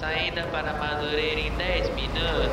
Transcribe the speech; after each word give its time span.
Saída 0.00 0.42
para 0.52 0.72
Madureira 0.74 1.40
em 1.40 1.50
10 1.52 1.94
minutos. 1.94 2.50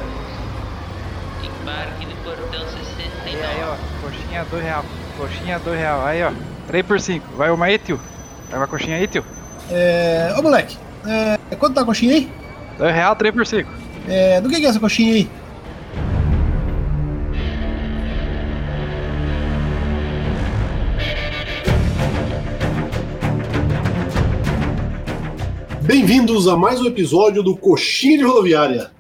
Embarque 1.44 2.06
no 2.06 2.16
portão 2.24 2.62
69. 2.68 3.30
Aí, 3.30 3.44
aí, 3.44 3.64
ó. 3.64 3.76
Coxinha, 4.02 4.46
dois 4.46 4.64
real. 4.64 4.86
Coxinha, 5.18 5.60
dois 5.60 5.80
real. 5.80 6.06
Aí, 6.06 6.24
ó. 6.24 6.32
3 6.68 6.86
por 6.86 7.00
5. 7.00 7.36
Vai 7.36 7.52
uma 7.52 7.66
aí, 7.66 7.78
tio. 7.78 8.00
Vai 8.50 8.60
uma 8.60 8.68
coxinha 8.68 8.98
aí, 8.98 9.08
tio. 9.08 9.24
É. 9.70 10.34
Ô 10.38 10.42
moleque, 10.42 10.78
é, 11.06 11.38
quanto 11.56 11.76
tá 11.76 11.82
a 11.82 11.86
coxinha 11.86 12.14
aí? 12.16 12.32
2 12.78 12.94
real, 12.94 13.16
3 13.16 13.34
por 13.34 13.46
5. 13.46 13.70
É, 14.08 14.42
do 14.42 14.50
que, 14.50 14.60
que 14.60 14.66
é 14.66 14.70
essa 14.70 14.80
coxinha 14.80 15.14
aí? 15.14 15.30
Bem-vindos 26.24 26.48
a 26.48 26.56
mais 26.56 26.80
um 26.80 26.86
episódio 26.86 27.44
do 27.44 27.54
Coxinha 27.54 28.18
de 28.18 28.24
Rodoviária. 28.24 28.92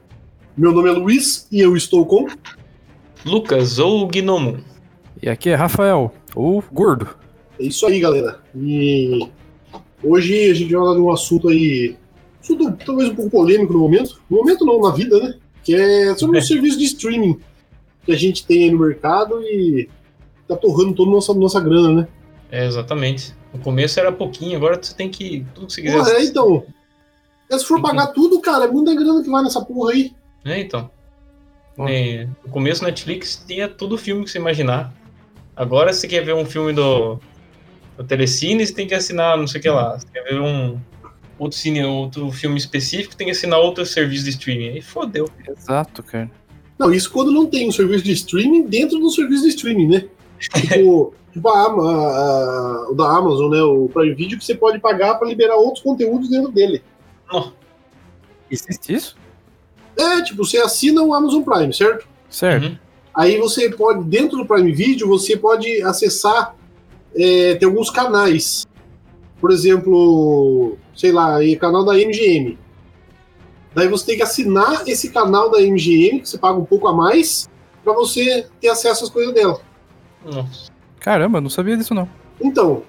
Meu 0.57 0.73
nome 0.73 0.89
é 0.89 0.91
Luiz 0.91 1.47
e 1.49 1.61
eu 1.61 1.77
estou 1.77 2.05
com. 2.05 2.27
Lucas 3.23 3.79
ou 3.79 4.05
Gnomo. 4.09 4.61
E 5.21 5.29
aqui 5.29 5.49
é 5.49 5.55
Rafael, 5.55 6.13
o 6.35 6.61
gordo. 6.69 7.07
É 7.57 7.63
isso 7.63 7.85
aí, 7.85 8.01
galera. 8.01 8.41
E 8.53 9.25
hoje 10.03 10.51
a 10.51 10.53
gente 10.53 10.73
vai 10.73 10.83
falar 10.83 10.95
de 10.95 11.01
um 11.01 11.11
assunto 11.13 11.47
aí. 11.47 11.95
Assunto 12.41 12.77
talvez 12.85 13.09
um 13.09 13.15
pouco 13.15 13.31
polêmico 13.31 13.71
no 13.71 13.79
momento. 13.79 14.21
No 14.29 14.39
momento 14.39 14.65
não, 14.65 14.81
na 14.81 14.91
vida, 14.91 15.17
né? 15.17 15.35
Que 15.63 15.75
é 15.75 16.13
sobre 16.15 16.39
o 16.39 16.41
serviço 16.41 16.77
de 16.77 16.83
streaming 16.83 17.39
que 18.05 18.11
a 18.11 18.17
gente 18.17 18.45
tem 18.45 18.65
aí 18.65 18.69
no 18.69 18.79
mercado 18.79 19.41
e 19.43 19.87
tá 20.45 20.57
torrando 20.57 20.93
toda 20.93 21.09
a 21.09 21.13
nossa, 21.13 21.33
nossa 21.33 21.61
grana, 21.61 22.01
né? 22.01 22.07
É, 22.51 22.65
exatamente. 22.65 23.33
No 23.53 23.59
começo 23.61 23.97
era 23.97 24.11
pouquinho, 24.11 24.57
agora 24.57 24.77
você 24.81 24.93
tem 24.93 25.09
que. 25.09 25.45
Tudo 25.55 25.67
que 25.67 25.73
você 25.73 25.81
quiser. 25.81 25.97
Porra, 25.99 26.11
é, 26.15 26.25
então. 26.25 26.65
É, 27.53 27.57
se 27.59 27.65
for 27.65 27.81
pagar 27.81 28.07
tudo, 28.07 28.39
cara, 28.41 28.65
é 28.65 28.67
muita 28.67 28.93
grana 28.95 29.21
que 29.23 29.29
vai 29.29 29.43
nessa 29.43 29.63
porra 29.63 29.91
aí. 29.91 30.13
É, 30.45 30.59
então. 30.59 30.89
É, 31.87 32.27
no 32.45 32.51
começo, 32.51 32.83
Netflix 32.83 33.43
tinha 33.47 33.67
todo 33.67 33.97
filme 33.97 34.23
que 34.23 34.29
você 34.31 34.37
imaginar. 34.37 34.93
Agora, 35.55 35.91
se 35.93 36.01
você 36.01 36.07
quer 36.07 36.23
ver 36.23 36.33
um 36.35 36.45
filme 36.45 36.71
do, 36.73 37.19
do 37.97 38.03
Telecine, 38.03 38.65
você 38.65 38.73
tem 38.73 38.87
que 38.87 38.93
assinar 38.93 39.37
não 39.37 39.47
sei 39.47 39.59
o 39.59 39.61
que 39.63 39.69
lá. 39.69 39.97
Você 39.97 40.07
quer 40.13 40.23
ver 40.23 40.39
um 40.39 40.79
outro, 41.39 41.57
cine, 41.57 41.83
outro 41.83 42.31
filme 42.31 42.57
específico, 42.57 43.15
tem 43.15 43.25
que 43.27 43.31
assinar 43.31 43.59
outro 43.59 43.85
serviço 43.85 44.23
de 44.25 44.29
streaming. 44.31 44.69
Aí 44.69 44.81
fodeu. 44.81 45.27
Exato, 45.47 46.03
cara. 46.03 46.29
Não, 46.77 46.91
isso 46.93 47.11
quando 47.11 47.31
não 47.31 47.45
tem 47.45 47.67
um 47.67 47.71
serviço 47.71 48.03
de 48.03 48.11
streaming 48.13 48.67
dentro 48.67 48.99
do 48.99 49.09
serviço 49.09 49.43
de 49.43 49.49
streaming, 49.49 49.87
né? 49.87 50.05
Tipo, 50.43 51.13
tipo 51.31 51.49
a, 51.49 51.61
a- 51.61 51.67
a- 51.67 52.87
o 52.91 52.95
da 52.95 53.05
Amazon, 53.17 53.49
né? 53.51 53.61
O 53.61 53.87
Prime 53.93 54.13
Video 54.13 54.37
que 54.37 54.43
você 54.43 54.53
pode 54.55 54.77
pagar 54.79 55.15
pra 55.15 55.27
liberar 55.27 55.55
outros 55.55 55.81
conteúdos 55.83 56.29
dentro 56.29 56.51
dele. 56.51 56.83
Existe 58.49 58.93
isso? 58.93 59.15
É, 59.97 60.21
tipo, 60.21 60.43
você 60.43 60.57
assina 60.57 61.01
o 61.01 61.13
Amazon 61.13 61.43
Prime, 61.43 61.73
certo? 61.73 62.07
Certo. 62.29 62.65
Uhum. 62.65 62.77
Aí 63.15 63.37
você 63.37 63.69
pode, 63.69 64.03
dentro 64.05 64.37
do 64.37 64.45
Prime 64.45 64.71
Video, 64.71 65.07
você 65.07 65.37
pode 65.37 65.81
acessar, 65.83 66.55
é, 67.15 67.55
tem 67.55 67.67
alguns 67.67 67.89
canais. 67.89 68.65
Por 69.39 69.51
exemplo, 69.51 70.77
sei 70.95 71.11
lá, 71.11 71.37
canal 71.59 71.85
da 71.85 71.93
MGM. 71.93 72.57
Daí 73.75 73.87
você 73.87 74.05
tem 74.05 74.17
que 74.17 74.23
assinar 74.23 74.87
esse 74.87 75.11
canal 75.11 75.49
da 75.49 75.59
MGM, 75.59 76.21
que 76.21 76.29
você 76.29 76.37
paga 76.37 76.57
um 76.57 76.65
pouco 76.65 76.87
a 76.87 76.93
mais, 76.93 77.49
pra 77.83 77.93
você 77.93 78.47
ter 78.61 78.69
acesso 78.69 79.03
às 79.03 79.09
coisas 79.09 79.33
dela. 79.33 79.59
Nossa. 80.25 80.71
Caramba, 80.99 81.41
não 81.41 81.49
sabia 81.49 81.75
disso 81.75 81.93
não. 81.93 82.07
Então, 82.41 82.83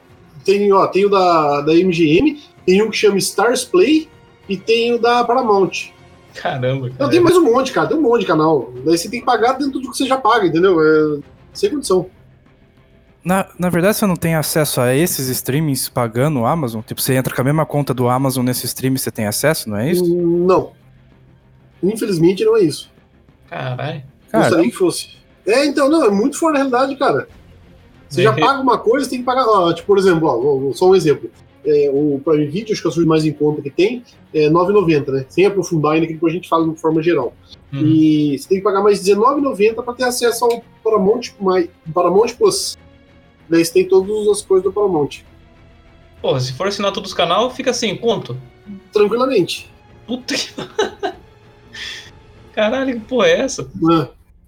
tem, 0.45 0.73
ó, 0.73 0.87
tem 0.87 1.05
o 1.05 1.11
da, 1.11 1.63
da 1.63 1.73
MGM, 1.73 2.41
tem 2.65 2.83
um 2.83 2.91
que 2.91 2.97
chama 2.97 3.19
Stars 3.19 3.65
Play 3.65 4.09
e 4.49 4.57
tem 4.57 4.95
o 4.95 4.99
da 4.99 5.25
Paramount. 5.25 5.91
Caramba, 6.35 6.89
Não, 6.89 6.95
cara. 6.97 7.11
tem 7.11 7.21
mais 7.21 7.37
um 7.37 7.45
monte, 7.45 7.73
cara, 7.73 7.87
tem 7.87 7.97
um 7.97 8.01
monte 8.03 8.23
de 8.23 8.27
canal. 8.27 8.73
Daí 8.85 8.99
você 8.99 9.09
tem 9.09 9.21
que 9.21 9.27
pagar 9.27 9.53
dentro 9.53 9.79
do 9.81 9.91
que 9.91 9.97
você 9.97 10.05
já 10.07 10.17
paga, 10.19 10.47
entendeu? 10.47 10.77
É, 10.81 11.21
sem 11.53 11.71
condição. 11.71 12.07
Na, 13.25 13.47
na 13.59 13.71
verdade, 13.71 13.97
você 13.97 14.05
não 14.07 14.17
tem 14.17 14.35
acesso 14.35 14.81
a 14.81 14.95
esses 14.95 15.29
streamings 15.29 15.89
pagando 15.89 16.41
o 16.41 16.47
Amazon? 16.47 16.83
Tipo, 16.83 17.01
você 17.01 17.15
entra 17.15 17.35
com 17.35 17.41
a 17.41 17.45
mesma 17.45 17.65
conta 17.65 17.95
do 17.95 18.09
Amazon 18.09 18.45
nesse 18.45 18.67
stream 18.67 18.95
e 18.95 18.99
você 18.99 19.11
tem 19.11 19.27
acesso, 19.27 19.71
não 19.71 19.77
é 19.79 19.91
isso? 19.93 20.05
Não. 20.05 20.73
Infelizmente 21.83 22.45
não 22.45 22.57
é 22.57 22.63
isso. 22.63 22.91
Caralho. 23.49 24.03
Cara, 24.31 24.45
Gostaria 24.45 24.71
que 24.71 24.77
fosse. 24.77 25.09
É, 25.47 25.65
então, 25.67 25.89
não, 25.89 26.05
é 26.05 26.11
muito 26.11 26.39
fora 26.39 26.55
da 26.55 26.59
realidade, 26.59 26.97
cara. 26.97 27.29
Você 28.09 28.23
já 28.23 28.33
É. 28.33 28.41
paga 28.41 28.61
uma 28.61 28.79
coisa, 28.79 29.09
tem 29.09 29.21
que 29.21 29.25
pagar. 29.25 29.47
Ó, 29.47 29.73
tipo, 29.73 29.87
por 29.87 29.99
exemplo, 29.99 30.29
ó, 30.29 30.73
só 30.75 30.89
um 30.91 30.95
exemplo. 30.95 31.31
É, 31.67 31.91
o 31.93 32.21
Prime 32.25 32.47
Video, 32.47 32.73
acho 32.73 32.83
que 32.83 32.87
é 32.87 32.91
o 32.91 32.93
serviço 32.93 33.09
mais 33.09 33.25
em 33.25 33.33
conta 33.33 33.63
que 33.63 33.71
tem, 33.71 34.05
é 34.33 34.49
R$ 34.49 34.51
9,90, 34.51 35.13
né? 35.13 35.27
Sem 35.29 35.47
aprofundar 35.47 35.93
ainda, 35.93 36.07
que 36.07 36.15
depois 36.15 36.33
a 36.33 36.37
gente 36.37 36.49
fala 36.49 36.69
de 36.69 36.81
forma 36.81 37.03
geral. 37.03 37.35
Uhum. 37.73 37.81
E 37.81 38.39
você 38.39 38.49
tem 38.49 38.59
que 38.59 38.65
pagar 38.65 38.83
mais 38.83 39.07
R$19,90 39.07 39.83
para 39.83 39.95
ter 39.95 40.05
acesso 40.05 40.45
ao 40.45 40.63
Paramount, 40.83 41.23
mais, 41.41 41.69
Paramount 41.93 42.35
Plus. 42.37 42.77
Daí 43.49 43.65
você 43.65 43.73
tem 43.73 43.89
todas 43.89 44.29
as 44.29 44.43
coisas 44.43 44.65
do 44.65 44.73
Paramount. 44.73 45.23
Porra, 46.21 46.41
se 46.41 46.53
for 46.55 46.67
assinar 46.67 46.93
todos 46.93 47.11
os 47.11 47.17
canais, 47.17 47.53
fica 47.55 47.73
sem 47.73 47.97
conto. 47.97 48.37
Tranquilamente. 48.93 49.71
Puta 50.07 50.35
que. 50.35 50.51
Caralho, 52.53 52.95
que 52.95 53.07
porra 53.07 53.27
é 53.27 53.41
essa? 53.41 53.71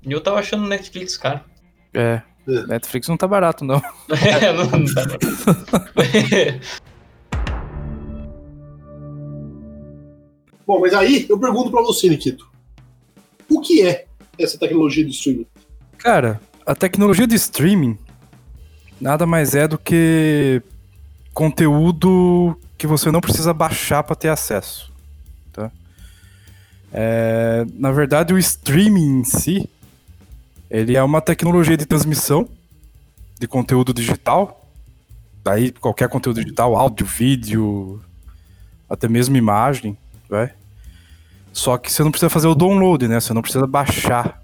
E 0.02 0.12
eu 0.12 0.20
tava 0.20 0.38
achando 0.38 0.66
Netflix 0.66 1.16
caro. 1.16 1.40
é. 1.94 2.22
É. 2.48 2.66
Netflix 2.66 3.08
não 3.08 3.16
tá 3.16 3.26
barato, 3.26 3.64
não. 3.64 3.82
É, 4.40 4.52
não 4.52 4.84
dá. 4.84 5.02
Bom, 10.66 10.80
mas 10.80 10.92
aí 10.92 11.26
eu 11.28 11.38
pergunto 11.38 11.70
para 11.70 11.82
você, 11.82 12.08
Nikito. 12.08 12.50
O 13.48 13.60
que 13.60 13.82
é 13.82 14.06
essa 14.38 14.58
tecnologia 14.58 15.04
de 15.04 15.10
streaming? 15.12 15.46
Cara, 15.98 16.40
a 16.66 16.74
tecnologia 16.74 17.26
de 17.26 17.36
streaming 17.36 17.96
nada 19.00 19.26
mais 19.26 19.54
é 19.54 19.68
do 19.68 19.78
que 19.78 20.62
conteúdo 21.32 22.58
que 22.76 22.86
você 22.86 23.10
não 23.10 23.20
precisa 23.20 23.52
baixar 23.52 24.02
para 24.02 24.16
ter 24.16 24.28
acesso. 24.28 24.92
Tá? 25.52 25.70
É, 26.92 27.64
na 27.74 27.92
verdade, 27.92 28.34
o 28.34 28.38
streaming 28.38 29.20
em 29.20 29.24
si, 29.24 29.68
ele 30.70 30.96
é 30.96 31.02
uma 31.02 31.20
tecnologia 31.20 31.76
de 31.76 31.86
transmissão 31.86 32.48
de 33.38 33.46
conteúdo 33.46 33.92
digital. 33.92 34.68
Daí 35.44 35.70
qualquer 35.70 36.08
conteúdo 36.08 36.40
digital, 36.40 36.74
áudio, 36.74 37.06
vídeo, 37.06 38.02
até 38.88 39.08
mesmo 39.08 39.36
imagem, 39.36 39.96
vai. 40.28 40.52
Só 41.52 41.78
que 41.78 41.90
você 41.90 42.02
não 42.02 42.10
precisa 42.10 42.28
fazer 42.28 42.48
o 42.48 42.54
download, 42.54 43.08
né? 43.08 43.18
Você 43.18 43.32
não 43.32 43.42
precisa 43.42 43.66
baixar 43.66 44.42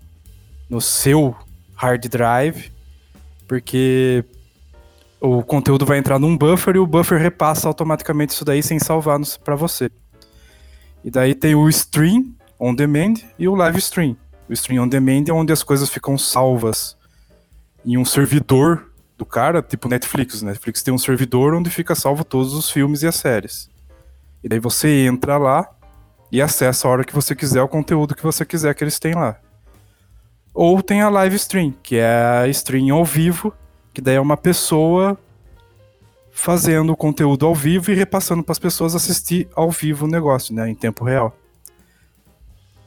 no 0.69 0.81
seu 0.81 1.37
hard 1.75 2.06
drive, 2.09 2.72
porque 3.47 4.25
o 5.20 5.43
conteúdo 5.43 5.84
vai 5.84 5.98
entrar 5.98 6.19
num 6.19 6.37
buffer 6.37 6.76
e 6.76 6.78
o 6.78 6.87
buffer 6.87 7.20
repassa 7.20 7.69
automaticamente 7.69 8.32
isso 8.32 8.44
daí 8.44 8.62
sem 8.62 8.78
salvar 8.78 9.20
para 9.44 9.54
você. 9.54 9.91
E 11.04 11.10
daí 11.10 11.34
tem 11.34 11.54
o 11.54 11.69
stream 11.69 12.34
on 12.59 12.75
demand 12.75 13.14
e 13.38 13.47
o 13.47 13.54
live 13.54 13.78
stream. 13.78 14.16
O 14.49 14.53
stream 14.53 14.82
on 14.82 14.88
demand 14.88 15.25
é 15.28 15.32
onde 15.32 15.53
as 15.53 15.62
coisas 15.62 15.91
ficam 15.91 16.16
salvas 16.16 16.97
em 17.84 17.99
um 17.99 18.04
servidor 18.04 18.91
do 19.19 19.26
cara, 19.26 19.62
tipo 19.62 19.88
Netflix. 19.88 20.43
Netflix 20.43 20.82
tem 20.82 20.94
um 20.94 20.99
servidor 20.99 21.54
onde 21.54 21.70
fica 21.70 21.94
salvo 21.94 22.25
todos 22.25 22.54
os 22.54 22.70
filmes 22.70 23.03
e 23.03 23.06
as 23.06 23.16
séries. 23.16 23.72
E 24.42 24.48
daí 24.48 24.58
você 24.58 25.06
entra 25.06 25.38
lá 25.38 25.69
e 26.30 26.41
acessa 26.41 26.88
a 26.88 26.91
hora 26.91 27.04
que 27.04 27.14
você 27.14 27.34
quiser 27.34 27.62
o 27.62 27.69
conteúdo 27.69 28.14
que 28.14 28.22
você 28.22 28.44
quiser 28.44 28.75
que 28.75 28.82
eles 28.82 28.98
têm 28.98 29.14
lá. 29.14 29.38
Ou 30.54 30.82
tem 30.82 31.00
a 31.00 31.08
live 31.08 31.36
stream, 31.36 31.75
que 31.82 31.97
é 31.97 32.42
a 32.42 32.48
stream 32.48 32.94
ao 32.94 33.04
vivo, 33.04 33.54
que 33.92 34.00
daí 34.00 34.16
é 34.16 34.20
uma 34.20 34.36
pessoa 34.36 35.19
fazendo 36.31 36.92
o 36.92 36.97
conteúdo 36.97 37.47
ao 37.47 37.54
vivo 37.54 37.91
e 37.91 37.94
repassando 37.94 38.42
para 38.42 38.52
as 38.52 38.58
pessoas 38.58 38.94
assistir 38.94 39.48
ao 39.54 39.70
vivo 39.70 40.06
o 40.06 40.08
negócio, 40.08 40.54
né, 40.54 40.69
em 40.69 40.75
tempo 40.75 41.05
real. 41.05 41.37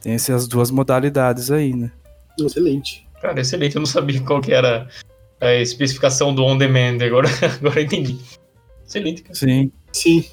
Tem 0.02 0.14
essas 0.14 0.46
duas 0.46 0.70
modalidades 0.70 1.50
aí, 1.50 1.74
né? 1.74 1.90
Excelente. 2.38 3.06
Cara, 3.20 3.40
excelente. 3.40 3.76
Eu 3.76 3.80
não 3.80 3.86
sabia 3.86 4.20
qual 4.20 4.40
que 4.40 4.52
era 4.52 4.88
a 5.40 5.54
especificação 5.54 6.34
do 6.34 6.44
on 6.44 6.56
demand. 6.56 6.98
Agora, 7.04 7.28
agora 7.42 7.80
eu 7.80 7.84
entendi. 7.84 8.18
Excelente, 8.86 9.22
cara. 9.22 9.34
Sim. 9.34 9.72
Sim. 9.92 10.24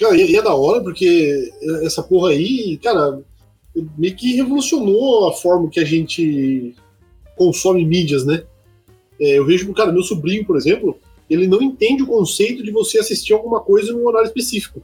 Cara, 0.00 0.16
e 0.16 0.34
é 0.34 0.40
da 0.40 0.54
hora, 0.54 0.80
porque 0.82 1.52
essa 1.82 2.02
porra 2.02 2.30
aí, 2.30 2.78
cara, 2.82 3.20
meio 3.98 4.16
que 4.16 4.34
revolucionou 4.34 5.28
a 5.28 5.32
forma 5.34 5.68
que 5.68 5.78
a 5.78 5.84
gente 5.84 6.74
consome 7.36 7.84
mídias, 7.84 8.24
né? 8.24 8.44
É, 9.20 9.38
eu 9.38 9.44
vejo 9.44 9.70
cara, 9.74 9.92
meu 9.92 10.02
sobrinho, 10.02 10.46
por 10.46 10.56
exemplo, 10.56 10.98
ele 11.28 11.46
não 11.46 11.60
entende 11.60 12.02
o 12.02 12.06
conceito 12.06 12.62
de 12.62 12.70
você 12.70 12.98
assistir 12.98 13.34
alguma 13.34 13.60
coisa 13.60 13.92
num 13.92 14.06
horário 14.06 14.26
específico. 14.26 14.82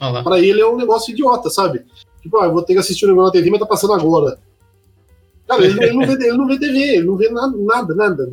Lá. 0.00 0.22
Pra 0.22 0.40
ele 0.40 0.62
é 0.62 0.66
um 0.66 0.76
negócio 0.76 1.12
idiota, 1.12 1.50
sabe? 1.50 1.84
Tipo, 2.22 2.38
ah, 2.38 2.46
eu 2.46 2.52
vou 2.52 2.62
ter 2.62 2.72
que 2.72 2.78
assistir 2.78 3.04
um 3.04 3.08
negócio 3.08 3.26
na 3.26 3.32
TV, 3.32 3.50
mas 3.50 3.60
tá 3.60 3.66
passando 3.66 3.92
agora. 3.92 4.38
Cara, 5.46 5.64
ele, 5.64 5.84
ele 5.84 5.92
não, 5.92 6.06
vê, 6.06 6.12
ele 6.12 6.38
não 6.38 6.46
vê 6.46 6.58
TV, 6.58 6.78
ele 6.78 7.04
não 7.04 7.16
vê 7.16 7.28
nada, 7.28 7.54
nada, 7.58 7.94
nada. 7.94 8.32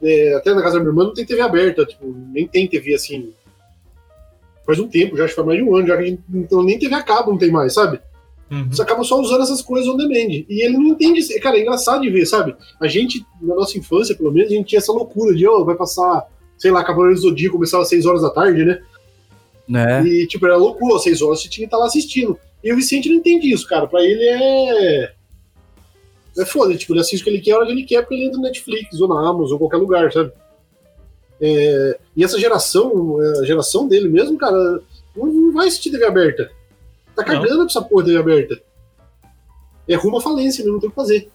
É, 0.00 0.34
até 0.34 0.54
na 0.54 0.62
casa 0.62 0.74
da 0.74 0.80
minha 0.80 0.90
irmã 0.90 1.04
não 1.04 1.14
tem 1.14 1.26
TV 1.26 1.40
aberta, 1.40 1.84
tipo, 1.84 2.14
nem 2.32 2.46
tem 2.46 2.68
TV 2.68 2.94
assim. 2.94 3.32
Faz 4.68 4.78
um 4.78 4.86
tempo, 4.86 5.16
já 5.16 5.24
acho 5.24 5.32
que 5.32 5.36
faz 5.36 5.46
mais 5.46 5.58
de 5.58 5.64
um 5.64 5.74
ano, 5.74 5.86
já 5.86 5.96
que 5.96 6.02
a 6.02 6.06
gente 6.06 6.20
então, 6.28 6.62
nem 6.62 6.78
TV 6.78 6.94
a 6.94 7.02
cabo 7.02 7.30
não 7.30 7.38
tem 7.38 7.50
mais, 7.50 7.72
sabe? 7.72 7.98
Uhum. 8.50 8.68
Você 8.70 8.82
acaba 8.82 9.02
só 9.02 9.18
usando 9.18 9.42
essas 9.42 9.62
coisas 9.62 9.88
on 9.88 9.96
demand. 9.96 10.44
E 10.46 10.62
ele 10.62 10.76
não 10.76 10.88
entende. 10.88 11.20
isso. 11.20 11.40
Cara, 11.40 11.56
é 11.56 11.62
engraçado 11.62 12.02
de 12.02 12.10
ver, 12.10 12.26
sabe? 12.26 12.54
A 12.78 12.86
gente, 12.86 13.24
na 13.40 13.54
nossa 13.54 13.78
infância, 13.78 14.14
pelo 14.14 14.30
menos, 14.30 14.52
a 14.52 14.54
gente 14.54 14.66
tinha 14.66 14.78
essa 14.78 14.92
loucura 14.92 15.34
de, 15.34 15.46
ó, 15.48 15.64
vai 15.64 15.74
passar, 15.74 16.26
sei 16.58 16.70
lá, 16.70 16.84
Cavaleiro 16.84 17.14
do 17.14 17.22
Zodíaco 17.22 17.54
começava 17.54 17.82
às 17.82 17.88
6 17.88 18.04
horas 18.04 18.20
da 18.20 18.28
tarde, 18.28 18.62
né? 18.62 18.82
Né? 19.66 20.06
E, 20.06 20.26
tipo, 20.26 20.44
era 20.44 20.56
loucura, 20.56 20.96
às 20.96 21.02
6 21.02 21.22
horas 21.22 21.40
você 21.40 21.48
tinha 21.48 21.66
que 21.66 21.68
estar 21.68 21.78
lá 21.78 21.86
assistindo. 21.86 22.38
E 22.62 22.70
o 22.70 22.76
Vicente 22.76 23.08
não 23.08 23.16
entende 23.16 23.50
isso, 23.50 23.66
cara. 23.66 23.86
Pra 23.86 24.02
ele 24.02 24.22
é. 24.22 25.12
É 26.38 26.44
foda, 26.44 26.76
tipo, 26.76 26.92
ele 26.92 27.00
assiste 27.00 27.22
o 27.22 27.24
que 27.24 27.30
ele 27.30 27.40
quer 27.40 27.52
a 27.52 27.56
hora 27.56 27.66
que 27.66 27.72
ele 27.72 27.84
quer, 27.84 28.02
porque 28.02 28.14
ele 28.14 28.26
entra 28.26 28.36
no 28.36 28.44
Netflix, 28.44 29.00
ou 29.00 29.08
na 29.08 29.28
Amazon, 29.28 29.52
ou 29.52 29.58
qualquer 29.58 29.78
lugar, 29.78 30.12
sabe? 30.12 30.30
É, 31.40 31.98
E 32.16 32.24
essa 32.24 32.38
geração, 32.38 33.18
a 33.40 33.44
geração 33.44 33.86
dele 33.88 34.08
mesmo, 34.08 34.36
cara, 34.38 34.56
não, 35.16 35.26
não 35.26 35.52
vai 35.52 35.68
assistir 35.68 35.90
TV 35.90 36.04
aberta. 36.04 36.50
Tá 37.14 37.22
Não. 37.22 37.24
cagando 37.42 37.56
pra 37.58 37.64
essa 37.66 37.82
porra 37.82 38.04
de 38.04 38.10
TV 38.10 38.20
aberta. 38.20 38.62
É 39.88 39.94
rumo 39.94 40.18
à 40.18 40.20
falência, 40.20 40.64
não 40.64 40.78
tem 40.78 40.88
o 40.88 40.90
que 40.90 40.96
fazer. 40.96 41.30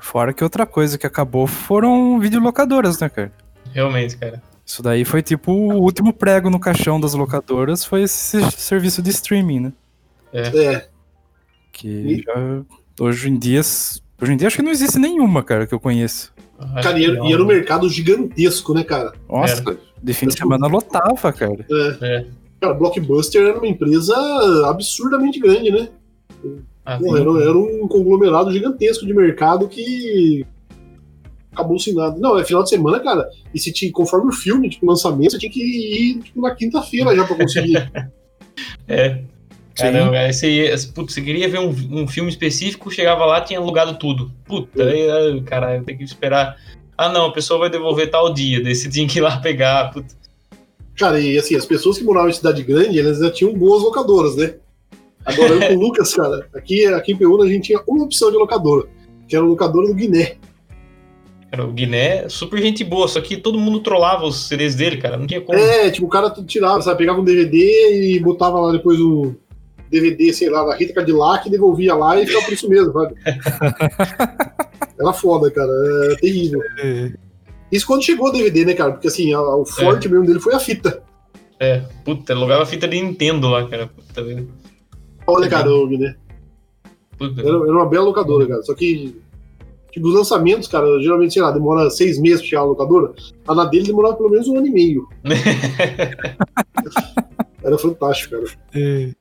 Fora 0.00 0.32
que 0.32 0.44
outra 0.44 0.66
coisa 0.66 0.96
que 0.98 1.06
acabou 1.06 1.46
foram 1.46 2.18
videolocadoras, 2.20 2.98
né, 3.00 3.08
cara? 3.08 3.32
Realmente, 3.72 4.16
cara. 4.16 4.42
Isso 4.64 4.82
daí 4.82 5.04
foi 5.04 5.22
tipo 5.22 5.52
o 5.52 5.80
último 5.82 6.12
prego 6.12 6.50
no 6.50 6.58
caixão 6.58 7.00
das 7.00 7.14
locadoras, 7.14 7.84
foi 7.84 8.02
esse 8.02 8.40
serviço 8.52 9.00
de 9.00 9.10
streaming, 9.10 9.60
né? 9.60 9.72
É, 10.32 10.86
Que 11.72 11.88
E- 11.88 12.22
já, 12.22 12.62
hoje 13.00 13.28
em 13.28 13.38
dia. 13.38 13.60
Hoje 14.20 14.32
em 14.32 14.36
dia 14.36 14.46
acho 14.48 14.56
que 14.56 14.62
não 14.62 14.70
existe 14.72 14.98
nenhuma, 14.98 15.42
cara, 15.42 15.66
que 15.66 15.74
eu 15.74 15.80
conheço. 15.80 16.32
Cara, 16.82 16.98
e 16.98 17.04
era, 17.04 17.14
não. 17.14 17.26
e 17.26 17.32
era 17.32 17.42
um 17.42 17.46
mercado 17.46 17.88
gigantesco, 17.88 18.74
né, 18.74 18.82
cara? 18.82 19.12
Nossa, 19.28 19.78
de 20.02 20.14
fim 20.14 20.26
de 20.26 20.38
semana 20.38 20.66
lotava, 20.66 21.32
cara. 21.32 21.66
É. 21.70 21.96
É. 22.00 22.26
Cara, 22.60 22.74
Blockbuster 22.74 23.46
era 23.46 23.58
uma 23.58 23.66
empresa 23.66 24.14
absurdamente 24.68 25.38
grande, 25.38 25.70
né? 25.70 25.88
Ah, 26.84 26.98
Porra, 26.98 27.20
era, 27.20 27.30
era 27.42 27.58
um 27.58 27.86
conglomerado 27.88 28.52
gigantesco 28.52 29.04
de 29.04 29.12
mercado 29.12 29.68
que 29.68 30.46
acabou 31.52 31.78
sem 31.78 31.94
nada. 31.94 32.18
Não, 32.18 32.38
é 32.38 32.44
final 32.44 32.62
de 32.62 32.68
semana, 32.68 33.00
cara. 33.00 33.28
E 33.52 33.58
se 33.58 33.72
tinha, 33.72 33.90
conforme 33.90 34.28
o 34.28 34.32
filme, 34.32 34.68
tipo, 34.70 34.86
lançamento, 34.86 35.32
você 35.32 35.38
tinha 35.38 35.50
que 35.50 35.60
ir 35.60 36.22
tipo, 36.22 36.40
na 36.40 36.54
quinta-feira 36.54 37.14
já 37.14 37.24
pra 37.24 37.36
conseguir. 37.36 37.90
É. 38.88 39.22
Caramba, 39.76 40.16
aí 40.16 40.32
você, 40.32 40.50
ia, 40.50 40.74
putz, 40.94 41.12
você 41.12 41.20
queria 41.20 41.48
ver 41.48 41.60
um, 41.60 41.68
um 41.68 42.08
filme 42.08 42.30
específico, 42.30 42.90
chegava 42.90 43.26
lá, 43.26 43.42
tinha 43.42 43.58
alugado 43.58 43.98
tudo. 43.98 44.32
Puta, 44.46 44.82
aí, 44.82 45.10
aí, 45.10 45.40
caralho, 45.42 45.84
tem 45.84 45.96
que 45.96 46.02
esperar. 46.02 46.56
Ah, 46.96 47.10
não, 47.10 47.26
a 47.26 47.32
pessoa 47.32 47.60
vai 47.60 47.68
devolver 47.68 48.10
tal 48.10 48.32
dia, 48.32 48.62
daí 48.62 48.74
você 48.74 48.88
tinha 48.88 49.06
que 49.06 49.18
ir 49.18 49.22
lá 49.22 49.36
pegar. 49.36 49.92
Puta. 49.92 50.14
cara, 50.96 51.20
e 51.20 51.36
assim, 51.36 51.54
as 51.54 51.66
pessoas 51.66 51.98
que 51.98 52.04
moravam 52.04 52.30
em 52.30 52.32
cidade 52.32 52.62
grande, 52.62 52.98
elas 52.98 53.18
já 53.18 53.30
tinham 53.30 53.52
boas 53.52 53.82
locadoras, 53.82 54.34
né? 54.36 54.54
Agora 55.26 55.52
eu 55.52 55.68
com 55.68 55.74
o 55.74 55.80
Lucas, 55.86 56.14
cara, 56.14 56.48
aqui, 56.54 56.86
aqui 56.86 57.12
em 57.12 57.16
Peúna 57.16 57.44
a 57.44 57.48
gente 57.48 57.66
tinha 57.66 57.80
uma 57.86 58.04
opção 58.04 58.30
de 58.30 58.38
locadora, 58.38 58.88
que 59.28 59.36
era 59.36 59.44
a 59.44 59.48
locadora 59.48 59.88
do 59.88 59.94
Guiné. 59.94 60.36
Cara, 61.50 61.66
o 61.66 61.72
Guiné, 61.72 62.30
super 62.30 62.62
gente 62.62 62.82
boa, 62.82 63.06
só 63.08 63.20
que 63.20 63.36
todo 63.36 63.58
mundo 63.58 63.80
trollava 63.80 64.24
os 64.24 64.48
CDs 64.48 64.74
dele, 64.74 64.96
cara, 64.96 65.18
não 65.18 65.26
tinha 65.26 65.40
como. 65.42 65.58
É, 65.58 65.90
tipo, 65.90 66.06
o 66.06 66.10
cara 66.10 66.30
tirava, 66.46 66.80
sabe, 66.80 66.98
pegava 66.98 67.20
um 67.20 67.24
DVD 67.24 68.14
e 68.14 68.18
botava 68.20 68.58
lá 68.58 68.72
depois 68.72 68.98
o 68.98 69.34
DVD, 70.00 70.32
sei 70.32 70.48
lá, 70.50 70.64
da 70.64 70.74
Rita 70.76 70.94
Cadillac, 70.94 71.48
devolvia 71.50 71.94
lá 71.94 72.20
e 72.20 72.26
ficava 72.26 72.44
por 72.44 72.54
isso 72.54 72.68
mesmo, 72.68 72.92
sabe? 72.92 73.14
Era 74.98 75.12
foda, 75.12 75.50
cara, 75.50 75.70
é 76.12 76.16
terrível. 76.16 76.60
Isso 77.70 77.86
quando 77.86 78.02
chegou 78.04 78.28
o 78.28 78.32
DVD, 78.32 78.64
né, 78.64 78.74
cara? 78.74 78.92
Porque 78.92 79.08
assim, 79.08 79.32
a- 79.34 79.40
o 79.56 79.64
forte 79.66 80.08
mesmo 80.08 80.26
dele 80.26 80.40
foi 80.40 80.54
a 80.54 80.60
fita. 80.60 81.02
É, 81.60 81.82
puta, 82.04 82.32
alugava 82.32 82.64
fita 82.66 82.86
de 82.88 83.00
Nintendo 83.00 83.48
lá, 83.48 83.66
cara. 83.68 83.88
Puta, 83.88 84.22
velho. 84.22 84.48
Olha, 85.26 85.48
cara, 85.48 85.70
o 85.70 85.86
Guiné. 85.86 86.14
Puta. 87.18 87.40
Era, 87.40 87.48
era 87.50 87.72
uma 87.72 87.88
bela 87.88 88.04
locadora, 88.04 88.46
cara. 88.46 88.62
Só 88.62 88.74
que, 88.74 89.16
tipo, 89.90 90.06
os 90.08 90.14
lançamentos, 90.14 90.68
cara, 90.68 90.86
geralmente, 91.00 91.32
sei 91.34 91.42
lá, 91.42 91.50
demora 91.50 91.90
seis 91.90 92.18
meses 92.20 92.40
pra 92.40 92.48
chegar 92.48 92.62
a 92.62 92.66
locadora. 92.66 93.12
A 93.48 93.54
na 93.54 93.64
dele 93.64 93.86
demorava 93.86 94.16
pelo 94.16 94.30
menos 94.30 94.46
um 94.48 94.56
ano 94.58 94.66
e 94.66 94.70
meio. 94.70 95.08
Era 97.64 97.78
fantástico, 97.78 98.36
cara. 98.36 99.16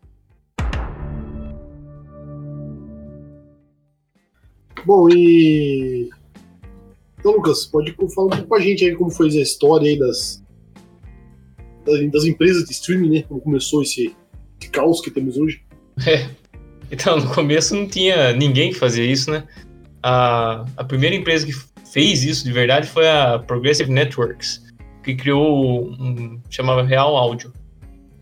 Bom, 4.86 5.10
e. 5.10 6.10
Então, 7.20 7.34
Lucas, 7.34 7.66
pode 7.66 7.92
falar 8.14 8.28
um 8.28 8.30
pouco 8.30 8.48
com 8.48 8.56
a 8.56 8.62
gente 8.62 8.86
aí 8.86 8.96
como 8.96 9.10
foi 9.10 9.28
a 9.30 9.42
história 9.42 9.90
aí 9.90 9.98
das, 9.98 10.44
das, 12.12 12.24
empresas 12.24 12.66
de 12.66 12.72
streaming, 12.72 13.10
né? 13.10 13.22
Como 13.24 13.42
começou 13.42 13.82
esse, 13.82 14.16
esse 14.62 14.70
caos 14.70 15.02
que 15.02 15.10
temos 15.10 15.38
hoje. 15.38 15.62
Então, 16.92 17.20
no 17.20 17.34
começo 17.34 17.76
não 17.76 17.88
tinha 17.88 18.32
ninguém 18.34 18.72
que 18.72 18.78
fazia 18.78 19.04
isso, 19.04 19.32
né? 19.32 19.44
A, 20.04 20.66
a 20.78 20.84
primeira 20.84 21.16
empresa 21.16 21.46
que 21.46 21.52
fez 21.92 22.24
isso 22.24 22.44
de 22.44 22.52
verdade 22.52 22.88
foi 22.88 23.08
a 23.10 23.40
Progressive 23.40 23.92
Networks, 23.92 24.64
que 25.04 25.16
criou 25.16 25.90
um 26.00 26.40
chamava 26.50 26.84
Real 26.84 27.16
Audio. 27.16 27.52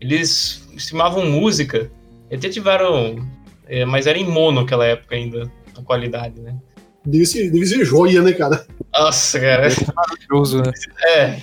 Eles 0.00 0.66
estimavam 0.74 1.26
música, 1.26 1.90
até 2.32 2.48
tiveram, 2.48 3.28
é, 3.66 3.84
mas 3.84 4.06
era 4.06 4.18
em 4.18 4.24
mono 4.24 4.62
naquela 4.62 4.86
época 4.86 5.14
ainda, 5.14 5.50
a 5.76 5.82
qualidade, 5.82 6.40
né? 6.40 6.56
Deve 7.04 7.26
ser, 7.26 7.50
deve 7.50 7.66
ser 7.66 7.84
joia, 7.84 8.22
né, 8.22 8.32
cara? 8.32 8.66
Nossa, 8.92 9.38
cara. 9.38 9.68
Maravilhoso, 9.94 10.62
né? 10.62 10.72
É. 11.16 11.38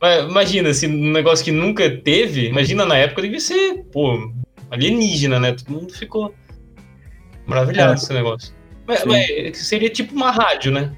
Mas 0.00 0.24
Imagina, 0.28 0.74
se 0.74 0.86
um 0.86 1.12
negócio 1.12 1.44
que 1.44 1.50
nunca 1.50 1.88
teve, 1.90 2.48
imagina 2.48 2.84
na 2.84 2.96
época 2.96 3.22
devia 3.22 3.40
ser, 3.40 3.84
pô, 3.92 4.30
alienígena, 4.70 5.40
né? 5.40 5.52
Todo 5.52 5.72
mundo 5.80 5.92
ficou 5.92 6.34
maravilhado 7.46 7.92
É. 7.92 7.96
com 7.96 8.02
esse 8.02 8.12
negócio. 8.12 8.54
Mas, 8.86 9.04
mas 9.04 9.58
seria 9.58 9.88
tipo 9.88 10.14
uma 10.14 10.30
rádio, 10.30 10.70
né? 10.70 10.92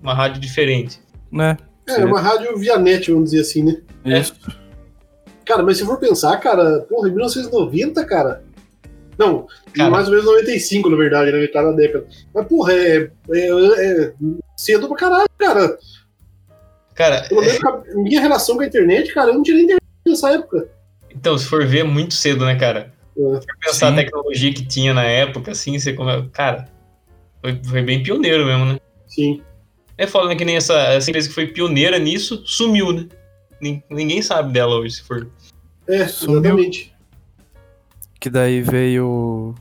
Uma 0.00 0.14
rádio 0.14 0.40
diferente. 0.40 1.00
Né? 1.30 1.56
É, 1.88 2.00
é 2.00 2.04
uma 2.04 2.20
rádio 2.20 2.56
via 2.56 2.78
net, 2.78 3.10
vamos 3.10 3.30
dizer 3.30 3.42
assim, 3.42 3.64
né? 3.64 3.76
É. 4.04 4.22
Cara, 5.44 5.62
mas 5.62 5.76
se 5.78 5.84
for 5.84 5.98
pensar, 5.98 6.36
cara, 6.38 6.80
porra, 6.88 7.08
em 7.08 7.12
1990, 7.12 8.04
cara. 8.06 8.44
Não, 9.26 9.46
Cara. 9.74 9.90
mais 9.90 10.06
ou 10.06 10.12
menos 10.14 10.26
95, 10.26 10.90
na 10.90 10.96
verdade, 10.96 11.30
na 11.32 11.38
metade 11.38 11.70
da 11.70 11.76
década. 11.76 12.06
Mas, 12.34 12.46
porra, 12.46 12.72
é, 12.72 13.10
é, 13.30 13.48
é 14.08 14.12
cedo 14.56 14.88
pra 14.88 14.96
caralho, 14.96 15.28
cara. 15.38 15.78
Cara, 16.94 17.22
Pelo 17.28 17.40
menos 17.40 17.58
a 17.64 17.82
minha 17.94 18.20
relação 18.20 18.56
com 18.56 18.62
a 18.62 18.66
internet, 18.66 19.12
cara, 19.14 19.30
eu 19.30 19.34
não 19.34 19.42
tinha 19.42 19.56
nem 19.56 19.64
internet 19.64 19.82
nessa 20.06 20.30
época. 20.30 20.68
então, 21.10 21.36
se 21.38 21.46
for 21.46 21.66
ver, 21.66 21.78
é 21.80 21.84
muito 21.84 22.14
cedo, 22.14 22.44
né, 22.44 22.54
cara? 22.56 22.92
É. 23.16 23.40
Se 23.40 23.46
for 23.46 23.56
pensar 23.60 23.86
Sim. 23.88 23.92
a 23.92 23.96
tecnologia 23.96 24.52
que 24.52 24.64
tinha 24.66 24.92
na 24.94 25.04
época, 25.04 25.52
assim, 25.52 25.78
você 25.78 25.92
come... 25.92 26.28
Cara, 26.32 26.68
foi, 27.40 27.60
foi 27.64 27.82
bem 27.82 28.02
pioneiro 28.02 28.44
mesmo, 28.46 28.64
né? 28.66 28.78
Sim. 29.06 29.42
É 29.96 30.06
foda, 30.06 30.28
né? 30.28 30.36
Que 30.36 30.44
nem 30.44 30.56
essa, 30.56 30.74
essa 30.74 31.10
empresa 31.10 31.28
que 31.28 31.34
foi 31.34 31.46
pioneira 31.46 31.98
nisso, 31.98 32.42
sumiu, 32.46 32.92
né? 32.92 33.06
Nin- 33.60 33.82
Ninguém 33.90 34.20
sabe 34.20 34.52
dela 34.52 34.74
hoje, 34.76 34.96
se 34.96 35.02
for. 35.02 35.26
É, 35.88 36.06
Sumiu. 36.06 36.40
exatamente. 36.40 36.91
Que 38.22 38.30
daí 38.30 38.62
veio. 38.62 39.52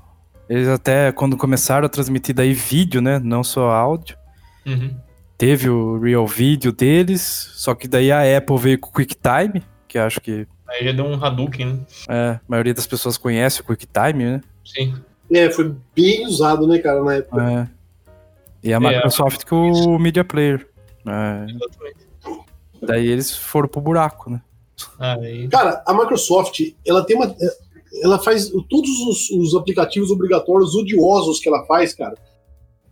Eles 0.47 0.67
até, 0.67 1.11
quando 1.11 1.35
começaram 1.35 1.87
a 1.87 1.89
transmitir 1.89 2.35
daí 2.35 2.53
vídeo, 2.53 3.01
né? 3.01 3.17
Não 3.17 3.43
só 3.43 3.71
áudio. 3.71 4.15
Uhum. 4.67 4.95
Teve 5.35 5.67
o 5.67 5.97
Real 5.97 6.27
Video 6.27 6.71
deles, 6.71 7.21
só 7.55 7.73
que 7.73 7.87
daí 7.87 8.11
a 8.11 8.37
Apple 8.37 8.59
veio 8.59 8.79
com 8.79 8.89
o 8.89 8.93
QuickTime, 8.93 9.63
que 9.87 9.97
acho 9.97 10.21
que 10.21 10.47
Aí 10.69 10.85
já 10.85 10.91
deu 10.91 11.05
um 11.05 11.15
Hadouken, 11.15 11.65
né? 11.65 11.79
é, 12.07 12.29
a 12.33 12.41
maioria 12.47 12.75
das 12.75 12.85
pessoas 12.85 13.17
conhece 13.17 13.61
o 13.61 13.63
QuickTime, 13.63 14.25
né? 14.25 14.41
Sim. 14.63 14.93
É, 15.33 15.49
foi 15.49 15.75
bem 15.95 16.27
usado, 16.27 16.67
né, 16.67 16.77
cara, 16.77 17.03
na 17.03 17.15
época. 17.15 17.41
É. 17.41 17.67
E 18.63 18.71
a 18.71 18.77
É, 18.77 18.79
Microsoft 18.79 19.43
com 19.45 19.71
o 19.71 19.97
Media 19.97 20.23
Player. 20.23 20.67
É, 21.07 21.45
Exatamente. 21.49 22.45
daí 22.79 23.07
eles 23.07 23.35
foram 23.35 23.67
pro 23.67 23.81
buraco, 23.81 24.29
né? 24.29 24.39
Ah, 24.99 25.15
aí. 25.15 25.47
Cara, 25.47 25.81
a 25.83 25.93
Microsoft, 25.95 26.61
ela 26.85 27.03
tem 27.03 27.15
uma. 27.15 27.35
Ela 28.03 28.17
faz 28.19 28.49
todos 28.69 28.89
os, 29.07 29.29
os 29.31 29.55
aplicativos 29.55 30.11
obrigatórios 30.11 30.73
odiosos 30.75 31.39
que 31.39 31.49
ela 31.49 31.65
faz, 31.65 31.93
cara. 31.93 32.15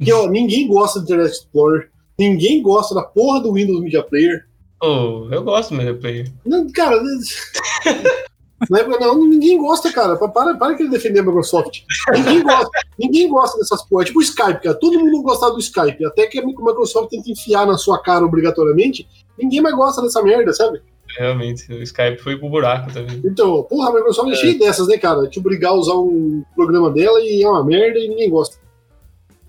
Que, 0.02 0.12
ó, 0.14 0.28
ninguém 0.28 0.68
gosta 0.68 1.00
do 1.00 1.04
Internet 1.04 1.32
Explorer, 1.32 1.90
ninguém 2.18 2.62
gosta 2.62 2.94
da 2.96 3.04
porra 3.04 3.42
do 3.42 3.54
Windows 3.54 3.82
Media 3.82 4.04
Player. 4.04 4.46
Oh, 4.82 5.28
eu 5.32 5.44
gosto 5.44 5.72
do 5.72 5.76
Media 5.78 5.94
Player. 5.96 6.32
Não, 6.46 6.68
cara. 6.72 7.02
Na 8.70 8.80
época, 8.80 9.00
não, 9.00 9.26
ninguém 9.26 9.58
gosta, 9.58 9.90
cara. 9.92 10.18
Pa- 10.18 10.28
Para, 10.28 10.54
para 10.56 10.76
que 10.76 10.84
ele 10.84 10.90
defender 10.90 11.20
a 11.22 11.24
Microsoft. 11.24 11.82
Ninguém 12.14 12.44
gosta, 12.44 12.70
ninguém 12.98 13.30
gosta 13.30 13.58
dessas 13.58 13.82
porra. 13.88 14.04
É 14.04 14.06
tipo 14.08 14.20
o 14.20 14.22
Skype, 14.22 14.62
cara. 14.62 14.76
Todo 14.76 15.00
mundo 15.00 15.22
gostava 15.24 15.54
do 15.54 15.60
Skype. 15.60 16.04
Até 16.06 16.28
que 16.28 16.40
a 16.40 16.46
Microsoft 16.46 17.10
tenta 17.10 17.30
enfiar 17.32 17.66
na 17.66 17.78
sua 17.78 18.02
cara 18.02 18.26
obrigatoriamente. 18.26 19.08
Ninguém 19.38 19.62
mais 19.62 19.74
gosta 19.76 20.02
dessa 20.02 20.22
merda, 20.22 20.52
sabe? 20.52 20.82
Realmente, 21.18 21.72
o 21.74 21.82
Skype 21.84 22.18
foi 22.22 22.38
pro 22.38 22.50
buraco 22.50 22.94
também. 22.94 23.22
Então, 23.26 23.64
porra, 23.64 23.90
a 23.90 23.94
Microsoft 23.94 24.30
é, 24.30 24.34
É. 24.34 24.36
cheia 24.36 24.60
dessas, 24.60 24.88
né, 24.88 24.98
cara? 24.98 25.28
Te 25.28 25.40
obrigar 25.40 25.72
a 25.72 25.76
usar 25.76 25.96
um 25.96 26.44
programa 26.56 26.90
dela 26.92 27.20
e 27.22 27.44
é 27.44 27.50
uma 27.50 27.64
merda 27.64 27.98
e 28.00 28.08
ninguém 28.08 28.30
gosta. 28.30 28.58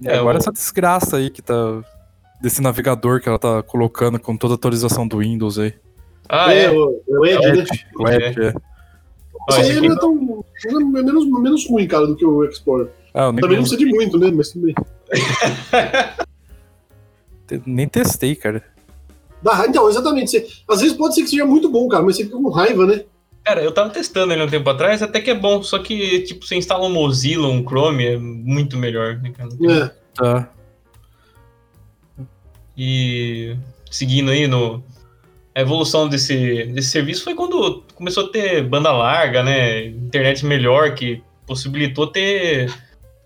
E 0.01 0.09
É, 0.09 0.17
agora 0.17 0.37
o- 0.37 0.41
essa 0.41 0.51
desgraça 0.53 1.17
aí 1.19 1.31
que 1.31 1.43
tá. 1.43 1.83
Desse 2.41 2.63
navegador 2.63 3.21
que 3.21 3.29
ela 3.29 3.39
tá 3.39 3.63
colocando 3.63 4.19
com 4.19 4.35
toda 4.35 4.55
a 4.55 4.57
atualização 4.57 5.07
do 5.07 5.19
Windows 5.19 5.59
aí. 5.59 5.75
Ah, 6.27 6.55
é. 6.55 6.71
o, 6.71 7.03
é 7.07 7.19
o 7.19 7.27
Ed, 7.27 7.43
né? 7.53 7.59
Edge, 7.59 7.87
o 7.97 8.09
Edge, 8.09 8.43
é. 8.43 8.55
Ó, 9.51 9.59
Esse 9.59 9.73
aí 9.73 9.87
é 9.87 9.95
tão. 9.97 10.43
É 10.67 10.73
menos, 10.73 11.27
menos 11.29 11.69
ruim, 11.69 11.87
cara, 11.87 12.07
do 12.07 12.17
que 12.17 12.25
o 12.25 12.43
Explorer. 12.45 12.89
Ah, 13.13 13.25
eu 13.25 13.33
nem, 13.33 13.41
Também 13.43 13.57
não 13.59 13.65
precisa 13.65 13.79
de 13.79 13.87
muito, 13.91 14.19
né? 14.19 14.31
Mas 14.35 14.53
também. 14.53 14.75
nem 17.67 17.89
testei, 17.89 18.35
cara. 18.37 18.63
Dá 19.43 19.65
Então, 19.67 19.89
exatamente. 19.89 20.31
Você, 20.31 20.49
às 20.69 20.81
vezes 20.81 20.97
pode 20.97 21.15
ser 21.15 21.23
que 21.23 21.31
seja 21.31 21.47
muito 21.47 21.69
bom, 21.69 21.89
cara, 21.89 22.03
mas 22.03 22.17
você 22.17 22.25
fica 22.25 22.37
com 22.37 22.51
raiva, 22.51 22.87
né? 22.87 23.05
Cara, 23.43 23.63
eu 23.63 23.73
tava 23.73 23.91
testando 23.91 24.33
ele 24.33 24.43
um 24.43 24.49
tempo 24.49 24.69
atrás, 24.69 25.03
até 25.03 25.21
que 25.21 25.31
é 25.31 25.35
bom, 25.35 25.63
só 25.63 25.79
que, 25.79 26.21
tipo, 26.21 26.47
você 26.47 26.57
instala 26.57 26.85
um 26.85 26.93
Mozilla, 26.93 27.49
um 27.49 27.63
Chrome, 27.63 28.07
é 28.07 28.19
muito 28.19 28.77
melhor, 28.77 29.17
né, 29.17 29.33
cara? 29.33 29.49
É. 29.69 29.91
Tá. 30.15 30.51
E 32.77 33.57
seguindo 33.91 34.31
aí 34.31 34.47
no. 34.47 34.83
A 35.53 35.61
evolução 35.61 36.09
desse, 36.09 36.65
desse 36.67 36.91
serviço 36.91 37.25
foi 37.25 37.35
quando 37.35 37.83
começou 37.95 38.27
a 38.27 38.31
ter 38.31 38.63
banda 38.63 38.93
larga, 38.93 39.43
né? 39.43 39.87
Internet 39.87 40.47
melhor, 40.47 40.95
que 40.95 41.23
possibilitou 41.45 42.07
ter 42.07 42.73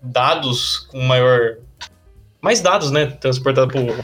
dados 0.01 0.79
com 0.91 0.99
maior. 1.01 1.57
Mais 2.41 2.61
dados, 2.61 2.89
né? 2.89 3.05
Transportado 3.05 3.67
pro, 3.67 4.03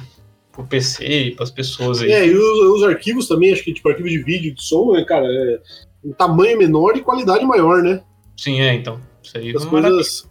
pro 0.51 0.65
PC 0.65 1.05
e 1.05 1.35
pras 1.35 1.49
pessoas 1.49 2.01
aí. 2.01 2.11
É, 2.11 2.27
e 2.27 2.35
os, 2.35 2.75
os 2.75 2.83
arquivos 2.83 3.27
também, 3.27 3.53
acho 3.53 3.63
que 3.63 3.73
tipo 3.73 3.89
arquivo 3.89 4.09
de 4.09 4.21
vídeo, 4.21 4.53
de 4.53 4.63
som, 4.63 4.91
né, 4.93 5.03
cara, 5.03 5.25
é 5.25 5.59
um 6.03 6.11
tamanho 6.11 6.57
menor 6.57 6.95
e 6.97 7.01
qualidade 7.01 7.45
maior, 7.45 7.81
né? 7.81 8.03
Sim, 8.35 8.59
é, 8.59 8.73
então. 8.73 8.99
Isso 9.23 9.37
aí 9.37 9.55
As 9.55 9.63
uma, 9.63 9.73
maravilha. 9.73 9.95
coisas. 9.95 10.29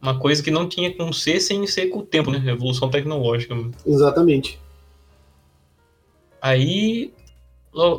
uma 0.00 0.18
coisa 0.18 0.42
que 0.42 0.50
não 0.50 0.68
tinha 0.68 0.94
como 0.94 1.12
ser 1.12 1.40
sem 1.40 1.66
ser 1.66 1.86
com 1.88 2.00
o 2.00 2.06
tempo, 2.06 2.30
né? 2.30 2.42
Evolução 2.50 2.88
tecnológica. 2.88 3.54
Exatamente. 3.84 4.58
Aí, 6.40 7.12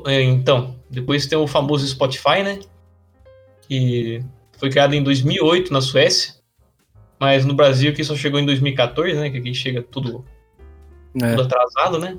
é, 0.05 0.21
então, 0.21 0.75
depois 0.89 1.27
tem 1.27 1.37
o 1.37 1.47
famoso 1.47 1.87
Spotify, 1.87 2.43
né? 2.43 2.59
Que 3.67 4.23
foi 4.57 4.69
criado 4.69 4.93
em 4.93 5.03
2008 5.03 5.71
na 5.71 5.81
Suécia, 5.81 6.35
mas 7.19 7.45
no 7.45 7.53
Brasil 7.53 7.93
que 7.93 8.03
só 8.03 8.15
chegou 8.15 8.39
em 8.39 8.45
2014, 8.45 9.13
né? 9.15 9.29
Que 9.29 9.37
aqui 9.37 9.53
chega 9.53 9.81
tudo, 9.81 10.25
É, 11.21 11.29
tudo 11.35 11.41
atrasado, 11.43 11.99
né? 11.99 12.17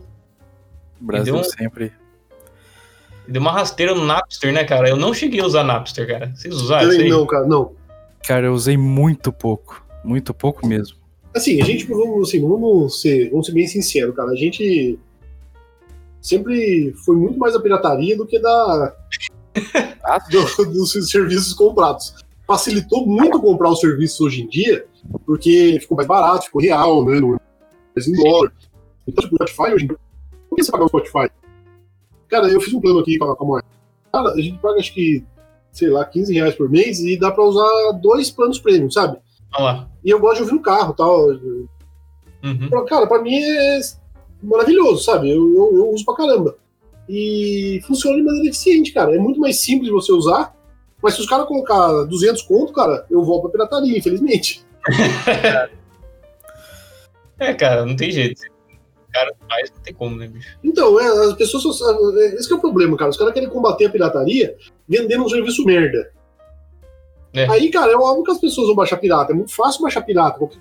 Brasil 1.00 1.34
deu 1.34 1.44
sempre. 1.44 1.92
Deu 3.26 3.40
uma 3.40 3.52
rasteira 3.52 3.94
no 3.94 4.04
Napster, 4.04 4.52
né, 4.52 4.64
cara? 4.64 4.88
Eu 4.88 4.96
não 4.96 5.12
cheguei 5.14 5.40
a 5.40 5.46
usar 5.46 5.64
Napster, 5.64 6.06
cara. 6.06 6.32
Vocês 6.34 6.54
usaram 6.54 6.88
isso 6.90 7.00
aí? 7.00 7.08
não, 7.08 7.26
cara, 7.26 7.46
não. 7.46 7.72
Cara, 8.26 8.46
eu 8.46 8.52
usei 8.52 8.76
muito 8.76 9.32
pouco. 9.32 9.84
Muito 10.04 10.32
pouco 10.34 10.66
mesmo. 10.66 10.96
Assim, 11.34 11.60
a 11.60 11.64
gente, 11.64 11.86
vamos, 11.86 12.28
assim, 12.28 12.40
vamos, 12.46 13.00
ser, 13.00 13.30
vamos 13.30 13.46
ser 13.46 13.52
bem 13.52 13.66
sinceros, 13.66 14.14
cara. 14.14 14.30
A 14.30 14.36
gente 14.36 14.98
sempre 16.20 16.92
foi 17.04 17.16
muito 17.16 17.38
mais 17.38 17.54
da 17.54 17.60
pirataria 17.60 18.16
do 18.16 18.26
que 18.26 18.38
da 18.38 18.94
do- 20.30 20.64
dos 20.72 20.92
serviços 21.10 21.52
comprados. 21.54 22.14
Facilitou 22.46 23.06
muito 23.06 23.40
comprar 23.40 23.70
os 23.70 23.80
serviços 23.80 24.20
hoje 24.20 24.42
em 24.42 24.48
dia, 24.48 24.84
porque 25.24 25.78
ficou 25.80 25.96
mais 25.96 26.06
barato, 26.06 26.44
ficou 26.44 26.60
real, 26.60 27.04
né? 27.04 27.18
Mais 27.96 28.06
em 28.06 28.12
dólar. 28.12 28.52
Então, 29.06 29.22
tipo, 29.24 29.34
o 29.34 29.46
Spotify 29.48 29.74
hoje 29.74 29.84
em 29.84 29.88
dia. 29.88 29.98
Por 30.48 30.56
que 30.56 30.64
você 30.64 30.72
pagar 30.72 30.84
o 30.84 30.88
Spotify? 30.88 31.30
Cara, 32.28 32.48
eu 32.48 32.60
fiz 32.60 32.72
um 32.74 32.80
plano 32.80 33.00
aqui 33.00 33.18
com 33.18 33.24
a, 33.30 33.36
com 33.36 33.44
a 33.44 33.46
moeda. 33.46 33.66
Cara, 34.12 34.30
a 34.30 34.40
gente 34.40 34.58
paga 34.58 34.78
acho 34.78 34.94
que, 34.94 35.24
sei 35.72 35.88
lá, 35.90 36.04
15 36.04 36.32
reais 36.34 36.54
por 36.54 36.68
mês 36.70 37.00
e 37.00 37.18
dá 37.18 37.30
pra 37.30 37.44
usar 37.44 37.92
dois 38.00 38.30
planos 38.30 38.58
premium, 38.58 38.90
sabe? 38.90 39.18
Olha 39.54 39.64
lá. 39.64 39.88
E 40.04 40.10
eu 40.10 40.18
gosto 40.18 40.36
de 40.36 40.42
ouvir 40.42 40.54
no 40.54 40.62
carro 40.62 40.92
e 40.92 40.96
tal. 40.96 41.26
Uhum. 41.28 42.84
Cara, 42.86 43.06
pra 43.06 43.22
mim 43.22 43.36
é 43.36 43.80
maravilhoso, 44.42 45.02
sabe? 45.04 45.30
Eu, 45.30 45.36
eu- 45.54 45.76
eu 45.76 45.90
uso 45.90 46.04
pra 46.04 46.14
caramba. 46.16 46.56
E 47.08 47.80
funciona 47.86 48.16
de 48.16 48.22
maneira 48.22 48.48
eficiente, 48.48 48.92
cara. 48.92 49.14
É 49.14 49.18
muito 49.18 49.38
mais 49.40 49.60
simples 49.60 49.90
você 49.90 50.12
usar. 50.12 50.54
Mas 51.02 51.14
se 51.14 51.20
os 51.20 51.26
caras 51.28 51.46
colocar 51.46 52.04
200 52.04 52.42
conto, 52.42 52.72
cara, 52.72 53.04
eu 53.10 53.22
volto 53.22 53.42
pra 53.42 53.50
pirataria, 53.52 53.98
infelizmente. 53.98 54.64
É, 57.38 57.52
cara, 57.52 57.84
não 57.84 57.96
tem 57.96 58.10
jeito. 58.12 58.40
Cara 59.14 59.32
faz, 59.48 59.70
não 59.70 59.80
tem 59.80 59.94
como, 59.94 60.16
né, 60.16 60.26
bicho? 60.26 60.58
Então, 60.64 60.98
é, 60.98 61.06
as 61.28 61.34
pessoas. 61.34 61.78
Só, 61.78 62.18
é, 62.18 62.34
esse 62.34 62.48
que 62.48 62.52
é 62.52 62.56
o 62.56 62.60
problema, 62.60 62.96
cara. 62.96 63.12
Os 63.12 63.16
caras 63.16 63.32
querem 63.32 63.48
combater 63.48 63.86
a 63.86 63.90
pirataria 63.90 64.56
vendendo 64.88 65.22
um 65.22 65.28
serviço 65.28 65.64
merda. 65.64 66.10
É. 67.32 67.48
Aí, 67.48 67.70
cara, 67.70 67.92
é 67.92 67.96
óbvio 67.96 68.24
que 68.24 68.32
as 68.32 68.40
pessoas 68.40 68.66
vão 68.66 68.74
baixar 68.74 68.96
pirata. 68.96 69.32
É 69.32 69.36
muito 69.36 69.54
fácil 69.54 69.82
baixar 69.82 70.02
pirata. 70.02 70.36
Qualquer, 70.36 70.58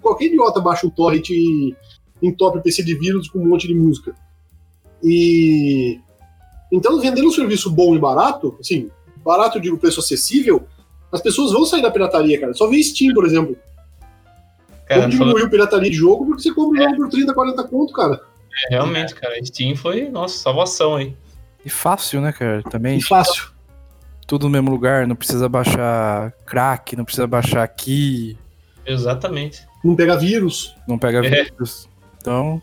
qualquer 0.00 0.24
idiota 0.26 0.60
baixa 0.60 0.86
um 0.86 0.90
torrent 0.90 1.30
e 1.30 1.74
entope 2.22 2.58
o 2.58 2.62
PC 2.62 2.84
de 2.84 2.96
vírus 2.96 3.28
com 3.28 3.40
um 3.40 3.48
monte 3.48 3.66
de 3.66 3.74
música. 3.74 4.14
E. 5.02 5.98
Então, 6.72 7.00
vendendo 7.00 7.26
um 7.26 7.32
serviço 7.32 7.72
bom 7.72 7.96
e 7.96 7.98
barato, 7.98 8.56
assim, 8.60 8.88
barato 9.24 9.60
digo 9.60 9.78
preço 9.78 9.98
acessível, 9.98 10.64
as 11.10 11.20
pessoas 11.20 11.50
vão 11.50 11.64
sair 11.64 11.82
da 11.82 11.90
pirataria, 11.90 12.38
cara. 12.38 12.54
Só 12.54 12.68
vê 12.68 12.80
Steam, 12.80 13.12
por 13.14 13.26
exemplo. 13.26 13.56
Cara, 14.86 15.00
Como 15.02 15.12
falando- 15.12 15.28
diminuiu 15.28 15.46
a 15.46 15.50
pirataria 15.50 15.90
de 15.90 15.96
jogo 15.96 16.26
porque 16.26 16.42
você 16.42 16.54
compra 16.54 16.80
o 16.80 16.84
jogo 16.84 16.96
por 16.96 17.08
30, 17.10 17.34
40 17.34 17.64
conto, 17.64 17.92
cara. 17.92 18.20
é, 18.70 18.74
realmente, 18.74 19.14
cara, 19.14 19.34
Steam 19.44 19.76
foi, 19.76 20.08
nossa, 20.08 20.38
salvação 20.38 20.96
aí. 20.96 21.14
E 21.64 21.68
fácil, 21.68 22.20
né, 22.20 22.32
cara? 22.32 22.62
Também 22.62 22.98
E 22.98 23.02
fácil. 23.02 23.48
tudo 24.26 24.44
no 24.44 24.50
mesmo 24.50 24.70
lugar, 24.70 25.06
não 25.06 25.16
precisa 25.16 25.48
baixar 25.48 26.32
crack, 26.46 26.94
não 26.96 27.04
precisa 27.04 27.26
baixar 27.26 27.66
key, 27.68 28.36
Exatamente. 28.86 29.66
Não 29.84 29.96
pegar 29.96 30.16
vírus. 30.16 30.74
não 30.86 30.96
pega 30.98 31.18
É. 31.26 31.42
vírus. 31.44 31.88
Então, 32.20 32.62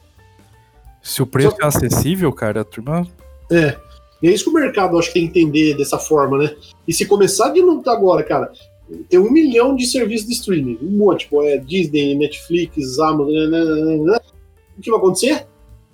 se 1.02 1.22
o 1.22 1.28
preço 1.28 1.58
é 1.62 1.66
acessível, 1.66 2.32
cara, 2.32 2.62
a 2.62 2.64
turma. 2.64 3.06
É. 3.52 3.78
E 4.22 4.28
é 4.30 4.32
isso 4.32 4.46
que 4.46 4.50
o 4.50 4.54
mercado 4.54 4.98
acho 4.98 5.10
que 5.10 5.16
tem 5.20 5.30
que 5.30 5.40
entender 5.42 5.76
dessa 5.76 6.00
forma, 6.00 6.38
né? 6.38 6.56
E 6.88 6.94
se 6.94 7.06
começar 7.06 7.50
de 7.50 7.62
novo 7.62 7.88
agora, 7.90 8.24
cara, 8.24 8.52
tem 9.10 9.20
um 9.20 9.32
milhão 9.32 9.76
de 9.76 9.86
serviços 9.86 10.28
de 10.28 10.34
streaming, 10.34 10.78
um 10.82 10.98
monte, 10.98 11.22
tipo, 11.22 11.44
é 11.44 11.58
Disney, 11.58 12.16
Netflix, 12.16 13.00
Amazon, 13.00 13.34
né, 13.34 13.48
né, 13.48 13.98
né, 13.98 14.20
o 14.78 14.82
que 14.82 14.90
vai 14.90 15.00
acontecer? 15.00 15.46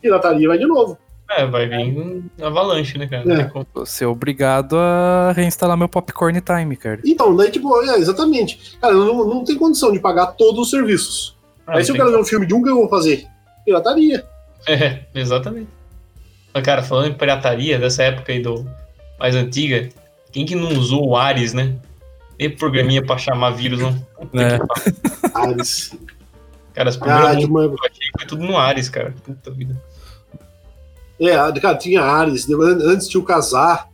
Pirataria 0.01 0.47
vai 0.47 0.57
de 0.57 0.65
novo. 0.65 0.97
É, 1.31 1.45
vai 1.45 1.67
vir 1.67 1.77
um 1.77 2.23
avalanche, 2.41 2.97
né, 2.97 3.07
cara? 3.07 3.41
É. 3.41 3.51
Vou 3.73 3.85
ser 3.85 4.07
obrigado 4.07 4.75
a 4.77 5.31
reinstalar 5.31 5.77
meu 5.77 5.87
Popcorn 5.87 6.41
Time, 6.41 6.75
cara. 6.75 6.99
Então, 7.05 7.35
daí, 7.35 7.51
tipo, 7.51 7.83
é, 7.83 7.97
exatamente. 7.97 8.77
Cara, 8.81 8.93
não, 8.93 9.27
não 9.27 9.43
tem 9.43 9.55
condição 9.55 9.91
de 9.91 9.99
pagar 9.99 10.27
todos 10.27 10.59
os 10.61 10.69
serviços. 10.71 11.37
Ah, 11.67 11.77
Aí 11.77 11.85
se 11.85 11.91
eu 11.91 11.95
quero 11.95 12.09
ver 12.09 12.17
um 12.17 12.25
filme 12.25 12.47
de 12.47 12.53
um, 12.53 12.61
o 12.61 12.63
que 12.63 12.69
eu 12.69 12.75
vou 12.75 12.89
fazer? 12.89 13.27
Pirataria. 13.63 14.25
É, 14.67 15.01
exatamente. 15.13 15.69
Mas, 16.51 16.63
cara, 16.63 16.81
falando 16.81 17.09
em 17.09 17.13
pirataria, 17.13 17.77
dessa 17.77 18.03
época 18.03 18.31
aí 18.31 18.41
do 18.41 18.65
mais 19.19 19.35
antiga, 19.35 19.87
quem 20.31 20.45
que 20.45 20.55
não 20.55 20.69
usou 20.69 21.09
o 21.09 21.15
Ares, 21.15 21.53
né? 21.53 21.75
E 22.39 22.48
programinha 22.50 23.05
pra 23.05 23.17
chamar 23.17 23.51
vírus, 23.51 23.79
não? 23.79 23.93
Puta 24.17 24.41
É. 24.41 24.60
Ares. 25.34 25.93
Cara, 26.74 26.89
as 26.89 26.96
primeiras 26.96 27.43
Ah, 27.43 27.48
uma... 27.48 27.75
foi 28.17 28.25
tudo 28.27 28.43
no 28.43 28.58
Ares, 28.58 28.88
cara. 28.88 29.13
Puta 29.24 29.51
vida. 29.51 29.81
É, 31.19 31.36
cara, 31.60 31.77
tinha 31.77 32.01
Ares, 32.01 32.50
antes 32.50 33.10
tinha 33.10 33.19
o 33.19 33.25
Casar, 33.25 33.89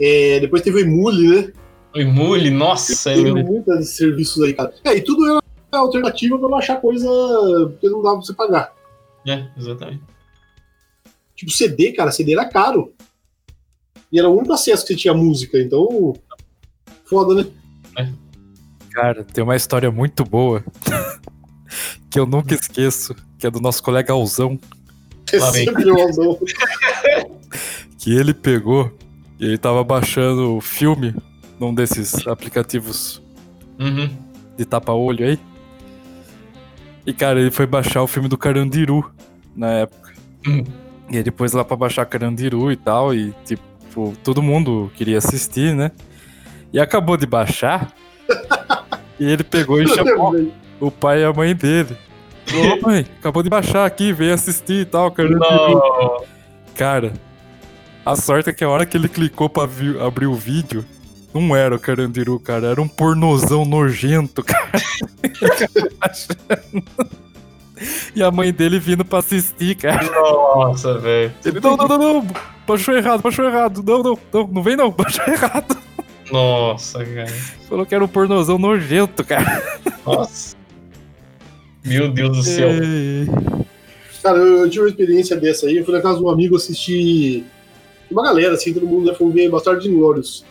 é, 0.00 0.38
depois 0.38 0.62
teve 0.62 0.76
o 0.76 0.80
Emule, 0.80 1.28
né? 1.28 1.52
O 1.92 1.98
Emule, 1.98 2.50
nossa, 2.50 3.12
Tem 3.12 3.26
eu... 3.26 3.34
muitos 3.34 3.90
serviços 3.96 4.40
aí, 4.44 4.54
cara. 4.54 4.72
É, 4.84 4.94
e 4.96 5.00
tudo 5.02 5.26
era 5.26 5.42
alternativa 5.72 6.38
pra 6.38 6.48
baixar 6.48 6.80
coisa 6.80 7.08
que 7.80 7.88
não 7.88 8.00
dava 8.00 8.16
pra 8.16 8.24
você 8.24 8.34
pagar. 8.34 8.72
é, 9.26 9.48
exatamente. 9.56 10.02
Tipo, 11.34 11.50
CD, 11.50 11.92
cara, 11.92 12.12
CD 12.12 12.34
era 12.34 12.44
caro. 12.48 12.92
E 14.12 14.18
era 14.18 14.28
o 14.28 14.36
único 14.38 14.52
acesso 14.52 14.82
que 14.86 14.92
você 14.92 14.98
tinha 15.00 15.14
música, 15.14 15.58
então. 15.58 16.14
Foda, 17.04 17.34
né? 17.42 17.50
Cara, 18.94 19.24
tem 19.24 19.42
uma 19.42 19.56
história 19.56 19.90
muito 19.90 20.24
boa 20.24 20.62
que 22.10 22.18
eu 22.18 22.26
nunca 22.26 22.54
esqueço, 22.54 23.14
que 23.38 23.46
é 23.46 23.50
do 23.50 23.60
nosso 23.60 23.82
colega 23.82 24.12
Alzão, 24.12 24.58
Lá 25.32 25.50
vem. 25.50 25.66
que 27.98 28.14
ele 28.14 28.34
pegou 28.34 28.96
e 29.40 29.46
ele 29.46 29.58
tava 29.58 29.82
baixando 29.82 30.56
o 30.56 30.60
filme 30.60 31.14
num 31.58 31.74
desses 31.74 32.26
aplicativos 32.26 33.20
Uhum. 33.78 34.08
de 34.56 34.64
tapa-olho 34.64 35.26
aí. 35.26 35.38
E, 37.06 37.12
cara, 37.12 37.40
ele 37.40 37.50
foi 37.50 37.66
baixar 37.66 38.02
o 38.02 38.06
filme 38.06 38.28
do 38.28 38.36
Carandiru 38.38 39.10
na 39.56 39.70
época. 39.72 40.12
Hum. 40.46 40.62
E 41.10 41.16
ele 41.16 41.30
pôs 41.32 41.52
lá 41.52 41.64
pra 41.64 41.76
baixar 41.76 42.04
Carandiru 42.06 42.70
e 42.70 42.76
tal, 42.76 43.12
e, 43.14 43.34
tipo, 43.44 44.14
todo 44.22 44.40
mundo 44.42 44.92
queria 44.94 45.18
assistir, 45.18 45.74
né? 45.74 45.90
E 46.72 46.78
acabou 46.78 47.16
de 47.16 47.26
baixar, 47.26 47.92
e 49.18 49.24
ele 49.30 49.44
pegou 49.44 49.80
e 49.80 49.88
chamou 49.94 50.52
o 50.80 50.90
pai 50.90 51.22
e 51.22 51.24
a 51.24 51.32
mãe 51.32 51.54
dele. 51.54 51.96
Falou, 52.46 52.78
"Ô, 52.78 52.80
mãe, 52.88 53.06
acabou 53.18 53.42
de 53.42 53.48
baixar 53.48 53.86
aqui, 53.86 54.12
vem 54.12 54.30
assistir 54.30 54.80
e 54.80 54.84
tal, 54.84 55.10
Carandiru. 55.10 55.40
Não. 55.40 56.24
Cara, 56.74 57.12
a 58.04 58.16
sorte 58.16 58.50
é 58.50 58.52
que 58.52 58.64
a 58.64 58.68
hora 58.68 58.84
que 58.84 58.96
ele 58.96 59.08
clicou 59.08 59.48
pra 59.48 59.62
abrir 60.04 60.26
o 60.26 60.34
vídeo, 60.34 60.84
não 61.32 61.54
era 61.54 61.74
o 61.74 61.78
Carandiru, 61.78 62.38
cara, 62.40 62.66
era 62.66 62.82
um 62.82 62.88
pornozão 62.88 63.64
nojento, 63.64 64.42
cara. 64.44 64.72
E 68.14 68.22
a 68.22 68.30
mãe 68.30 68.52
dele 68.52 68.78
vindo 68.78 69.04
pra 69.04 69.20
assistir, 69.20 69.76
cara. 69.76 70.04
Nossa, 70.04 70.98
velho. 70.98 71.32
Não, 71.62 71.76
não, 71.76 71.88
não, 71.88 71.98
não, 71.98 72.26
baixou 72.66 72.94
errado, 72.94 73.22
baixou 73.22 73.44
errado. 73.44 73.82
Não, 73.82 74.02
não, 74.02 74.18
não, 74.32 74.46
não 74.48 74.62
vem 74.62 74.76
não, 74.76 74.90
baixou 74.90 75.24
errado. 75.26 75.76
Nossa, 76.32 77.04
cara. 77.04 77.28
Falou 77.68 77.84
que 77.84 77.94
era 77.94 78.02
um 78.02 78.08
pornozão 78.08 78.58
nojento, 78.58 79.22
cara. 79.22 79.62
Nossa. 80.06 80.56
Meu 81.84 82.10
Deus 82.10 82.36
do 82.36 82.42
céu. 82.42 82.70
É. 82.70 83.62
Cara, 84.22 84.38
eu, 84.38 84.58
eu 84.60 84.70
tive 84.70 84.84
uma 84.84 84.88
experiência 84.88 85.36
dessa 85.36 85.66
aí. 85.66 85.76
Eu 85.76 85.84
fui 85.84 85.94
na 85.94 86.00
casa 86.00 86.18
de 86.18 86.24
um 86.24 86.30
amigo 86.30 86.56
assistir. 86.56 87.44
Uma 88.10 88.22
galera, 88.22 88.54
assim, 88.54 88.72
todo 88.72 88.86
mundo 88.86 89.10
né, 89.10 89.14
foi 89.14 89.30
ver 89.30 89.50
Bastard 89.50 89.86
Inglórios. 89.86 90.44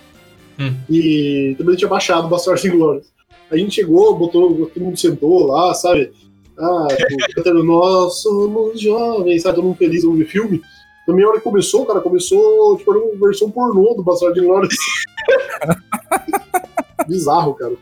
Hum. 0.60 0.76
E 0.90 1.56
também 1.58 1.76
tinha 1.76 1.90
baixado 1.90 2.28
Bastard 2.28 2.66
Inglórios. 2.68 3.08
A 3.50 3.58
gente 3.58 3.76
chegou, 3.76 4.16
botou, 4.16 4.68
todo 4.68 4.84
mundo 4.84 4.98
sentou 4.98 5.48
lá, 5.48 5.74
sabe? 5.74 6.12
Ah, 6.58 6.88
tipo, 6.90 7.18
cantando 7.36 7.64
Nós 7.64 8.22
somos 8.22 8.80
jovens, 8.80 9.42
sabe? 9.42 9.56
Todo 9.56 9.66
mundo 9.66 9.78
feliz 9.78 10.04
no 10.04 10.26
filme. 10.26 10.62
Na 11.08 11.14
minha 11.14 11.28
hora 11.28 11.38
que 11.38 11.44
começou, 11.44 11.86
cara, 11.86 12.00
começou 12.00 12.78
tipo, 12.78 12.92
era 12.92 13.04
uma 13.04 13.28
versão 13.28 13.50
pornô 13.50 13.94
do 13.96 14.04
Bastard 14.04 14.40
Inglórios. 14.40 14.76
Bizarro, 17.08 17.54
cara. 17.56 17.74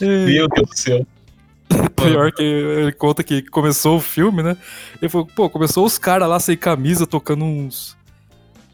Meu 0.00 0.48
Deus 0.48 0.68
do 0.68 0.76
céu. 0.76 1.06
Pior 1.96 2.32
que 2.32 2.42
ele 2.42 2.92
conta 2.92 3.22
que 3.22 3.42
começou 3.42 3.96
o 3.96 4.00
filme, 4.00 4.42
né? 4.42 4.56
Ele 5.00 5.08
falou, 5.08 5.26
pô, 5.26 5.48
começou 5.50 5.84
os 5.84 5.98
caras 5.98 6.28
lá 6.28 6.38
sem 6.38 6.56
camisa, 6.56 7.06
tocando 7.06 7.44
uns, 7.44 7.96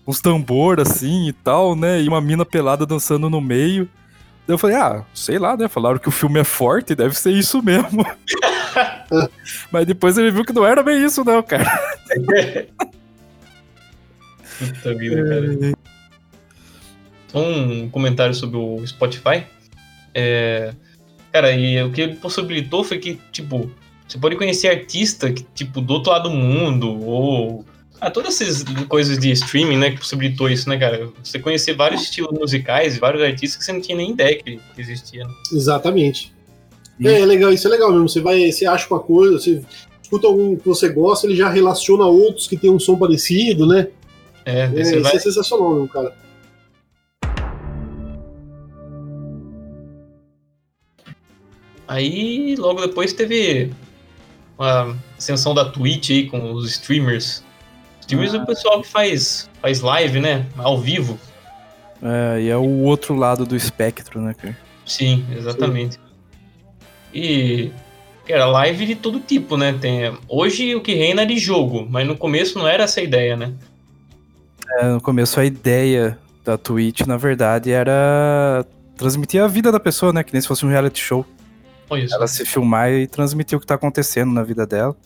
uns 0.06 0.20
tambor 0.20 0.80
assim 0.80 1.28
e 1.28 1.32
tal, 1.32 1.74
né? 1.76 2.00
E 2.00 2.08
uma 2.08 2.20
mina 2.20 2.44
pelada 2.44 2.84
dançando 2.84 3.30
no 3.30 3.40
meio. 3.40 3.88
Daí 4.46 4.54
eu 4.54 4.58
falei, 4.58 4.76
ah, 4.76 5.04
sei 5.14 5.38
lá, 5.38 5.56
né? 5.56 5.68
Falaram 5.68 5.98
que 5.98 6.08
o 6.08 6.12
filme 6.12 6.40
é 6.40 6.44
forte, 6.44 6.94
deve 6.94 7.16
ser 7.16 7.30
isso 7.30 7.62
mesmo. 7.62 8.04
Mas 9.70 9.86
depois 9.86 10.18
ele 10.18 10.30
viu 10.30 10.44
que 10.44 10.52
não 10.52 10.66
era 10.66 10.82
bem 10.82 11.04
isso, 11.04 11.24
não, 11.24 11.42
cara. 11.42 11.64
Puta 14.58 14.94
vida, 14.94 15.24
cara. 15.28 15.74
Só 17.30 17.38
um 17.38 17.88
comentário 17.88 18.34
sobre 18.34 18.56
o 18.56 18.84
Spotify. 18.86 19.44
É, 20.14 20.74
Cara, 21.32 21.52
e 21.52 21.80
o 21.82 21.90
que 21.92 22.00
ele 22.00 22.16
possibilitou 22.16 22.82
foi 22.82 22.98
que, 22.98 23.18
tipo, 23.30 23.70
você 24.06 24.18
pode 24.18 24.36
conhecer 24.36 24.68
artista 24.68 25.32
que, 25.32 25.44
tipo, 25.54 25.80
do 25.80 25.94
outro 25.94 26.10
lado 26.10 26.28
do 26.28 26.34
mundo, 26.34 27.00
ou. 27.04 27.64
Ah, 28.00 28.10
todas 28.10 28.40
essas 28.40 28.64
coisas 28.88 29.18
de 29.18 29.30
streaming, 29.30 29.76
né, 29.76 29.90
que 29.90 29.98
possibilitou 29.98 30.48
isso, 30.48 30.68
né, 30.68 30.78
cara? 30.78 31.10
Você 31.22 31.38
conhecer 31.38 31.74
vários 31.74 32.02
estilos 32.02 32.32
musicais, 32.32 32.98
vários 32.98 33.22
artistas 33.22 33.58
que 33.58 33.64
você 33.64 33.72
não 33.72 33.80
tinha 33.80 33.96
nem 33.96 34.10
ideia 34.10 34.42
que, 34.42 34.58
existia. 34.78 35.24
Né? 35.24 35.34
Exatamente. 35.52 36.32
É, 37.04 37.20
é 37.20 37.26
legal, 37.26 37.52
isso 37.52 37.68
é 37.68 37.70
legal 37.70 37.92
mesmo. 37.92 38.08
Você 38.08 38.20
vai, 38.20 38.50
você 38.50 38.66
acha 38.66 38.86
uma 38.90 39.00
coisa, 39.00 39.38
você 39.38 39.62
escuta 40.02 40.26
algum 40.26 40.56
que 40.56 40.66
você 40.66 40.88
gosta, 40.88 41.26
ele 41.26 41.36
já 41.36 41.50
relaciona 41.50 42.06
outros 42.06 42.48
que 42.48 42.56
tem 42.56 42.70
um 42.70 42.78
som 42.78 42.96
parecido, 42.96 43.66
né? 43.66 43.88
É, 44.46 44.62
É, 44.62 44.80
isso 44.80 44.92
você 44.92 45.00
vai. 45.00 45.16
é 45.16 45.18
sensacional 45.18 45.74
mesmo, 45.74 45.88
cara. 45.88 46.14
Aí, 51.90 52.54
logo 52.54 52.80
depois 52.80 53.12
teve 53.12 53.72
a 54.56 54.94
ascensão 55.18 55.52
da 55.52 55.64
Twitch 55.64 56.10
aí 56.10 56.30
com 56.30 56.52
os 56.52 56.70
streamers. 56.70 57.42
Streamers 58.00 58.32
é 58.32 58.38
o 58.38 58.46
pessoal 58.46 58.80
que 58.80 58.86
faz, 58.86 59.50
faz 59.60 59.80
live, 59.80 60.20
né? 60.20 60.46
Ao 60.56 60.80
vivo. 60.80 61.18
É, 62.00 62.42
e 62.42 62.48
é 62.48 62.56
o 62.56 62.82
outro 62.82 63.16
lado 63.16 63.44
do 63.44 63.56
espectro, 63.56 64.20
né, 64.20 64.34
cara? 64.34 64.56
Sim, 64.86 65.26
exatamente. 65.36 65.98
E, 67.12 67.72
cara, 68.24 68.46
live 68.46 68.86
de 68.86 68.94
todo 68.94 69.18
tipo, 69.18 69.56
né? 69.56 69.72
Tem, 69.72 70.16
hoje 70.28 70.76
o 70.76 70.80
que 70.80 70.94
reina 70.94 71.22
é 71.22 71.26
de 71.26 71.38
jogo, 71.38 71.88
mas 71.90 72.06
no 72.06 72.16
começo 72.16 72.56
não 72.56 72.68
era 72.68 72.84
essa 72.84 73.00
a 73.00 73.02
ideia, 73.02 73.36
né? 73.36 73.52
É, 74.78 74.84
no 74.84 75.00
começo 75.00 75.40
a 75.40 75.44
ideia 75.44 76.16
da 76.44 76.56
Twitch, 76.56 77.00
na 77.00 77.16
verdade, 77.16 77.72
era 77.72 78.64
transmitir 78.96 79.42
a 79.42 79.48
vida 79.48 79.72
da 79.72 79.80
pessoa, 79.80 80.12
né? 80.12 80.22
Que 80.22 80.32
nem 80.32 80.40
se 80.40 80.46
fosse 80.46 80.64
um 80.64 80.68
reality 80.68 81.00
show. 81.00 81.26
Isso. 81.96 82.14
Ela 82.14 82.26
se 82.26 82.44
filmar 82.44 82.90
e 82.90 83.06
transmitir 83.06 83.56
o 83.56 83.60
que 83.60 83.66
tá 83.66 83.74
acontecendo 83.74 84.32
na 84.32 84.42
vida 84.42 84.66
dela. 84.66 84.96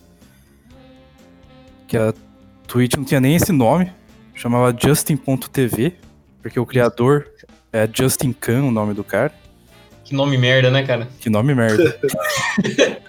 Que 1.86 1.96
a 1.96 2.12
Twitch 2.66 2.96
não 2.96 3.04
tinha 3.04 3.20
nem 3.20 3.36
esse 3.36 3.52
nome. 3.52 3.92
Chamava 4.34 4.74
Justin.tv. 4.76 5.94
Porque 6.42 6.58
o 6.60 6.66
criador 6.66 7.26
é 7.72 7.88
Justin 7.92 8.32
Khan, 8.32 8.64
o 8.64 8.70
nome 8.70 8.94
do 8.94 9.02
cara. 9.02 9.32
Que 10.04 10.14
nome 10.14 10.36
merda, 10.36 10.70
né, 10.70 10.82
cara? 10.86 11.08
Que 11.18 11.30
nome 11.30 11.54
merda. 11.54 11.98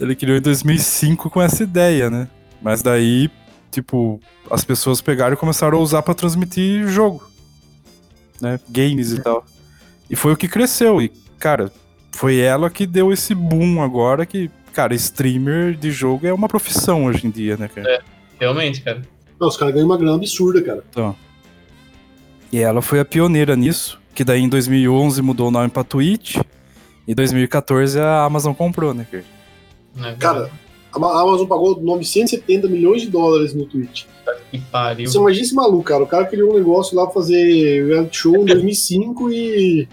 Ele 0.00 0.14
criou 0.14 0.36
em 0.36 0.40
2005 0.40 1.30
com 1.30 1.40
essa 1.40 1.62
ideia, 1.62 2.08
né? 2.10 2.28
Mas 2.60 2.82
daí, 2.82 3.30
tipo, 3.70 4.20
as 4.50 4.64
pessoas 4.64 5.00
pegaram 5.00 5.34
e 5.34 5.36
começaram 5.36 5.78
a 5.78 5.80
usar 5.80 6.02
pra 6.02 6.14
transmitir 6.14 6.88
jogo. 6.88 7.28
Né? 8.40 8.58
Games 8.68 9.12
e 9.12 9.20
tal. 9.20 9.44
E 10.08 10.16
foi 10.16 10.32
o 10.32 10.36
que 10.36 10.48
cresceu. 10.48 11.00
E, 11.00 11.10
cara, 11.38 11.70
foi 12.16 12.38
ela 12.38 12.70
que 12.70 12.86
deu 12.86 13.12
esse 13.12 13.34
boom 13.34 13.82
agora 13.82 14.24
que, 14.24 14.50
cara, 14.72 14.94
streamer 14.94 15.76
de 15.76 15.90
jogo 15.90 16.26
é 16.26 16.32
uma 16.32 16.48
profissão 16.48 17.04
hoje 17.04 17.26
em 17.26 17.30
dia, 17.30 17.58
né, 17.58 17.68
cara? 17.68 18.02
Realmente, 18.40 18.80
cara. 18.80 19.02
Não, 19.38 19.48
os 19.48 19.56
caras 19.56 19.74
ganham 19.74 19.86
uma 19.86 19.98
grana 19.98 20.16
absurda, 20.16 20.62
cara. 20.62 20.82
E 22.50 22.58
ela 22.58 22.80
foi 22.80 23.00
a 23.00 23.04
pioneira 23.04 23.54
nisso, 23.54 24.00
que 24.14 24.24
daí 24.24 24.40
em 24.40 24.48
2011 24.48 25.20
mudou 25.20 25.48
o 25.48 25.50
nome 25.50 25.68
pra 25.68 25.84
Twitch. 25.84 26.36
E 27.06 27.12
em 27.12 27.14
2014 27.14 28.00
a 28.00 28.24
Amazon 28.24 28.54
comprou, 28.54 28.94
né, 28.94 29.06
cara? 29.10 29.24
Né, 29.94 30.16
Cara, 30.18 30.50
a 30.92 31.20
Amazon 31.20 31.46
pagou 31.46 31.78
970 31.80 32.66
milhões 32.66 33.02
de 33.02 33.10
dólares 33.10 33.52
no 33.52 33.66
Twitch. 33.66 34.04
que 34.50 34.58
pariu. 34.58 35.06
Você 35.06 35.18
imagina 35.18 35.44
esse 35.44 35.54
maluco, 35.54 35.84
cara. 35.84 36.02
O 36.02 36.06
cara 36.06 36.24
criou 36.24 36.52
um 36.52 36.56
negócio 36.56 36.96
lá 36.96 37.04
pra 37.04 37.12
fazer 37.12 37.86
reality 37.86 38.16
show 38.16 38.36
em 38.36 38.44
2005 38.46 39.30
e 39.30 39.86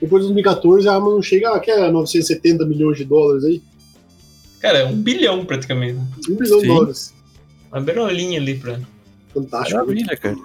depois 0.00 0.22
de 0.22 0.28
2014 0.32 0.88
a 0.88 0.94
Amazon 0.94 1.22
chega 1.22 1.54
a 1.54 1.60
que 1.60 1.70
é 1.70 1.90
970 1.90 2.64
milhões 2.66 2.96
de 2.98 3.04
dólares 3.04 3.44
aí. 3.44 3.62
Cara, 4.60 4.78
é 4.78 4.84
um 4.84 4.96
bilhão 4.96 5.44
praticamente. 5.44 5.98
Um 6.28 6.36
bilhão 6.36 6.60
de 6.60 6.66
dólares. 6.66 7.14
Uma 7.70 7.80
berolinha 7.80 8.40
ali 8.40 8.56
pra. 8.56 8.78
Fantástico. 9.32 9.78
Maravilha, 9.78 10.16
cara. 10.16 10.36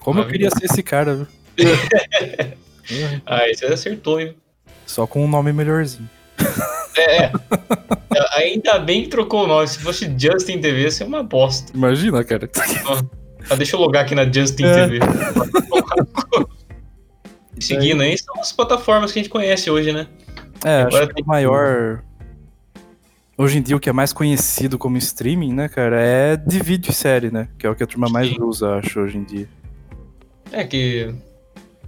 Como 0.00 0.20
eu 0.20 0.26
queria 0.26 0.50
ser 0.50 0.64
esse 0.66 0.82
cara, 0.82 1.14
viu? 1.14 1.26
Ah, 3.24 3.40
você 3.50 3.64
acertou, 3.64 4.20
hein? 4.20 4.36
Só 4.86 5.06
com 5.06 5.24
um 5.24 5.28
nome 5.28 5.54
melhorzinho. 5.54 6.08
É, 6.96 7.24
é. 7.24 7.32
Ainda 8.36 8.78
bem 8.78 9.04
que 9.04 9.08
trocou 9.08 9.44
o 9.44 9.46
nome. 9.46 9.66
Se 9.66 9.78
fosse 9.78 10.04
Justin 10.18 10.60
TV, 10.60 10.82
ia 10.82 10.90
ser 10.90 11.04
uma 11.04 11.22
bosta. 11.22 11.72
Imagina, 11.74 12.22
cara. 12.22 12.48
Ah, 13.48 13.54
deixa 13.56 13.76
eu 13.76 13.80
logar 13.80 14.04
aqui 14.04 14.14
na 14.14 14.30
Justin 14.30 14.64
É. 14.64 14.74
TV. 14.86 14.98
Seguindo 17.66 18.02
aí, 18.02 18.16
são 18.18 18.40
as 18.40 18.52
plataformas 18.52 19.12
que 19.12 19.18
a 19.18 19.22
gente 19.22 19.30
conhece 19.30 19.70
hoje, 19.70 19.92
né? 19.92 20.06
É, 20.64 20.82
Agora 20.82 20.98
acho 21.04 21.08
que 21.08 21.14
tem 21.14 21.24
o 21.24 21.28
maior. 21.28 22.02
Hoje 23.36 23.58
em 23.58 23.62
dia, 23.62 23.76
o 23.76 23.80
que 23.80 23.90
é 23.90 23.92
mais 23.92 24.12
conhecido 24.12 24.78
como 24.78 24.96
streaming, 24.96 25.52
né, 25.52 25.68
cara, 25.68 26.00
é 26.00 26.36
de 26.36 26.60
vídeo 26.60 26.90
e 26.90 26.94
série, 26.94 27.30
né? 27.30 27.48
Que 27.58 27.66
é 27.66 27.70
o 27.70 27.74
que 27.74 27.82
a 27.82 27.86
turma 27.86 28.08
mais 28.08 28.28
Sim. 28.28 28.40
usa, 28.40 28.76
acho, 28.76 29.00
hoje 29.00 29.18
em 29.18 29.24
dia. 29.24 29.48
É 30.52 30.64
que. 30.64 31.12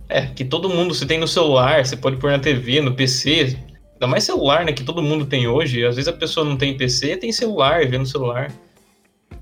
É, 0.08 0.26
que 0.26 0.44
todo 0.44 0.68
mundo 0.68 0.94
você 0.94 1.04
tem 1.04 1.18
no 1.18 1.26
celular, 1.26 1.84
você 1.84 1.96
pode 1.96 2.16
pôr 2.16 2.30
na 2.30 2.38
TV, 2.38 2.80
no 2.80 2.94
PC. 2.94 3.58
Ainda 3.94 4.06
mais 4.06 4.24
celular, 4.24 4.64
né? 4.64 4.72
Que 4.72 4.84
todo 4.84 5.02
mundo 5.02 5.24
tem 5.26 5.48
hoje. 5.48 5.84
Às 5.84 5.96
vezes 5.96 6.08
a 6.08 6.12
pessoa 6.12 6.44
não 6.44 6.56
tem 6.56 6.76
PC, 6.76 7.16
tem 7.16 7.32
celular, 7.32 7.86
vê 7.86 7.98
no 7.98 8.06
celular. 8.06 8.52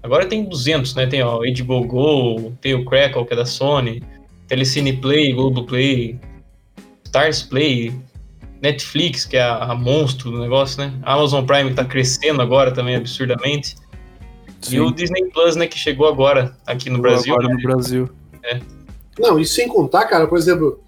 Agora 0.03 0.27
tem 0.27 0.45
200, 0.45 0.95
né? 0.95 1.07
Tem 1.07 1.23
ó, 1.23 1.41
HBO 1.41 1.85
Go, 1.85 2.53
tem 2.61 2.75
o 2.75 2.85
Crackle, 2.85 3.27
que 3.27 3.33
é 3.33 3.37
da 3.37 3.47
Sony, 3.47 4.03
Telecine 4.49 4.93
Play, 4.95 5.33
Globoplay, 5.33 6.19
Stars 7.05 7.43
Play, 7.43 7.93
Netflix, 8.61 9.25
que 9.25 9.37
é 9.37 9.43
a, 9.43 9.57
a 9.57 9.75
monstro 9.75 10.31
do 10.31 10.41
negócio, 10.41 10.79
né? 10.79 10.93
Amazon 11.03 11.45
Prime 11.45 11.71
que 11.71 11.77
tá 11.77 11.85
crescendo 11.85 12.41
agora 12.41 12.73
também 12.73 12.97
absurdamente. 12.97 13.77
E 14.71 14.81
o 14.81 14.91
Disney 14.91 15.31
Plus, 15.31 15.57
né? 15.57 15.67
Que 15.67 15.79
chegou 15.79 16.09
agora 16.09 16.57
aqui 16.67 16.89
no 16.89 16.99
Brasil. 16.99 17.35
Agora 17.35 17.49
né? 17.49 17.55
no 17.55 17.63
Brasil. 17.63 18.09
Não, 19.19 19.39
isso 19.39 19.55
sem 19.55 19.69
contar, 19.69 20.07
cara, 20.07 20.27
por 20.27 20.39
exemplo. 20.39 20.81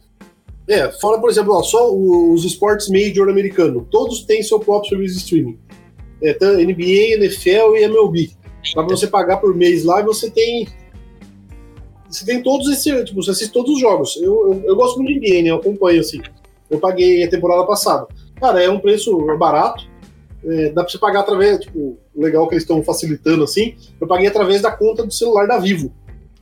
É, 0.69 0.90
fora, 0.90 1.21
por 1.21 1.31
exemplo, 1.31 1.55
ó, 1.55 1.62
só 1.62 1.95
os 1.95 2.45
esportes 2.45 2.88
major 2.88 3.29
americano. 3.29 3.87
Todos 3.88 4.23
têm 4.23 4.42
seu 4.42 4.59
próprio 4.59 4.90
serviço 4.90 5.14
de 5.14 5.21
streaming. 5.21 5.59
É, 6.23 6.33
NBA, 6.33 7.25
NFL 7.25 7.77
e 7.77 7.85
MLB. 7.85 8.31
Pra 8.73 8.83
você 8.83 9.07
pagar 9.07 9.37
por 9.37 9.55
mês 9.55 9.85
lá, 9.85 10.03
você 10.03 10.31
tem. 10.31 10.66
Você 12.16 12.24
tem 12.24 12.42
todos 12.42 12.68
esses. 12.70 13.05
Tipo, 13.05 13.22
você 13.22 13.31
assiste 13.31 13.52
todos 13.52 13.72
os 13.74 13.81
jogos. 13.81 14.16
Eu, 14.16 14.52
eu, 14.52 14.62
eu 14.66 14.76
gosto 14.76 15.00
muito 15.02 15.20
de 15.20 15.29
NBA, 15.31 15.42
né? 15.42 15.50
Eu 15.50 15.57
acompanho, 15.57 16.00
assim. 16.00 16.20
Eu 16.70 16.79
paguei 16.79 17.22
a 17.24 17.29
temporada 17.29 17.64
passada. 17.66 18.07
Cara, 18.40 18.62
é 18.62 18.68
um 18.70 18.79
preço 18.81 19.16
barato. 19.38 19.85
É, 20.44 20.70
dá 20.70 20.83
pra 20.83 20.90
você 20.90 20.98
pagar 20.98 21.20
através. 21.20 21.59
Tipo, 21.61 21.98
legal 22.14 22.46
que 22.48 22.55
eles 22.55 22.62
estão 22.64 22.83
facilitando, 22.83 23.44
assim. 23.44 23.74
Eu 24.00 24.07
paguei 24.07 24.26
através 24.29 24.62
da 24.62 24.70
conta 24.70 25.05
do 25.05 25.12
celular 25.12 25.46
da 25.46 25.59
Vivo. 25.59 25.92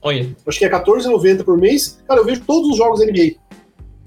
Olha, 0.00 0.34
Acho 0.46 0.58
que 0.58 0.64
é 0.64 0.68
R$14,90 0.68 1.42
por 1.44 1.56
mês. 1.58 1.98
Cara, 2.06 2.20
eu 2.20 2.24
vejo 2.24 2.42
todos 2.46 2.70
os 2.70 2.76
jogos 2.76 3.00
da 3.00 3.06
NBA 3.06 3.37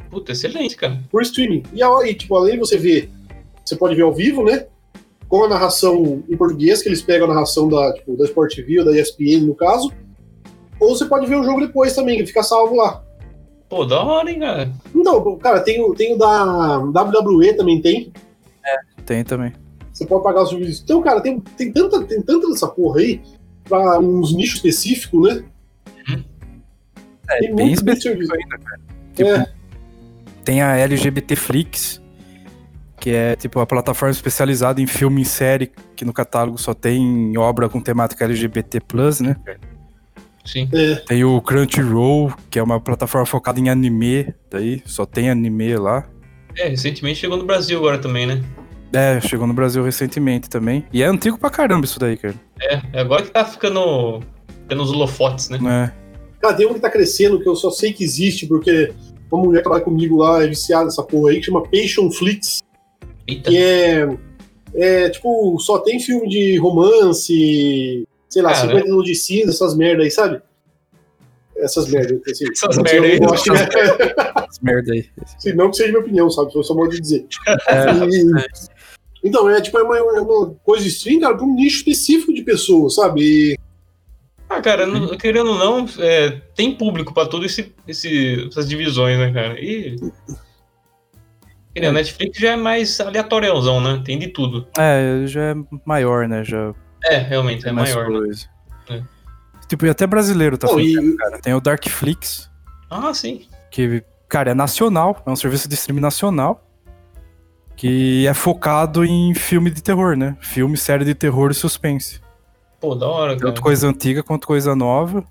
puta, 0.10 0.32
excelente, 0.32 0.76
cara. 0.78 0.98
por 1.12 1.22
streaming. 1.22 1.64
E, 1.74 1.84
a- 1.84 2.08
e, 2.08 2.14
tipo, 2.14 2.34
além 2.36 2.54
de 2.54 2.60
você 2.60 2.78
ver, 2.78 3.10
você 3.66 3.76
pode 3.76 3.94
ver 3.96 4.04
ao 4.04 4.14
vivo, 4.14 4.44
né? 4.44 4.68
com 5.28 5.44
a 5.44 5.50
narração 5.50 6.24
em 6.30 6.38
português, 6.38 6.82
que 6.82 6.88
eles 6.88 7.02
pegam 7.02 7.26
a 7.30 7.34
narração 7.34 7.68
da, 7.68 7.94
tipo, 7.94 8.16
da 8.16 8.24
Sport 8.24 8.56
TV 8.56 8.80
ou 8.80 8.86
da 8.86 8.98
ESPN, 8.98 9.42
no 9.46 9.54
caso. 9.54 9.92
Ou 10.80 10.96
você 10.96 11.06
pode 11.06 11.26
ver 11.26 11.36
o 11.36 11.44
jogo 11.44 11.60
depois 11.62 11.94
também, 11.96 12.18
que 12.18 12.26
fica 12.28 12.44
salvo 12.44 12.76
lá. 12.76 13.04
Pô, 13.70 13.84
da 13.86 14.02
hora, 14.02 14.32
hein, 14.32 14.40
cara. 14.40 14.72
Então, 14.96 15.38
cara, 15.38 15.60
tem, 15.62 15.82
o- 15.82 15.94
tem 15.94 16.14
o 16.16 16.18
da 16.18 16.78
WWE 16.80 17.54
também 17.54 17.82
tem. 17.82 18.12
Tem 19.06 19.24
também. 19.24 19.54
Você 19.92 20.06
pode 20.06 20.24
pagar 20.24 20.44
os 20.44 20.50
serviços. 20.50 20.82
Então, 20.84 21.02
cara, 21.02 21.20
tem, 21.22 21.40
tem, 21.40 21.72
tanta, 21.72 22.04
tem 22.04 22.22
tanta 22.22 22.48
dessa 22.50 22.68
porra 22.68 23.00
aí 23.00 23.22
pra 23.68 24.00
uns 24.00 24.34
nichos 24.36 24.56
específicos, 24.58 25.28
né? 25.36 25.44
É, 27.30 27.40
Tem 27.40 27.56
bem 27.56 27.74
específico 27.74 28.34
ainda, 28.34 28.58
cara. 28.58 28.80
Tipo, 29.14 29.30
É. 29.30 29.54
tem 30.46 30.62
a 30.62 30.78
LGBT 30.78 31.36
Flix, 31.36 32.02
que 33.00 33.10
é 33.10 33.36
tipo 33.36 33.60
a 33.60 33.66
plataforma 33.66 34.12
especializada 34.12 34.82
em 34.82 34.88
filme 34.88 35.22
e 35.22 35.26
série, 35.26 35.72
que 35.96 36.06
no 36.06 36.14
catálogo 36.14 36.58
só 36.58 36.74
tem 36.74 37.38
obra 37.38 37.68
com 37.68 37.82
temática 37.82 38.24
LGBT+, 38.24 38.80
né? 39.22 39.36
Sim. 40.48 40.70
Tem 41.06 41.26
o 41.26 41.42
Crunchyroll, 41.42 42.34
que 42.50 42.58
é 42.58 42.64
uma 42.64 42.80
plataforma 42.80 43.26
focada 43.26 43.60
em 43.60 43.70
anime, 43.70 44.34
daí 44.50 44.82
só 44.86 45.06
tem 45.06 45.30
anime 45.30 45.76
lá. 45.76 46.08
É, 46.58 46.70
recentemente 46.70 47.20
chegou 47.20 47.38
no 47.38 47.46
Brasil 47.46 47.78
agora 47.78 47.98
também, 47.98 48.26
né? 48.26 48.42
É, 48.94 49.20
chegou 49.20 49.46
no 49.46 49.54
Brasil 49.54 49.84
recentemente 49.84 50.50
também. 50.50 50.86
E 50.94 51.04
é 51.04 51.06
antigo 51.06 51.38
pra 51.38 51.50
caramba 51.50 51.86
isso 51.86 52.00
daí, 52.00 52.16
cara. 52.16 52.36
É, 52.62 52.82
é 52.94 53.00
agora 53.02 53.24
que 53.24 53.32
tá 53.32 53.44
ficando. 53.44 54.22
Tendo 54.70 54.84
os 54.84 54.92
holofotes, 54.92 55.50
né? 55.50 55.60
É. 55.94 56.54
Tem 56.54 56.66
um 56.66 56.74
que 56.74 56.80
tá 56.80 56.90
crescendo 56.90 57.42
que 57.42 57.48
eu 57.48 57.56
só 57.56 57.70
sei 57.70 57.92
que 57.92 58.04
existe 58.04 58.46
porque 58.48 58.94
uma 59.30 59.44
mulher 59.44 59.60
que 59.60 59.64
trabalha 59.64 59.84
comigo 59.84 60.18
lá 60.18 60.44
é 60.44 60.48
viciada 60.48 60.86
nessa 60.86 61.04
porra 61.04 61.32
aí, 61.32 61.40
que 61.40 61.46
chama 61.46 61.64
Passion 61.64 62.10
Flix, 62.10 62.64
Eita. 63.28 63.50
que 63.50 63.58
é, 63.58 64.18
é 64.76 65.10
tipo, 65.10 65.60
só 65.60 65.80
tem 65.80 66.00
filme 66.00 66.28
de 66.30 66.58
romance, 66.58 68.08
sei 68.30 68.42
lá, 68.42 68.54
Cara. 68.54 68.68
50 68.68 68.88
anos 68.92 69.06
de 69.06 69.16
cinza, 69.16 69.52
essas 69.52 69.76
merda 69.76 70.04
aí, 70.04 70.12
sabe? 70.12 70.42
Essas 71.58 71.88
merdas. 71.90 72.20
Assim, 72.30 72.46
Essas 72.52 72.78
merda 72.78 73.08
eu 73.08 73.14
aí. 73.14 73.20
goste, 73.20 73.50
né? 73.52 73.60
Essa 73.62 74.60
merda 74.62 74.94
aí. 74.94 75.06
Assim, 75.24 75.54
não 75.58 75.70
que 75.72 75.78
seja 75.78 75.90
minha 75.90 76.02
opinião, 76.02 76.30
sabe? 76.30 76.54
Foi 76.54 76.64
só 76.64 76.76
modo 76.76 76.92
de 76.92 77.02
dizer. 77.02 77.26
É, 77.68 77.92
E- 78.06 78.78
então, 79.24 79.50
é 79.50 79.60
tipo 79.60 79.78
é 79.80 79.84
uma, 79.84 79.98
é 79.98 80.22
uma 80.22 80.54
coisa 80.64 80.88
stream, 80.88 81.20
cara, 81.20 81.36
pra 81.36 81.44
um 81.46 81.56
nicho 81.56 81.78
específico 81.78 82.32
de 82.34 82.44
pessoas, 82.44 82.94
sabe? 82.96 83.22
E, 83.24 83.58
Ah, 84.50 84.62
cara, 84.62 84.86
não- 84.86 85.18
querendo 85.18 85.50
ou 85.52 85.58
não, 85.58 85.86
é, 86.00 86.40
tem 86.56 86.76
público 86.76 87.14
pra 87.14 87.26
todas 87.26 87.52
esse, 87.52 87.74
esse, 87.88 88.48
essas 88.48 88.70
divisões, 88.70 89.18
né, 89.18 89.34
cara? 89.34 89.60
E. 89.60 89.96
e 91.76 91.86
a 91.86 91.92
Netflix 91.92 92.38
já 92.40 92.52
é 92.52 92.56
mais 92.56 93.00
aleatóriozão, 93.02 93.82
né? 93.82 94.02
Tem 94.06 94.18
de 94.20 94.28
tudo. 94.28 94.68
é, 94.78 95.26
já 95.26 95.42
é 95.52 95.56
maior, 95.86 96.28
né? 96.28 96.44
Já 96.44 96.74
É, 97.04 97.18
realmente, 97.18 97.68
é 97.68 97.72
mais 97.72 97.94
maior. 97.94 98.10
Né? 98.10 98.18
coisa. 98.20 98.46
É. 98.90 99.02
Tipo, 99.68 99.86
e 99.86 99.90
até 99.90 100.08
brasileiro 100.08 100.58
tá 100.58 100.68
fazendo, 100.68 101.12
e- 101.14 101.18
cara. 101.18 101.40
Tem 101.40 101.54
o 101.54 101.60
Darkflix, 101.62 102.50
Ah, 102.90 103.14
sim. 103.14 103.48
que, 103.70 104.04
cara, 104.30 104.52
é 104.52 104.54
nacional, 104.54 105.22
é 105.26 105.30
um 105.30 105.36
serviço 105.36 105.68
de 105.68 105.76
streaming 105.76 106.02
nacional, 106.02 106.64
que 107.76 108.26
é 108.26 108.34
focado 108.34 109.06
em 109.06 109.34
filme 109.36 109.70
de 109.70 109.82
terror, 109.84 110.16
né? 110.18 110.36
Filme, 110.42 110.78
série 110.78 111.06
de 111.06 111.14
terror 111.14 111.52
e 111.52 111.54
suspense. 111.54 112.20
Pô, 112.80 112.96
da 112.96 113.08
hora, 113.08 113.36
cara. 113.36 113.48
Tanto 113.48 113.62
coisa 113.62 113.88
antiga 113.88 114.24
quanto 114.24 114.48
coisa 114.48 114.76
nova. 114.76 115.24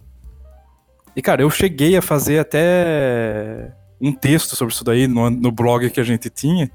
E, 1.15 1.23
cara, 1.23 1.43
eu 1.43 1.51
cheguei 1.51 1.97
a 1.97 2.03
fazer 2.03 2.39
até 2.39 3.73
um 4.01 4.13
texto 4.13 4.55
sobre 4.55 4.75
isso 4.75 4.85
daí 4.85 5.09
no, 5.09 5.31
no 5.31 5.51
blog 5.51 5.89
que 5.91 5.99
a 5.99 6.05
gente 6.05 6.29
tinha. 6.29 6.71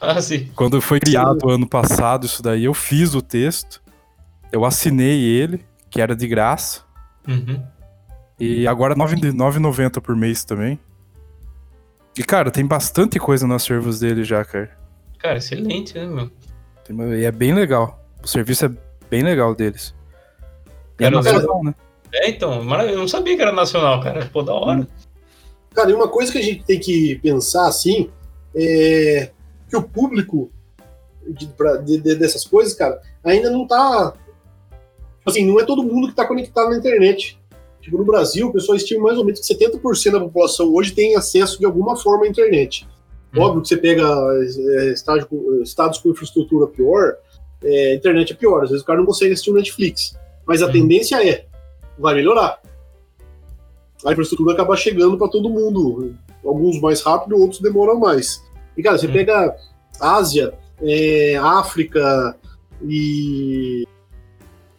Ah, 0.00 0.20
sim. 0.20 0.50
Quando 0.56 0.80
foi 0.82 0.98
criado 1.00 1.48
ano 1.48 1.66
passado 1.68 2.26
isso 2.26 2.42
daí, 2.42 2.64
eu 2.64 2.74
fiz 2.74 3.14
o 3.14 3.22
texto. 3.22 3.80
Eu 4.52 4.64
assinei 4.64 5.22
ele, 5.22 5.64
que 5.90 6.00
era 6.00 6.14
de 6.14 6.26
graça. 6.26 6.82
Uhum. 7.26 7.62
E 8.38 8.66
agora 8.66 8.94
R$ 8.94 8.98
9 8.98 9.16
9,90 9.32 10.00
por 10.00 10.14
mês 10.14 10.44
também. 10.44 10.78
E, 12.18 12.22
cara, 12.22 12.50
tem 12.50 12.64
bastante 12.66 13.18
coisa 13.18 13.46
nos 13.46 13.62
servos 13.62 14.00
dele 14.00 14.24
já, 14.24 14.44
cara. 14.44 14.70
Cara, 15.18 15.38
excelente, 15.38 15.94
né, 15.94 16.06
meu? 16.06 16.30
Tem 16.84 16.96
E 17.18 17.24
é 17.24 17.32
bem 17.32 17.52
legal. 17.52 18.02
O 18.22 18.26
serviço 18.28 18.66
é 18.66 18.70
bem 19.10 19.22
legal 19.22 19.54
deles. 19.54 19.94
E 20.98 21.04
é 21.04 21.10
Cara, 21.10 21.22
nacional, 21.22 21.64
né? 21.64 21.74
É, 22.12 22.30
então, 22.30 22.54
eu 22.82 22.98
não 22.98 23.08
sabia 23.08 23.36
que 23.36 23.42
era 23.42 23.52
nacional, 23.52 24.00
cara. 24.02 24.26
Pô, 24.32 24.42
da 24.42 24.54
hora. 24.54 24.86
Cara, 25.74 25.90
e 25.90 25.94
uma 25.94 26.08
coisa 26.08 26.32
que 26.32 26.38
a 26.38 26.42
gente 26.42 26.64
tem 26.64 26.80
que 26.80 27.16
pensar 27.16 27.66
assim 27.68 28.10
é 28.54 29.30
que 29.68 29.76
o 29.76 29.82
público 29.82 30.50
de, 31.28 31.46
pra- 31.48 31.76
de- 31.76 32.00
de- 32.00 32.14
dessas 32.14 32.46
coisas, 32.46 32.72
cara, 32.72 33.00
ainda 33.22 33.50
não 33.50 33.66
tá. 33.66 34.14
Assim, 35.26 35.44
não 35.44 35.58
é 35.58 35.64
todo 35.64 35.82
mundo 35.82 36.08
que 36.08 36.14
tá 36.14 36.24
conectado 36.24 36.70
na 36.70 36.76
internet. 36.76 37.38
Tipo, 37.80 37.98
no 37.98 38.04
Brasil, 38.04 38.46
o 38.48 38.52
pessoal 38.52 38.76
estima 38.76 39.02
mais 39.04 39.18
ou 39.18 39.24
menos 39.24 39.40
que 39.40 39.54
70% 39.54 40.12
da 40.12 40.20
população 40.20 40.72
hoje 40.72 40.92
tem 40.92 41.16
acesso 41.16 41.58
de 41.58 41.66
alguma 41.66 41.96
forma 41.96 42.24
à 42.24 42.28
internet. 42.28 42.86
Hum. 43.34 43.40
Óbvio 43.40 43.62
que 43.62 43.68
você 43.68 43.76
pega 43.76 44.02
é, 44.02 44.92
estágio 44.92 45.28
estados 45.62 45.98
com 45.98 46.10
infraestrutura 46.10 46.66
pior, 46.68 47.16
é, 47.62 47.92
a 47.92 47.94
internet 47.96 48.32
é 48.32 48.36
pior. 48.36 48.62
Às 48.62 48.70
vezes 48.70 48.82
o 48.82 48.86
cara 48.86 48.98
não 49.00 49.06
consegue 49.06 49.32
assistir 49.32 49.50
o 49.50 49.54
Netflix. 49.54 50.16
Mas 50.46 50.62
a 50.62 50.66
Hum. 50.68 50.72
tendência 50.72 51.16
é, 51.28 51.46
vai 51.98 52.14
melhorar. 52.14 52.60
A 54.04 54.12
infraestrutura 54.12 54.52
acaba 54.54 54.76
chegando 54.76 55.18
para 55.18 55.28
todo 55.28 55.50
mundo. 55.50 56.14
Alguns 56.44 56.80
mais 56.80 57.02
rápido, 57.02 57.36
outros 57.36 57.60
demoram 57.60 57.98
mais. 57.98 58.42
E, 58.76 58.82
cara, 58.82 58.96
você 58.98 59.08
Hum. 59.08 59.12
pega 59.12 59.56
Ásia, 60.00 60.54
é, 60.82 61.36
África 61.36 62.36
e 62.86 63.84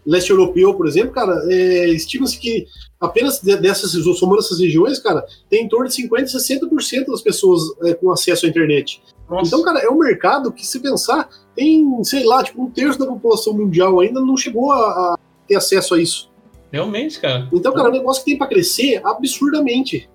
leste 0.07 0.31
europeu, 0.31 0.73
por 0.73 0.87
exemplo, 0.87 1.11
cara, 1.11 1.33
é, 1.49 1.89
estima-se 1.89 2.39
que 2.39 2.65
apenas 2.99 3.41
de- 3.41 3.57
dessas, 3.57 3.91
somando 4.17 4.39
essas 4.39 4.59
regiões, 4.59 4.99
cara, 4.99 5.25
tem 5.49 5.65
em 5.65 5.67
torno 5.67 5.87
de 5.87 5.93
50%, 5.93 6.27
60% 6.31 7.11
das 7.11 7.21
pessoas 7.21 7.61
é, 7.83 7.93
com 7.93 8.11
acesso 8.11 8.45
à 8.45 8.49
internet. 8.49 9.01
Nossa. 9.29 9.47
Então, 9.47 9.61
cara, 9.61 9.79
é 9.79 9.89
um 9.89 9.97
mercado 9.97 10.51
que, 10.51 10.65
se 10.65 10.79
pensar, 10.79 11.29
tem, 11.53 12.03
sei 12.03 12.23
lá, 12.23 12.43
tipo, 12.43 12.63
um 12.63 12.71
terço 12.71 12.97
da 12.97 13.05
população 13.05 13.53
mundial 13.53 13.99
ainda 13.99 14.21
não 14.21 14.37
chegou 14.37 14.71
a, 14.71 14.77
a 14.77 15.19
ter 15.47 15.55
acesso 15.55 15.93
a 15.93 16.01
isso. 16.01 16.29
Realmente, 16.71 17.19
cara. 17.19 17.47
Então, 17.51 17.73
cara, 17.73 17.87
é 17.87 17.91
um 17.91 17.93
negócio 17.93 18.23
que 18.23 18.31
tem 18.31 18.37
pra 18.37 18.47
crescer 18.47 19.01
absurdamente. 19.05 20.09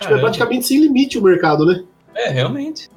Tipo, 0.00 0.14
é 0.14 0.20
praticamente 0.20 0.66
sem 0.66 0.80
limite 0.80 1.18
o 1.18 1.22
mercado, 1.22 1.64
né? 1.64 1.84
É, 2.14 2.28
realmente. 2.28 2.88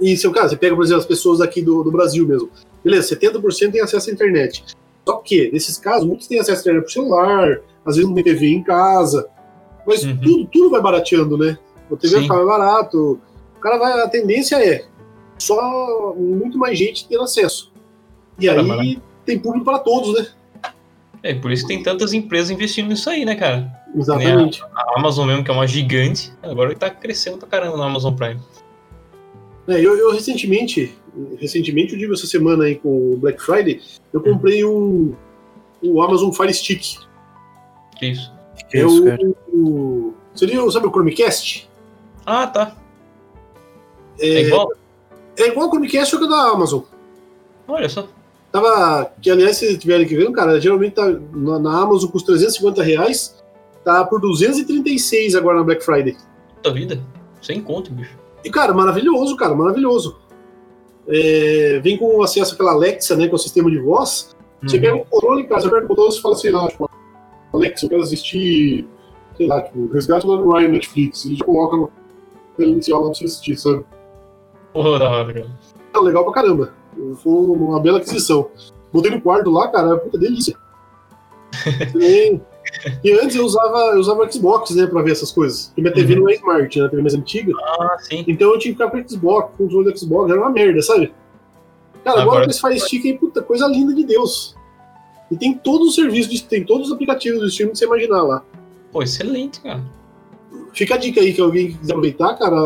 E 0.00 0.16
seu 0.16 0.32
caso, 0.32 0.50
você 0.50 0.56
pega, 0.56 0.74
por 0.74 0.82
exemplo, 0.84 1.00
as 1.00 1.06
pessoas 1.06 1.40
aqui 1.40 1.62
do, 1.62 1.84
do 1.84 1.92
Brasil 1.92 2.26
mesmo. 2.26 2.50
Beleza, 2.82 3.16
70% 3.16 3.72
tem 3.72 3.80
acesso 3.80 4.10
à 4.10 4.12
internet. 4.12 4.64
Só 5.06 5.18
que, 5.18 5.50
nesses 5.52 5.78
casos, 5.78 6.06
muitos 6.06 6.26
têm 6.26 6.38
acesso 6.40 6.58
à 6.58 6.60
internet 6.62 6.82
pro 6.84 6.92
celular, 6.92 7.60
às 7.84 7.94
vezes 7.96 8.08
não 8.08 8.14
tem 8.14 8.24
TV 8.24 8.48
em 8.48 8.62
casa. 8.62 9.28
Mas 9.86 10.02
Uhum. 10.04 10.16
tudo, 10.20 10.46
tudo 10.52 10.70
vai 10.70 10.80
barateando, 10.82 11.38
né? 11.38 11.56
O 11.88 11.96
TV 11.96 12.14
vai 12.14 12.22
Sim. 12.24 12.28
mais 12.28 12.46
barato. 12.46 13.20
O 13.56 13.60
cara 13.60 13.78
vai, 13.78 13.92
a 14.02 14.08
tendência 14.08 14.56
é 14.56 14.84
só 15.38 16.12
muito 16.16 16.58
mais 16.58 16.76
gente 16.76 17.06
tendo 17.08 17.22
acesso. 17.22 17.72
E 18.38 18.46
Cara, 18.46 18.60
aí 18.60 18.66
maravilha. 18.66 19.02
tem 19.24 19.38
público 19.38 19.64
para 19.64 19.78
todos, 19.78 20.12
né? 20.18 20.26
É, 21.22 21.34
por 21.34 21.50
isso 21.52 21.62
que 21.66 21.68
tem 21.74 21.82
tantas 21.82 22.12
empresas 22.12 22.50
investindo 22.50 22.88
nisso 22.88 23.08
aí, 23.08 23.24
né, 23.24 23.34
cara? 23.36 23.70
Exatamente. 23.94 24.62
A 24.74 24.98
Amazon 24.98 25.26
mesmo, 25.26 25.42
que 25.44 25.50
é 25.50 25.54
uma 25.54 25.66
gigante, 25.66 26.32
agora 26.42 26.74
tá 26.74 26.90
crescendo 26.90 27.38
pra 27.38 27.48
caramba 27.48 27.76
no 27.76 27.82
Amazon 27.82 28.14
Prime. 28.14 28.40
É, 29.68 29.80
eu, 29.80 29.96
eu 29.96 30.12
recentemente, 30.12 30.94
recentemente, 31.38 31.92
eu 31.94 31.98
digo 31.98 32.12
essa 32.14 32.26
semana 32.26 32.64
aí 32.64 32.76
com 32.76 33.14
o 33.14 33.16
Black 33.16 33.42
Friday, 33.42 33.80
eu 34.12 34.20
comprei 34.20 34.64
um, 34.64 35.14
o 35.82 36.00
Amazon 36.02 36.30
Fire 36.32 36.52
Stick. 36.54 36.98
Que 37.98 38.06
isso? 38.06 38.32
Que 38.70 38.78
é 38.78 38.86
isso, 38.86 39.04
o, 39.52 39.56
o- 39.58 40.14
Seria, 40.34 40.62
o- 40.62 40.70
sabe 40.70 40.86
o 40.86 40.90
Chromecast? 40.90 41.68
Ah, 42.24 42.46
tá. 42.46 42.76
É, 44.20 44.26
É 44.28 44.40
igual? 44.42 44.72
é 45.36 45.46
igual 45.48 45.66
o 45.66 45.70
Chromecast, 45.70 46.10
só 46.10 46.18
que 46.18 46.24
é 46.24 46.28
da 46.28 46.50
Amazon. 46.50 46.82
Olha 47.66 47.88
só. 47.88 48.06
Tava, 48.52 49.12
que 49.20 49.30
aliás, 49.30 49.56
se 49.56 49.76
tiverem 49.76 50.06
que 50.06 50.14
ver, 50.16 50.30
cara, 50.32 50.60
geralmente 50.60 50.94
tá 50.94 51.06
na, 51.32 51.58
na 51.58 51.82
Amazon 51.82 52.08
custa 52.10 52.32
350 52.32 52.82
reais, 52.82 53.36
tá 53.84 54.04
por 54.04 54.20
236 54.20 55.34
agora 55.34 55.58
na 55.58 55.64
Black 55.64 55.84
Friday. 55.84 56.16
Puta 56.56 56.72
vida. 56.72 57.00
Sem 57.42 57.60
conto, 57.60 57.92
bicho. 57.92 58.16
E, 58.46 58.50
cara, 58.50 58.72
maravilhoso, 58.72 59.36
cara, 59.36 59.54
maravilhoso. 59.54 60.16
É, 61.08 61.80
vem 61.82 61.96
com 61.96 62.22
acesso 62.22 62.54
àquela 62.54 62.72
Alexa, 62.72 63.16
né, 63.16 63.26
que 63.26 63.32
é 63.32 63.34
o 63.34 63.38
sistema 63.38 63.68
de 63.70 63.78
voz. 63.78 64.34
Você 64.62 64.76
Uhum. 64.76 64.82
pega 64.82 64.96
o 64.96 65.04
controle, 65.04 65.44
cara, 65.44 65.60
você 65.60 65.68
pega 65.70 65.84
o 65.84 65.88
controle 65.88 66.14
e 66.14 66.20
fala 66.20 66.34
assim, 66.34 66.50
lá, 66.50 66.68
tipo, 66.68 66.90
Alexa, 67.52 67.86
eu 67.86 67.90
quero 67.90 68.02
assistir, 68.02 68.88
sei 69.36 69.46
lá, 69.46 69.60
tipo, 69.62 69.86
Resgate 69.92 70.26
do 70.26 70.50
Ryan 70.52 70.68
Netflix. 70.68 71.24
Ele 71.24 71.38
coloca 71.38 71.76
no 71.76 71.90
inicial 72.64 73.00
lá 73.00 73.06
pra 73.10 73.14
você 73.18 73.24
assistir, 73.24 73.56
sabe? 73.56 73.84
Porra, 74.72 74.98
da 74.98 75.10
hora, 75.10 75.32
cara. 75.34 75.50
É 75.94 75.98
legal 75.98 76.24
pra 76.24 76.32
caramba. 76.34 76.72
Foi 77.22 77.32
uma 77.32 77.80
bela 77.80 77.98
aquisição. 77.98 78.48
Botei 78.92 79.10
no 79.10 79.20
quarto 79.20 79.50
lá, 79.50 79.68
cara, 79.68 79.96
puta 79.98 80.18
delícia. 80.18 80.56
e, 83.04 83.12
antes 83.12 83.36
eu 83.36 83.44
usava, 83.44 83.78
eu 83.94 84.00
usava 84.00 84.30
Xbox, 84.30 84.70
né, 84.74 84.86
pra 84.86 85.02
ver 85.02 85.12
essas 85.12 85.30
coisas. 85.32 85.66
Porque 85.66 85.82
minha 85.82 85.94
TV 85.94 86.14
Uhum. 86.14 86.20
não 86.20 86.30
é 86.30 86.34
smart, 86.34 86.78
né, 86.80 86.86
a 86.86 86.88
TV 86.88 87.02
mais 87.02 87.14
antiga. 87.14 87.52
Ah, 87.56 87.96
sim. 88.00 88.24
Então 88.26 88.52
eu 88.52 88.58
tinha 88.58 88.74
que 88.74 88.78
ficar 88.78 88.90
com 88.90 88.98
o 88.98 89.08
Xbox, 89.08 89.48
com 89.56 89.64
o 89.64 89.66
controle 89.66 89.92
do 89.92 89.98
Xbox, 89.98 90.30
era 90.30 90.40
uma 90.40 90.50
merda, 90.50 90.80
sabe? 90.82 91.12
Cara, 92.04 92.20
agora, 92.22 92.36
Agora- 92.38 92.50
esse 92.50 92.60
Fire 92.60 92.78
Stick 92.80 93.04
aí, 93.06 93.18
puta, 93.18 93.42
coisa 93.42 93.66
linda 93.66 93.92
de 93.94 94.04
Deus. 94.04 94.54
E 95.30 95.36
tem 95.36 95.54
todos 95.54 95.88
os 95.88 95.94
serviços, 95.96 96.40
tem 96.42 96.64
todos 96.64 96.86
os 96.88 96.92
aplicativos 96.94 97.40
do 97.40 97.46
streaming 97.46 97.72
que 97.72 97.78
você 97.78 97.84
imaginar 97.84 98.22
lá. 98.22 98.42
Pô, 98.92 99.02
excelente, 99.02 99.60
cara. 99.60 99.82
Fica 100.72 100.94
a 100.94 100.98
dica 100.98 101.20
aí 101.20 101.32
que 101.32 101.40
alguém 101.40 101.72
quiser 101.72 101.92
aproveitar, 101.92 102.34
cara. 102.34 102.56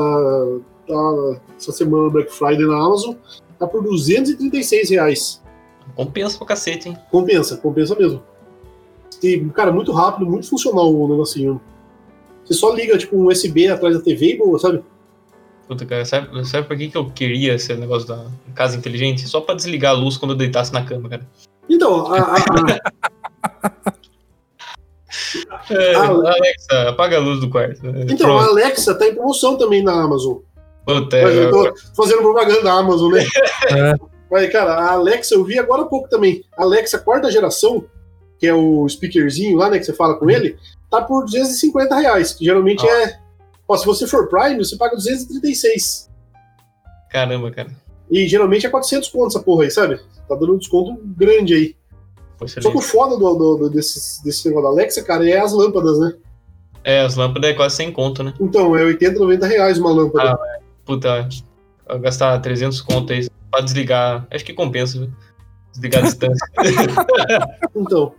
Tá, 0.86 1.40
essa 1.56 1.72
semana 1.72 2.10
Black 2.10 2.30
Friday 2.32 2.66
na 2.66 2.74
Amazon 2.76 3.14
tá 3.58 3.66
por 3.66 3.82
236 3.82 4.90
reais. 4.90 5.40
Compensa 5.94 6.36
pra 6.36 6.46
cacete, 6.48 6.88
hein? 6.88 6.98
Compensa, 7.10 7.56
compensa 7.56 7.94
mesmo. 7.94 8.22
E, 9.22 9.40
cara, 9.50 9.70
muito 9.72 9.92
rápido, 9.92 10.26
muito 10.26 10.48
funcional 10.48 10.92
o 10.94 11.08
negocinho. 11.08 11.60
Você 12.44 12.54
só 12.54 12.72
liga, 12.74 12.96
tipo, 12.98 13.16
um 13.16 13.26
USB 13.28 13.68
atrás 13.68 13.96
da 13.96 14.02
TV 14.02 14.34
e 14.34 14.38
boa, 14.38 14.58
sabe? 14.58 14.82
Puta, 15.68 15.86
cara, 15.86 16.04
sabe, 16.04 16.44
sabe 16.46 16.66
por 16.66 16.76
que, 16.76 16.88
que 16.88 16.96
eu 16.96 17.08
queria 17.10 17.54
esse 17.54 17.72
negócio 17.74 18.08
da 18.08 18.26
casa 18.54 18.76
inteligente? 18.76 19.28
Só 19.28 19.40
pra 19.40 19.54
desligar 19.54 19.92
a 19.92 19.96
luz 19.98 20.16
quando 20.16 20.32
eu 20.32 20.36
deitasse 20.36 20.72
na 20.72 20.84
cama, 20.84 21.08
cara. 21.08 21.26
Então, 21.68 22.12
a, 22.12 22.18
a- 22.18 22.34
a- 22.36 23.90
É, 25.70 25.94
Alexa, 25.94 26.88
apaga 26.88 27.16
a 27.16 27.20
luz 27.20 27.40
do 27.40 27.50
quarto. 27.50 27.84
É, 27.86 28.02
então, 28.08 28.36
a 28.36 28.38
Pronto. 28.44 28.50
Alexa 28.50 28.94
tá 28.94 29.06
em 29.06 29.14
promoção 29.14 29.56
também 29.56 29.82
na 29.82 29.92
Amazon. 29.92 30.38
Puta, 30.84 31.22
Mas 31.22 31.36
é, 31.36 31.44
eu 31.44 31.50
tô 31.50 31.74
fazendo 31.96 32.22
propaganda 32.22 32.62
da 32.62 32.72
Amazon, 32.72 33.12
né? 33.12 33.24
É. 33.70 33.94
Mas, 34.30 34.50
cara, 34.52 34.74
a 34.74 34.92
Alexa 34.92 35.34
eu 35.34 35.44
vi 35.44 35.58
agora 35.58 35.82
há 35.82 35.86
pouco 35.86 36.08
também. 36.08 36.44
A 36.56 36.62
Alexa 36.62 36.98
quarta 36.98 37.30
geração, 37.30 37.84
que 38.40 38.46
é 38.46 38.54
o 38.54 38.88
speakerzinho 38.88 39.56
lá, 39.56 39.68
né, 39.70 39.78
que 39.78 39.84
você 39.84 39.92
fala 39.92 40.14
com 40.18 40.28
ele, 40.30 40.56
tá 40.90 41.02
por 41.02 41.24
250 41.24 41.94
reais, 41.96 42.32
que 42.32 42.44
geralmente 42.44 42.84
é... 42.88 43.18
Ó, 43.68 43.76
se 43.76 43.86
você 43.86 44.06
for 44.06 44.26
Prime, 44.28 44.56
você 44.58 44.76
paga 44.76 44.96
236. 44.96 46.10
Caramba, 47.10 47.50
cara. 47.50 47.70
E 48.10 48.26
geralmente 48.26 48.66
é 48.66 48.70
400 48.70 49.08
contos 49.10 49.36
essa 49.36 49.44
porra 49.44 49.64
aí, 49.64 49.70
sabe? 49.70 50.00
Tá 50.28 50.34
dando 50.34 50.54
um 50.54 50.58
desconto 50.58 50.98
grande 51.16 51.54
aí. 51.54 51.76
Só 52.46 52.70
que 52.70 52.78
o 52.78 52.80
foda 52.80 53.16
do, 53.18 53.34
do- 53.34 53.56
do- 53.58 53.70
desse, 53.70 54.24
desse 54.24 54.48
negócio 54.48 54.68
da 54.70 54.74
Alexa, 54.74 55.02
cara, 55.04 55.28
é 55.28 55.38
as 55.38 55.52
lâmpadas, 55.52 55.98
né? 56.00 56.14
É, 56.82 57.02
as 57.02 57.14
lâmpadas 57.14 57.50
é 57.50 57.54
quase 57.54 57.76
sem 57.76 57.92
conto, 57.92 58.22
né? 58.22 58.32
Então, 58.40 58.74
é 58.74 58.82
80, 58.82 59.18
90 59.20 59.46
reais 59.46 59.78
uma 59.78 59.92
lâmpada. 59.92 60.38
Puta, 60.86 61.28
eu 61.88 62.00
gastar 62.00 62.38
300 62.40 62.80
conto 62.80 63.12
aí 63.12 63.28
pra 63.50 63.60
desligar. 63.60 64.26
Acho 64.30 64.44
que 64.44 64.54
compensa, 64.54 64.98
viu? 64.98 65.10
Desligar 65.72 66.02
a 66.02 66.06
distância. 66.06 66.46
Então. 67.76 68.14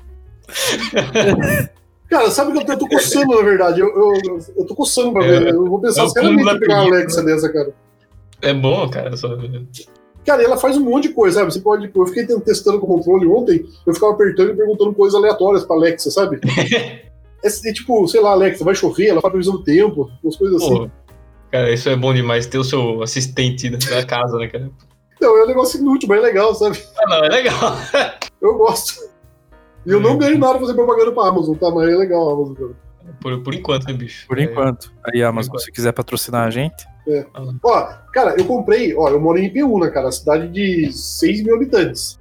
Cara, 2.10 2.30
sabe 2.30 2.52
que 2.52 2.58
eu 2.58 2.66
tô, 2.66 2.74
eu 2.74 2.78
tô 2.78 2.88
coçando, 2.90 3.36
na 3.36 3.42
verdade. 3.42 3.80
Eu, 3.80 3.88
eu, 3.88 4.40
eu 4.58 4.66
tô 4.66 4.76
coçando 4.76 5.14
pra 5.14 5.24
É, 5.24 5.40
ver. 5.40 5.54
Eu 5.54 5.66
vou 5.66 5.80
pensar 5.80 6.04
é 6.04 6.10
seriamente 6.10 6.56
em 6.56 6.60
pegar 6.60 6.84
uma. 6.84 6.96
Alexa 6.96 7.24
dessa, 7.24 7.52
cara. 7.52 7.74
É 8.42 8.54
bom, 8.54 8.90
cara. 8.90 9.16
Só... 9.16 9.30
Cara, 10.26 10.44
ela 10.44 10.58
faz 10.58 10.76
um 10.76 10.84
monte 10.84 11.08
de 11.08 11.14
coisa, 11.14 11.40
sabe? 11.40 11.54
Você 11.54 11.62
pode. 11.62 11.90
Eu 11.94 12.06
fiquei 12.08 12.26
testando 12.42 12.80
com 12.80 12.86
o 12.86 12.98
controle 12.98 13.28
ontem, 13.28 13.66
eu 13.86 13.94
ficava 13.94 14.12
apertando 14.12 14.52
e 14.52 14.56
perguntando 14.56 14.94
coisas 14.94 15.18
aleatórias 15.18 15.64
pra 15.64 15.76
Alexa, 15.76 16.12
sabe? 16.12 16.40
É, 17.44 17.48
é 17.48 17.74
tipo, 17.74 18.08
sei 18.08 18.22
lá, 18.22 18.34
Alexa, 18.34 18.64
vai 18.64 18.76
chover, 18.76 19.08
ela 19.08 19.20
faz 19.20 19.32
previsão 19.32 19.56
do 19.56 19.64
tempo, 19.64 20.12
umas 20.24 20.36
coisas 20.36 20.62
assim. 20.62 20.92
Cara, 21.52 21.74
isso 21.74 21.90
é 21.90 21.96
bom 21.96 22.14
demais. 22.14 22.46
Ter 22.46 22.60
o 22.60 22.64
seu 22.64 23.02
assistente 23.02 23.68
da 23.68 24.06
casa, 24.06 24.38
né, 24.38 24.48
cara? 24.48 24.70
Então, 25.16 25.36
é 25.36 25.44
um 25.44 25.48
negócio 25.48 25.80
inútil, 25.80 26.08
mas 26.08 26.20
é 26.20 26.22
legal, 26.22 26.54
sabe? 26.54 26.80
Ah, 27.00 27.10
não, 27.10 27.26
é 27.26 27.30
legal. 27.30 27.78
Eu 28.40 28.56
gosto. 28.60 29.11
E 29.86 29.92
eu 29.92 30.00
não 30.00 30.18
ganho 30.18 30.38
nada 30.38 30.54
pra 30.54 30.62
fazer 30.62 30.74
propaganda 30.74 31.12
pra 31.12 31.28
Amazon, 31.28 31.56
tá? 31.56 31.70
Mas 31.72 31.90
é 31.90 31.96
legal 31.96 32.30
a 32.30 32.34
Amazon, 32.34 32.56
cara. 32.56 32.72
Por, 33.20 33.42
por 33.42 33.54
enquanto, 33.54 33.88
né, 33.88 33.94
bicho? 33.94 34.28
Por 34.28 34.40
É, 34.40 34.44
enquanto. 34.44 34.94
Aí, 35.04 35.24
Amazon, 35.24 35.50
enquanto. 35.50 35.64
se 35.64 35.72
quiser 35.72 35.92
patrocinar 35.92 36.48
a 36.48 36.50
gente. 36.50 36.86
Ó, 37.64 37.88
cara, 38.14 38.36
eu 38.38 38.46
comprei, 38.46 38.96
ó, 38.96 39.10
eu 39.10 39.20
moro 39.20 39.40
em 39.40 39.46
Ipeúna, 39.46 39.90
cara, 39.90 40.12
cidade 40.12 40.48
de 40.48 40.92
6 40.94 41.44
mil 41.44 41.56
habitantes. 41.56 42.20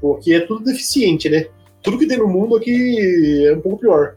Pô, 0.00 0.14
aqui 0.14 0.34
é 0.34 0.40
tudo 0.40 0.64
deficiente, 0.64 1.28
né? 1.28 1.46
Tudo 1.82 1.98
que 1.98 2.06
tem 2.06 2.18
no 2.18 2.28
mundo 2.28 2.56
aqui 2.56 3.46
é 3.46 3.54
um 3.54 3.60
pouco 3.60 3.78
pior. 3.78 4.16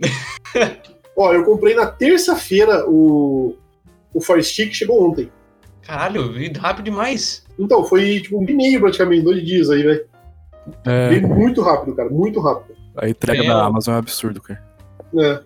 ó, 1.16 1.32
eu 1.32 1.44
comprei 1.44 1.74
na 1.74 1.86
terça-feira 1.86 2.88
o, 2.88 3.56
o 4.14 4.20
Fire 4.20 4.42
Stick, 4.42 4.72
chegou 4.72 5.06
ontem. 5.06 5.30
Caralho, 5.82 6.32
rápido 6.58 6.84
demais. 6.84 7.44
Então, 7.58 7.84
foi 7.84 8.20
tipo 8.20 8.38
um 8.38 8.48
e-mail 8.48 8.80
praticamente, 8.80 9.22
dois 9.22 9.44
dias 9.44 9.68
aí, 9.68 9.82
velho. 9.82 10.06
É, 10.84 11.20
muito 11.20 11.60
rápido, 11.62 11.94
cara, 11.94 12.08
muito 12.08 12.40
rápido. 12.40 12.76
a 12.96 13.08
entrega 13.08 13.42
É, 13.42 13.46
da. 13.48 13.64
Amazon 13.64 13.94
é 13.94 13.96
um 13.96 14.00
absurdo, 14.00 14.40
cara. 14.40 14.62
É. 15.18 15.40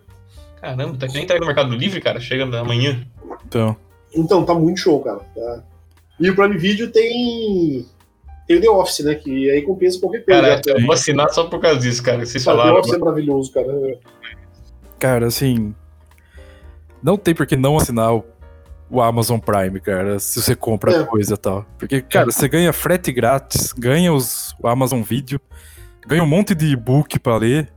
Caramba, 0.60 0.96
tá 0.98 1.06
que 1.06 1.14
nem 1.14 1.24
entrega 1.24 1.40
no 1.40 1.46
Mercado 1.46 1.74
Livre, 1.74 2.00
cara. 2.00 2.18
Chega 2.20 2.44
amanhã. 2.58 3.06
Então, 3.46 3.76
Então, 4.14 4.44
tá 4.44 4.54
muito 4.54 4.80
show, 4.80 5.00
cara. 5.02 5.20
tá? 5.34 5.62
E 6.18 6.30
o 6.30 6.34
Prime 6.34 6.56
Video 6.58 6.90
tem. 6.90 7.86
Tem 8.46 8.56
o 8.58 8.60
The 8.60 8.70
Office, 8.70 9.00
né? 9.04 9.14
Que 9.16 9.50
aí 9.50 9.62
compensa 9.62 9.98
qualquer 10.00 10.24
coisa. 10.24 10.40
Cara, 10.40 10.56
né? 10.56 10.62
eu 10.66 10.82
vou 10.86 10.92
assinar 10.92 11.28
só 11.30 11.44
por 11.44 11.60
causa 11.60 11.80
disso, 11.80 12.02
cara. 12.02 12.18
que 12.20 12.26
Vocês 12.26 12.44
Cara, 12.44 12.56
The 12.56 12.62
falaram. 12.62 12.80
Office 12.80 12.94
é 12.94 12.98
maravilhoso, 12.98 13.52
cara. 13.52 13.98
cara, 14.98 15.26
assim. 15.26 15.74
Não 17.02 17.16
tem 17.16 17.34
por 17.34 17.46
que 17.46 17.56
não 17.56 17.76
assinar 17.76 18.14
o, 18.14 18.24
o 18.90 19.00
Amazon 19.02 19.38
Prime, 19.38 19.78
cara, 19.80 20.18
se 20.18 20.40
você 20.40 20.54
compra 20.56 20.92
É. 20.92 21.04
coisa 21.04 21.34
e 21.34 21.36
tal. 21.36 21.66
Porque, 21.78 22.00
cara, 22.00 22.26
você 22.30 22.48
ganha 22.48 22.72
frete 22.72 23.12
grátis, 23.12 23.72
ganha 23.72 24.12
os, 24.12 24.45
o 24.62 24.68
Amazon 24.68 25.02
Video, 25.02 25.40
ganha 26.06 26.22
um 26.22 26.26
monte 26.26 26.54
de 26.54 26.66
e-book 26.66 27.18
pra 27.18 27.36
ler, 27.36 27.72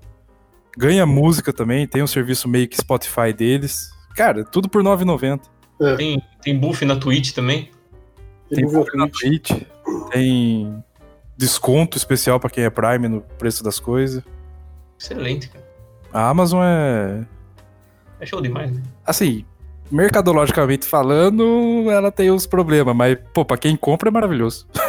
ganha 0.78 1.06
música 1.06 1.52
também, 1.52 1.88
tem 1.88 2.02
um 2.02 2.08
serviço 2.08 2.48
meio 2.48 2.68
que 2.68 2.78
Spotify 2.78 3.34
deles. 3.36 3.89
Cara, 4.15 4.44
tudo 4.44 4.70
por 4.70 4.84
R$ 4.84 4.89
9,90. 4.89 5.42
Tem, 5.98 6.22
tem 6.42 6.58
buff 6.58 6.84
na 6.86 6.96
Twitch 6.96 7.32
também. 7.32 7.70
Tem 8.50 8.65
Google 8.65 8.84
compra 8.84 8.98
na 8.98 9.08
Twitch. 9.08 9.50
Twitch, 9.50 9.63
tem 10.12 10.84
desconto 11.38 11.98
especial 11.98 12.39
pra 12.39 12.50
quem 12.50 12.63
é 12.63 12.70
Prime 12.70 13.08
no 13.08 13.22
preço 13.22 13.63
das 13.63 13.80
coisas. 13.80 14.24
Excelente, 15.00 15.50
cara. 15.50 15.65
A 16.12 16.30
Amazon 16.30 16.62
é. 16.63 17.26
É 18.20 18.26
show 18.26 18.42
demais, 18.42 18.72
né? 18.72 18.82
Assim, 19.06 19.46
mercadologicamente 19.89 20.86
falando, 20.86 21.89
ela 21.89 22.12
tem 22.12 22.30
os 22.32 22.46
problemas, 22.46 22.96
mas, 22.96 23.18
pô, 23.34 23.46
pra 23.46 23.58
quem 23.58 23.76
compra 23.78 24.10
é 24.10 24.12
maravilhoso. 24.12 24.68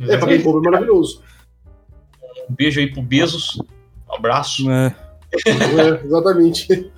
É, 0.00 0.16
pra 0.16 0.28
quem 0.28 0.42
compra 0.42 0.60
é 0.60 0.70
maravilhoso. 0.70 1.22
Um 2.48 2.54
beijo 2.54 2.80
aí 2.80 2.90
pro 2.90 3.02
Bezos. 3.02 3.58
Um 4.08 4.14
abraço. 4.14 4.66
né? 4.66 4.94
é, 5.46 6.04
exatamente. 6.04 6.90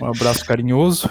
Um 0.00 0.06
abraço 0.06 0.44
carinhoso. 0.46 1.08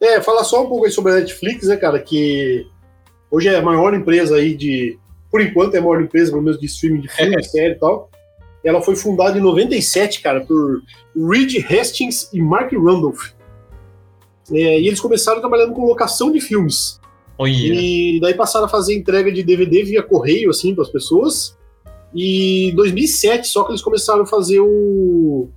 É, 0.00 0.20
falar 0.22 0.44
só 0.44 0.64
um 0.64 0.68
pouco 0.68 0.86
aí 0.86 0.90
sobre 0.90 1.12
a 1.12 1.16
Netflix, 1.16 1.68
né, 1.68 1.76
cara, 1.76 1.98
que 2.00 2.66
hoje 3.30 3.48
é 3.48 3.56
a 3.56 3.62
maior 3.62 3.92
empresa 3.94 4.36
aí 4.36 4.56
de. 4.56 4.98
Por 5.30 5.40
enquanto 5.40 5.74
é 5.74 5.78
a 5.78 5.82
maior 5.82 6.02
empresa, 6.02 6.30
pelo 6.32 6.42
menos, 6.42 6.58
de 6.58 6.66
streaming 6.66 7.02
de 7.02 7.08
filme, 7.08 7.36
É. 7.36 7.42
série 7.42 7.74
e 7.74 7.78
tal. 7.78 8.10
Ela 8.64 8.82
foi 8.82 8.96
fundada 8.96 9.38
em 9.38 9.40
97, 9.42 10.20
cara, 10.22 10.40
por 10.40 10.82
Reed 11.16 11.64
Hastings 11.70 12.28
e 12.32 12.42
Mark 12.42 12.72
Randolph. 12.72 13.30
É, 14.52 14.80
e 14.80 14.86
eles 14.86 15.00
começaram 15.00 15.40
trabalhando 15.40 15.72
com 15.72 15.84
locação 15.84 16.30
de 16.32 16.40
filmes. 16.40 17.00
Olha. 17.38 17.50
E 17.52 18.18
daí 18.20 18.34
passaram 18.34 18.66
a 18.66 18.68
fazer 18.68 18.94
entrega 18.96 19.32
de 19.32 19.42
DVD 19.42 19.82
via 19.82 20.02
correio, 20.02 20.50
assim, 20.50 20.74
para 20.74 20.84
as 20.84 20.90
pessoas. 20.90 21.56
E 22.14 22.70
em 22.70 22.74
2007 22.74 23.48
só 23.48 23.64
que 23.64 23.70
eles 23.70 23.82
começaram 23.82 24.22
a 24.22 24.26
fazer 24.26 24.60
o, 24.60 25.48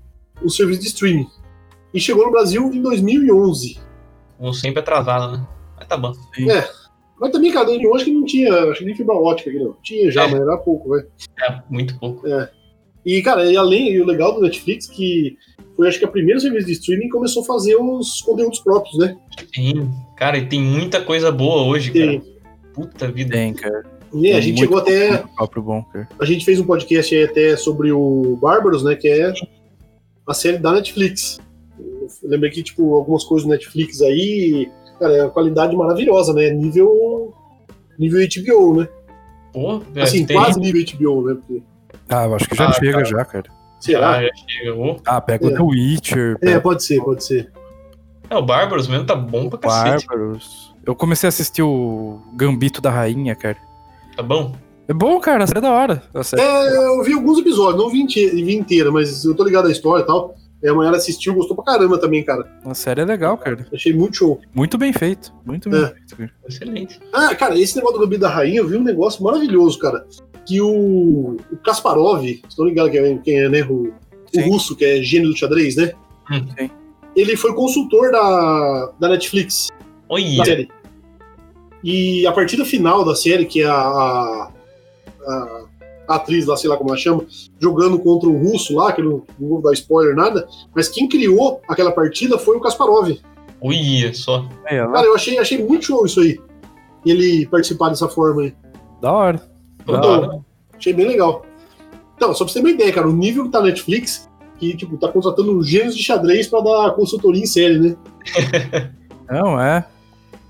o 0.41 0.49
serviço 0.49 0.81
de 0.81 0.87
streaming. 0.87 1.27
E 1.93 1.99
chegou 1.99 2.25
no 2.25 2.31
Brasil 2.31 2.71
em 2.73 2.81
2011. 2.81 3.79
Como 4.37 4.53
sempre 4.53 4.79
atrasado, 4.79 5.37
né? 5.37 5.47
Mas 5.77 5.87
tá 5.87 5.97
bom. 5.97 6.13
Mas 7.19 7.31
também, 7.31 7.51
cara, 7.51 7.71
em 7.71 7.87
hoje 7.87 8.05
que 8.05 8.11
não 8.11 8.25
tinha, 8.25 8.53
acho 8.65 8.79
que 8.79 8.85
nem 8.85 8.95
fibra 8.95 9.15
ótica 9.15 9.49
aqui, 9.49 9.59
não. 9.59 9.75
Tinha 9.83 10.11
já, 10.11 10.23
É. 10.23 10.27
mas 10.31 10.41
era 10.41 10.57
pouco, 10.57 10.89
velho. 10.89 11.07
É, 11.41 11.61
muito 11.69 11.97
pouco. 11.99 12.27
E, 13.05 13.21
cara, 13.21 13.45
e 13.51 13.57
além, 13.57 13.91
e 13.91 14.01
o 14.01 14.05
legal 14.05 14.33
do 14.33 14.41
Netflix 14.41 14.87
que 14.87 15.37
foi, 15.75 15.87
acho 15.87 15.99
que 15.99 16.05
a 16.05 16.09
primeira 16.09 16.39
serviço 16.39 16.67
de 16.67 16.73
streaming 16.73 17.09
começou 17.09 17.43
a 17.43 17.45
fazer 17.45 17.75
os 17.75 18.21
conteúdos 18.21 18.59
próprios, 18.59 18.97
né? 18.97 19.17
Sim. 19.53 19.89
Cara, 20.15 20.37
e 20.37 20.47
tem 20.47 20.61
muita 20.61 21.01
coisa 21.01 21.31
boa 21.31 21.63
hoje, 21.63 21.91
cara. 21.91 22.05
Tem. 22.05 22.21
Puta 22.73 23.11
vida. 23.11 23.31
Tem, 23.33 23.53
cara. 23.53 23.83
E 24.13 24.29
a 24.29 24.33
Tem 24.33 24.41
gente 24.43 24.59
chegou 24.59 24.77
até. 24.77 25.17
próprio 25.35 25.63
bom, 25.63 25.83
cara. 25.83 26.07
A 26.19 26.25
gente 26.25 26.45
fez 26.45 26.59
um 26.59 26.65
podcast 26.65 27.13
aí 27.15 27.23
até 27.23 27.57
sobre 27.57 27.91
o 27.91 28.37
Bárbaros, 28.41 28.83
né? 28.83 28.95
Que 28.95 29.07
é 29.09 29.33
a 30.27 30.33
série 30.33 30.57
da 30.59 30.71
Netflix. 30.71 31.39
Eu 31.79 32.29
lembrei 32.29 32.51
que, 32.51 32.61
tipo, 32.63 32.93
algumas 32.93 33.23
coisas 33.23 33.45
do 33.47 33.51
Netflix 33.51 34.01
aí, 34.01 34.69
cara, 34.99 35.13
é 35.17 35.21
uma 35.23 35.31
qualidade 35.31 35.75
maravilhosa, 35.75 36.33
né? 36.33 36.51
Nível. 36.51 37.33
Nível 37.97 38.27
HBO, 38.27 38.79
né? 38.81 38.87
Pô, 39.51 39.81
é, 39.95 40.01
Assim, 40.01 40.25
tem. 40.25 40.35
quase 40.37 40.59
nível 40.59 40.83
HBO, 40.97 41.27
né? 41.27 41.35
Porque, 41.35 41.63
Ah, 42.09 42.25
eu 42.25 42.35
acho 42.35 42.47
que 42.49 42.55
já 42.55 42.67
Ah, 42.69 42.73
chega 42.73 42.91
cara. 42.93 43.05
já, 43.05 43.25
cara. 43.25 43.45
será? 43.79 44.09
Ah, 44.17 44.21
já 44.23 44.29
chega. 44.47 44.75
Ô, 44.75 44.97
Ah, 45.05 45.19
pega 45.21 45.45
É. 45.45 45.49
o 45.49 45.53
The 45.55 45.61
Witcher, 45.63 46.35
É, 46.41 46.45
pega 46.45 46.61
pode 46.61 46.83
ser, 46.83 47.01
pode 47.03 47.23
ser. 47.23 47.51
É, 48.29 48.35
o 48.37 48.41
Bárbaros 48.41 48.87
mesmo 48.87 49.05
tá 49.05 49.15
bom 49.15 49.49
pra 49.49 49.57
o 49.57 49.59
cacete. 49.59 50.07
Bárbaros. 50.07 50.73
Eu 50.85 50.95
comecei 50.95 51.27
a 51.27 51.29
assistir 51.29 51.61
o 51.61 52.21
Gambito 52.35 52.81
da 52.81 52.89
Rainha, 52.89 53.35
cara. 53.35 53.57
Tá 54.15 54.23
bom? 54.23 54.53
É 54.87 54.93
bom, 54.93 55.17
cara, 55.19 55.43
a 55.43 55.47
série 55.47 55.59
é 55.59 55.61
da 55.61 55.71
hora. 55.71 56.03
A. 56.13 56.41
É, 56.41 56.75
eu 56.77 57.03
vi 57.03 57.13
alguns 57.13 57.39
episódios, 57.39 57.81
não 57.81 57.89
vi, 57.89 58.01
inte- 58.01 58.27
vi 58.29 58.55
inteira, 58.55 58.91
mas 58.91 59.23
eu 59.23 59.33
tô 59.35 59.43
ligado 59.43 59.67
à 59.67 59.71
história 59.71 60.03
e 60.03 60.05
tal. 60.05 60.35
Minha 60.61 60.73
mãe 60.75 60.87
ela 60.87 60.95
assistiu, 60.97 61.33
gostou 61.33 61.55
pra 61.57 61.65
caramba 61.73 61.97
também, 61.97 62.23
cara. 62.23 62.49
A 62.65 62.73
série 62.73 63.01
é 63.01 63.05
legal, 63.05 63.37
cara. 63.37 63.65
Achei 63.73 63.93
muito 63.93 64.15
show. 64.17 64.39
Muito 64.53 64.77
bem 64.77 64.93
feito. 64.93 65.33
Muito 65.45 65.69
bem 65.69 65.83
É. 65.83 65.87
feito, 65.87 66.15
cara. 66.17 66.31
Excelente. 66.47 66.99
Ah, 67.11 67.35
cara, 67.35 67.57
esse 67.59 67.75
negócio 67.75 67.97
do 67.97 68.03
Gambito 68.03 68.21
da 68.21 68.29
Rainha, 68.29 68.59
eu 68.59 68.67
vi 68.67 68.77
um 68.77 68.83
negócio 68.83 69.21
maravilhoso, 69.23 69.77
cara. 69.79 70.05
Que 70.45 70.61
o, 70.61 71.37
o 71.51 71.57
Kasparov, 71.63 72.21
vocês 72.21 72.41
estão 72.49 72.65
ligados 72.65 72.91
quem 72.91 72.99
é, 73.01 73.17
quem 73.17 73.39
é, 73.39 73.49
né? 73.49 73.61
O, 73.63 73.93
o 74.35 74.41
russo, 74.49 74.75
que 74.75 74.83
é 74.83 75.01
gênio 75.01 75.29
do 75.29 75.37
xadrez, 75.37 75.75
né? 75.75 75.93
Hum. 76.31 76.45
Sim. 76.59 76.69
Ele 77.15 77.37
foi 77.37 77.53
consultor 77.53 78.11
da, 78.11 78.91
da 78.99 79.09
Netflix, 79.09 79.67
da 79.69 79.75
Olha, 80.09 80.45
série. 80.45 80.69
E 81.83 82.25
a 82.25 82.31
partida 82.31 82.65
final 82.65 83.03
da 83.05 83.15
série, 83.15 83.45
que 83.45 83.61
é 83.61 83.65
a, 83.65 83.73
a, 83.75 84.51
a- 85.27 85.61
atriz 86.07 86.45
lá, 86.45 86.57
sei 86.57 86.69
lá 86.69 86.75
como 86.77 86.89
ela 86.89 86.97
chama, 86.97 87.25
jogando 87.59 87.99
contra 87.99 88.27
o 88.27 88.37
russo 88.37 88.75
lá, 88.75 88.91
que 88.91 89.01
eu 89.01 89.05
não, 89.05 89.23
não 89.39 89.49
vou 89.49 89.61
dar 89.61 89.73
spoiler 89.73 90.15
nada, 90.15 90.47
mas 90.75 90.89
quem 90.89 91.07
criou 91.07 91.61
aquela 91.67 91.91
partida 91.91 92.37
foi 92.37 92.57
o 92.57 92.59
Kasparov. 92.59 93.11
olha 93.61 94.13
só. 94.13 94.45
Cara, 94.91 95.05
eu 95.05 95.15
achei, 95.15 95.37
achei 95.37 95.63
muito 95.63 95.85
show 95.85 96.05
isso 96.05 96.19
aí. 96.19 96.39
Ele 97.05 97.45
participar 97.47 97.89
dessa 97.89 98.07
forma 98.09 98.41
aí. 98.43 98.53
da 99.01 99.11
hora. 99.11 99.52
Hora. 99.87 100.39
Achei 100.75 100.93
bem 100.93 101.07
legal. 101.07 101.45
Então, 102.15 102.33
só 102.33 102.43
pra 102.45 102.53
você 102.53 102.59
ter 102.59 102.65
uma 102.65 102.73
ideia, 102.73 102.93
cara, 102.93 103.07
o 103.07 103.13
nível 103.13 103.45
que 103.45 103.51
tá 103.51 103.59
na 103.59 103.67
Netflix, 103.67 104.29
que, 104.57 104.75
tipo, 104.75 104.97
tá 104.97 105.07
contratando 105.09 105.61
gênios 105.63 105.95
de 105.95 106.03
xadrez 106.03 106.47
pra 106.47 106.61
dar 106.61 106.91
consultoria 106.91 107.41
em 107.41 107.45
série, 107.45 107.79
né? 107.79 107.95
Não, 109.29 109.59
é. 109.59 109.85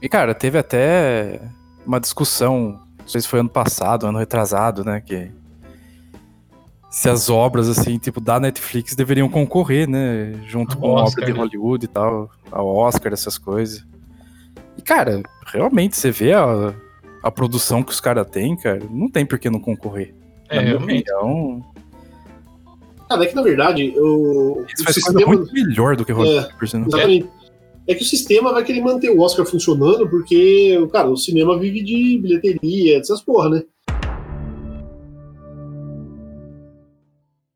E, 0.01 0.09
cara, 0.09 0.35
teve 0.35 0.57
até 0.57 1.39
uma 1.85 1.99
discussão, 1.99 2.79
não 2.99 3.07
sei 3.07 3.21
se 3.21 3.27
foi 3.27 3.39
ano 3.39 3.49
passado, 3.49 4.05
ano 4.05 4.19
retrasado, 4.19 4.83
né? 4.83 5.01
Que. 5.01 5.31
Se 6.89 7.09
as 7.09 7.27
obras, 7.27 7.67
assim, 7.67 7.97
tipo, 7.97 8.21
da 8.21 8.39
Netflix 8.39 8.95
deveriam 8.95 9.27
concorrer, 9.27 9.89
né? 9.89 10.33
Junto 10.45 10.77
com 10.77 10.97
a 10.97 11.03
obra 11.03 11.25
de 11.25 11.33
né? 11.33 11.39
Hollywood 11.39 11.85
e 11.85 11.87
tal, 11.87 12.29
ao 12.51 12.67
Oscar, 12.67 13.13
essas 13.13 13.37
coisas. 13.37 13.83
E, 14.77 14.81
cara, 14.81 15.23
realmente, 15.47 15.97
você 15.97 16.11
vê 16.11 16.33
a, 16.33 16.73
a 17.23 17.31
produção 17.31 17.81
que 17.81 17.91
os 17.91 18.01
caras 18.01 18.29
têm, 18.29 18.55
cara, 18.57 18.81
não 18.91 19.09
tem 19.09 19.25
por 19.25 19.39
que 19.39 19.49
não 19.49 19.59
concorrer. 19.59 20.13
É, 20.49 20.57
Na 20.57 20.61
realmente. 20.61 21.09
opinião, 21.09 21.63
Cara, 23.09 23.23
é 23.23 23.27
que 23.27 23.35
na 23.35 23.41
verdade, 23.41 23.93
o, 23.97 24.65
eles 24.67 24.89
o 24.89 24.93
sistema. 24.93 25.25
muito 25.27 25.53
melhor 25.53 25.95
do 25.95 26.03
que 26.03 26.11
Hollywood, 26.11 26.53
por 26.57 26.67
sinal. 26.67 26.87
Exatamente. 26.87 27.29
É 27.87 27.93
que 27.93 28.01
o 28.01 28.05
sistema 28.05 28.51
vai 28.53 28.63
querer 28.63 28.81
manter 28.81 29.09
o 29.09 29.19
Oscar 29.21 29.45
funcionando, 29.45 30.09
porque, 30.09 30.85
cara, 30.91 31.09
o 31.09 31.17
cinema 31.17 31.57
vive 31.59 31.83
de 31.83 32.17
bilheteria, 32.17 32.97
dessas 32.97 33.21
porra, 33.21 33.49
né? 33.49 33.63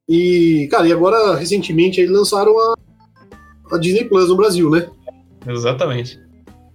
E, 0.07 0.67
cara, 0.69 0.87
e 0.87 0.91
agora, 0.93 1.35
recentemente, 1.35 1.99
eles 1.99 2.11
lançaram 2.11 2.57
a, 2.57 2.75
a 3.71 3.77
Disney 3.77 4.05
Plus 4.05 4.29
no 4.29 4.37
Brasil, 4.37 4.69
né? 4.69 4.87
Exatamente. 5.45 6.19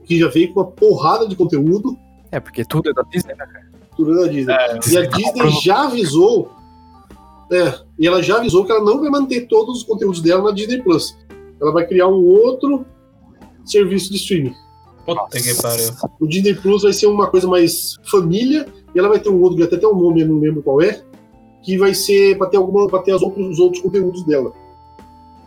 Que 0.04 0.18
já 0.18 0.28
veio 0.28 0.52
com 0.52 0.60
uma 0.60 0.70
porrada 0.70 1.28
de 1.28 1.36
conteúdo, 1.36 1.96
É, 2.32 2.40
porque 2.40 2.64
tudo 2.64 2.90
é 2.90 2.94
da 2.94 3.02
Disney, 3.02 3.34
né? 3.34 3.46
tudo 3.94 4.16
da 4.16 4.26
Disney. 4.26 4.54
É, 4.54 4.78
E 4.90 4.96
a 4.96 5.06
Disney 5.06 5.50
já 5.62 5.84
avisou. 5.84 6.50
É, 7.52 7.74
e 7.98 8.06
ela 8.06 8.22
já 8.22 8.38
avisou 8.38 8.64
que 8.64 8.72
ela 8.72 8.82
não 8.82 9.00
vai 9.00 9.10
manter 9.10 9.46
todos 9.46 9.78
os 9.78 9.84
conteúdos 9.84 10.22
dela 10.22 10.42
na 10.42 10.50
Disney 10.52 10.82
Plus. 10.82 11.16
Ela 11.60 11.70
vai 11.70 11.86
criar 11.86 12.08
um 12.08 12.24
outro 12.24 12.86
serviço 13.64 14.10
de 14.10 14.16
streaming. 14.16 14.54
Puta 15.04 15.26
que 15.30 15.54
pariu. 15.60 15.90
O 16.18 16.26
Disney 16.26 16.54
Plus 16.54 16.82
vai 16.82 16.92
ser 16.92 17.06
uma 17.06 17.26
coisa 17.26 17.46
mais 17.46 17.96
família, 18.10 18.66
e 18.94 18.98
ela 18.98 19.08
vai 19.08 19.20
ter 19.20 19.28
um 19.28 19.40
outro, 19.40 19.58
que 19.58 19.64
até 19.64 19.76
tem 19.76 19.88
um 19.88 19.94
nome, 19.94 20.22
eu 20.22 20.28
não 20.28 20.38
lembro 20.38 20.62
qual 20.62 20.80
é, 20.80 21.02
que 21.62 21.76
vai 21.76 21.94
ser 21.94 22.38
para 22.38 22.48
ter 22.48 22.56
alguma, 22.56 22.88
para 22.88 23.02
ter 23.02 23.12
as 23.12 23.22
outros, 23.22 23.46
os 23.46 23.58
outros 23.58 23.82
conteúdos 23.82 24.24
dela. 24.24 24.52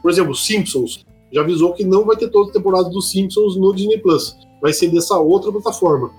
Por 0.02 0.12
exemplo, 0.12 0.36
Simpsons. 0.36 1.04
Já 1.32 1.42
avisou 1.42 1.74
que 1.74 1.84
não 1.84 2.06
vai 2.06 2.16
ter 2.16 2.30
todas 2.30 2.50
as 2.50 2.54
temporadas 2.54 2.92
dos 2.92 3.10
Simpsons 3.10 3.58
no 3.58 3.74
Disney 3.74 3.98
Plus. 3.98 4.38
Vai 4.62 4.72
ser 4.72 4.90
dessa 4.90 5.18
outra 5.18 5.52
plataforma. 5.52 6.12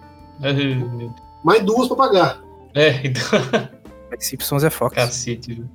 Ai, 0.42 0.54
Deus. 0.54 1.12
Mais 1.44 1.64
duas 1.64 1.88
para 1.88 1.96
pagar. 1.96 2.42
É, 2.74 3.06
então. 3.06 3.22
Simpsons 4.18 4.64
é 4.64 4.70
Fox. 4.70 4.94
Cacete. 4.94 5.54
viu? 5.54 5.68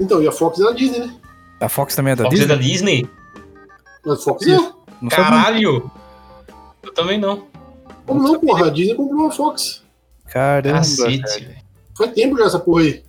Então, 0.00 0.22
e 0.22 0.28
a 0.28 0.32
Fox 0.32 0.58
é 0.60 0.64
da 0.64 0.72
Disney, 0.72 0.98
né? 1.00 1.14
A 1.60 1.68
Fox 1.68 1.94
também 1.94 2.12
é 2.12 2.16
da 2.16 2.24
Fox 2.24 2.34
é 2.34 2.38
Disney? 2.38 2.56
da 2.56 2.62
Disney? 2.62 3.10
A 4.06 4.16
Fox 4.16 4.46
é. 4.46 4.56
Não 4.56 5.10
sabia. 5.10 5.10
Caralho! 5.10 5.90
Eu 6.82 6.94
também 6.94 7.18
não. 7.18 7.46
Como 8.06 8.22
não, 8.22 8.38
porra? 8.38 8.66
A 8.66 8.70
Disney 8.70 8.94
comprou 8.94 9.26
a 9.26 9.30
Fox. 9.30 9.82
Caramba. 10.26 10.78
Cacete, 10.78 11.44
velho. 11.44 11.56
Faz 11.96 12.12
tempo 12.12 12.36
já 12.36 12.44
essa 12.44 12.58
porra 12.58 12.82
aí. 12.82 13.02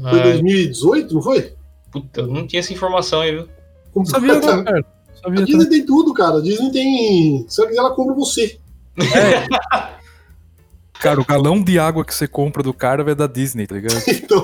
Foi 0.00 0.10
Ai, 0.20 0.22
2018, 0.32 1.14
não 1.14 1.22
foi? 1.22 1.54
Puta, 1.92 2.22
eu 2.22 2.26
não 2.26 2.46
tinha 2.46 2.58
essa 2.60 2.72
informação 2.72 3.20
aí, 3.20 3.32
viu? 3.32 3.48
Não 3.94 4.04
sabia, 4.04 4.34
não, 4.34 4.40
cara. 4.40 4.62
Não 4.62 4.80
A 4.80 5.22
sabia, 5.22 5.44
Disney 5.44 5.68
tem 5.68 5.86
tudo, 5.86 6.12
cara. 6.12 6.38
A 6.38 6.42
Disney 6.42 6.72
tem. 6.72 7.46
Se 7.48 7.60
ela 7.60 7.68
quiser, 7.68 7.80
ela 7.80 7.94
compra 7.94 8.14
você. 8.14 8.58
É. 8.98 10.04
Cara, 11.00 11.20
o 11.20 11.24
galão 11.24 11.62
de 11.62 11.78
água 11.78 12.04
que 12.04 12.14
você 12.14 12.26
compra 12.26 12.62
do 12.62 12.72
cara 12.72 13.10
é 13.10 13.14
da 13.14 13.26
Disney, 13.26 13.66
tá 13.66 13.74
ligado? 13.74 14.02
Então, 14.08 14.42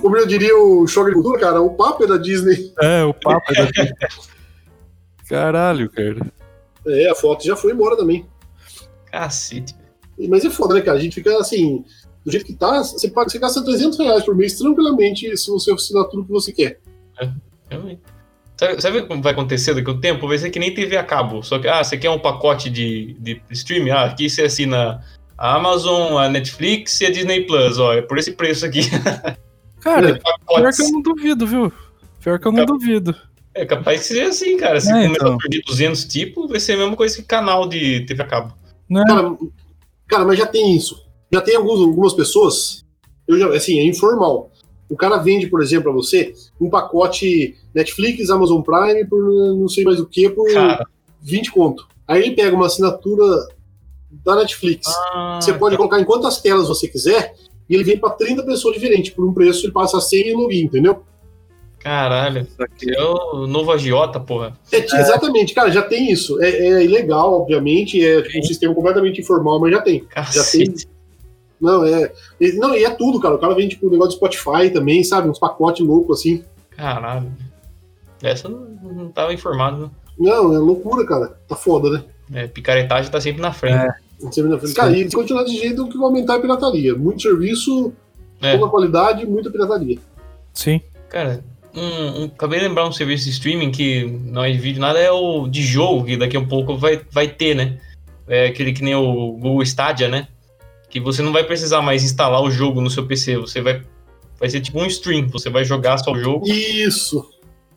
como 0.00 0.16
eu 0.16 0.26
diria 0.26 0.56
o 0.56 0.86
show 0.86 1.02
agricultura, 1.02 1.38
cara, 1.38 1.60
o 1.60 1.74
papo 1.74 2.04
é 2.04 2.06
da 2.06 2.16
Disney. 2.16 2.72
É, 2.80 3.04
o 3.04 3.12
papo 3.12 3.52
é 3.52 3.54
da 3.54 3.70
Disney. 3.70 3.92
Caralho, 5.28 5.90
cara. 5.90 6.32
É, 6.86 7.10
a 7.10 7.14
Fox 7.14 7.44
já 7.44 7.56
foi 7.56 7.72
embora 7.72 7.96
também. 7.96 8.26
Cacete. 9.10 9.74
Mas 10.28 10.44
é 10.44 10.50
foda, 10.50 10.74
né, 10.74 10.80
cara? 10.80 10.96
A 10.96 11.00
gente 11.00 11.14
fica 11.14 11.36
assim, 11.38 11.84
do 12.24 12.30
jeito 12.30 12.46
que 12.46 12.54
tá, 12.54 12.82
você, 12.82 13.08
paga, 13.08 13.28
você 13.28 13.38
gasta 13.38 13.64
300 13.64 13.98
reais 13.98 14.24
por 14.24 14.34
mês 14.34 14.56
tranquilamente 14.56 15.36
se 15.36 15.50
você 15.50 15.72
assinar 15.72 16.04
tudo 16.04 16.24
que 16.24 16.32
você 16.32 16.52
quer. 16.52 16.80
Realmente. 17.68 18.02
Sabe, 18.64 18.80
sabe 18.82 19.02
como 19.02 19.20
vai 19.22 19.32
acontecer 19.32 19.74
daqui 19.74 19.90
a 19.90 19.92
um 19.92 20.00
tempo? 20.00 20.26
Vai 20.26 20.38
ser 20.38 20.50
que 20.50 20.58
nem 20.58 20.72
TV 20.72 20.96
a 20.96 21.04
cabo. 21.04 21.42
Só 21.42 21.58
que, 21.58 21.68
ah, 21.68 21.84
você 21.84 21.98
quer 21.98 22.08
um 22.10 22.18
pacote 22.18 22.70
de, 22.70 23.14
de 23.20 23.42
streaming? 23.50 23.90
Ah, 23.90 24.04
aqui 24.04 24.30
você 24.30 24.42
assina 24.42 25.04
a 25.36 25.56
Amazon, 25.56 26.16
a 26.16 26.28
Netflix 26.28 27.00
e 27.00 27.06
a 27.06 27.10
Disney 27.10 27.42
Plus. 27.42 27.78
Ó, 27.78 27.92
é 27.92 28.00
por 28.00 28.16
esse 28.18 28.32
preço 28.32 28.64
aqui. 28.64 28.80
Cara, 29.80 30.18
pior 30.48 30.72
que 30.72 30.82
eu 30.82 30.92
não 30.92 31.02
duvido, 31.02 31.46
viu? 31.46 31.70
Pior 32.22 32.38
que 32.38 32.48
eu 32.48 32.52
não 32.52 32.64
duvido. 32.64 33.14
É 33.52 33.66
capaz 33.66 34.00
de 34.00 34.06
ser 34.06 34.22
assim, 34.22 34.56
cara. 34.56 34.80
Se 34.80 34.88
É, 34.90 34.92
começar 34.94 35.14
então. 35.14 35.36
a 35.36 35.40
surgir 35.42 35.62
200 35.62 36.04
tipos, 36.06 36.48
vai 36.48 36.58
ser 36.58 36.72
a 36.72 36.76
mesma 36.78 36.96
coisa 36.96 37.14
que 37.14 37.22
canal 37.22 37.68
de 37.68 38.00
TV 38.06 38.22
a 38.22 38.26
cabo. 38.26 38.54
Né? 38.88 39.04
Cara, 39.06 39.36
cara, 40.08 40.24
mas 40.24 40.38
já 40.38 40.46
tem 40.46 40.74
isso. 40.74 41.04
Já 41.30 41.42
tem 41.42 41.54
alguns, 41.54 41.80
algumas 41.80 42.14
pessoas, 42.14 42.82
eu 43.28 43.38
já, 43.38 43.48
assim, 43.54 43.78
é 43.78 43.84
informal. 43.84 44.50
O 44.88 44.96
cara 44.96 45.16
vende, 45.16 45.46
por 45.46 45.62
exemplo, 45.62 45.84
pra 45.84 45.92
você 45.92 46.32
um 46.60 46.68
pacote 46.70 47.56
Netflix, 47.74 48.28
Amazon 48.30 48.60
Prime 48.62 49.04
por 49.06 49.22
não 49.56 49.68
sei 49.68 49.82
mais 49.84 49.98
o 49.98 50.06
que, 50.06 50.28
por 50.28 50.52
Cara, 50.52 50.86
20 51.22 51.50
conto. 51.50 51.86
Aí 52.06 52.22
ele 52.22 52.34
pega 52.36 52.54
uma 52.54 52.66
assinatura 52.66 53.24
da 54.24 54.36
Netflix. 54.36 54.86
ah, 55.14 55.38
Você 55.42 55.52
pode 55.54 55.76
colocar 55.76 55.98
em 56.00 56.04
quantas 56.04 56.40
telas 56.40 56.68
você 56.68 56.86
quiser 56.86 57.34
e 57.68 57.74
ele 57.74 57.82
vem 57.84 57.98
pra 57.98 58.10
30 58.10 58.42
pessoas 58.44 58.74
diferentes. 58.74 59.10
Por 59.14 59.24
um 59.26 59.32
preço 59.32 59.64
ele 59.66 59.72
passa 59.72 60.00
100 60.00 60.28
e 60.28 60.32
login, 60.34 60.64
entendeu? 60.64 61.02
caralho. 61.78 62.46
É 62.88 63.02
o 63.02 63.46
novo 63.46 63.70
agiota, 63.70 64.18
porra. 64.18 64.58
É, 64.72 64.80
t- 64.80 64.96
Exatamente, 64.96 65.52
cara, 65.52 65.70
já 65.70 65.82
tem 65.82 66.10
isso. 66.10 66.42
É, 66.42 66.48
é 66.48 66.82
ilegal, 66.84 67.34
obviamente, 67.34 68.02
é 68.02 68.22
tipo, 68.22 68.38
um 68.38 68.42
sistema 68.42 68.74
completamente 68.74 69.20
informal, 69.20 69.60
mas 69.60 69.70
já 69.72 69.82
tem. 69.82 70.00
Cacete. 70.04 70.88
Não, 71.60 71.84
é. 71.84 72.12
e- 72.40 72.52
Não, 72.52 72.74
e 72.74 72.84
é 72.84 72.90
tudo, 72.90 73.20
cara. 73.20 73.34
O 73.34 73.38
cara 73.38 73.54
vem, 73.54 73.68
tipo, 73.68 73.86
um 73.86 73.90
negócio 73.90 74.10
de 74.10 74.16
Spotify 74.16 74.70
também, 74.70 75.02
sabe? 75.04 75.28
Uns 75.28 75.38
pacotes 75.38 75.84
loucos 75.86 76.20
assim. 76.20 76.44
Caralho. 76.70 77.30
Essa 78.22 78.48
não, 78.48 78.60
não 78.82 79.08
tava 79.10 79.32
informado. 79.32 79.78
não. 79.78 80.04
Não, 80.16 80.54
é 80.54 80.58
loucura, 80.58 81.04
cara. 81.04 81.36
Tá 81.48 81.56
foda, 81.56 81.90
né? 81.90 82.04
É, 82.32 82.46
picaretagem 82.46 83.10
tá 83.10 83.20
sempre 83.20 83.42
na 83.42 83.52
frente. 83.52 83.74
É. 83.76 83.94
Você 84.20 84.42
vê 84.42 84.48
na 84.48 84.58
frente. 84.58 84.74
Cara, 84.74 84.96
e 84.96 85.08
se 85.10 85.14
continuar 85.16 85.42
desse 85.42 85.58
jeito, 85.58 85.82
o 85.84 85.88
que 85.88 85.96
vai 85.98 86.06
aumentar 86.06 86.34
é 86.34 86.36
a 86.36 86.40
pirataria. 86.40 86.94
Muito 86.94 87.20
serviço, 87.22 87.92
É. 88.40 88.56
pouca 88.56 88.70
qualidade, 88.70 89.26
muita 89.26 89.50
pirataria. 89.50 89.98
Sim. 90.52 90.80
Cara, 91.08 91.44
um, 91.74 92.22
um- 92.22 92.24
acabei 92.26 92.60
de 92.60 92.68
lembrar 92.68 92.86
um 92.88 92.92
serviço 92.92 93.24
de 93.24 93.30
streaming 93.30 93.70
que 93.72 94.04
não 94.24 94.44
é 94.44 94.50
de 94.52 94.58
vídeo 94.58 94.80
nada, 94.80 94.98
é 95.00 95.10
o 95.10 95.48
de 95.48 95.62
jogo, 95.62 96.04
que 96.04 96.16
daqui 96.16 96.36
a 96.36 96.40
um 96.40 96.46
pouco 96.48 96.76
vai, 96.76 97.00
vai 97.10 97.26
ter, 97.28 97.54
né? 97.54 97.78
É 98.28 98.46
aquele 98.46 98.72
que 98.72 98.82
nem 98.82 98.94
o 98.94 99.32
Google 99.32 99.62
Stadia, 99.64 100.08
né? 100.08 100.28
Que 100.94 101.00
você 101.00 101.22
não 101.22 101.32
vai 101.32 101.42
precisar 101.42 101.82
mais 101.82 102.04
instalar 102.04 102.40
o 102.40 102.48
jogo 102.52 102.80
no 102.80 102.88
seu 102.88 103.04
PC, 103.04 103.36
você 103.36 103.60
vai. 103.60 103.82
Vai 104.38 104.48
ser 104.48 104.60
tipo 104.60 104.78
um 104.80 104.86
stream, 104.86 105.26
você 105.26 105.50
vai 105.50 105.64
jogar 105.64 105.98
só 105.98 106.12
o 106.12 106.18
jogo. 106.18 106.46
Isso. 106.48 107.28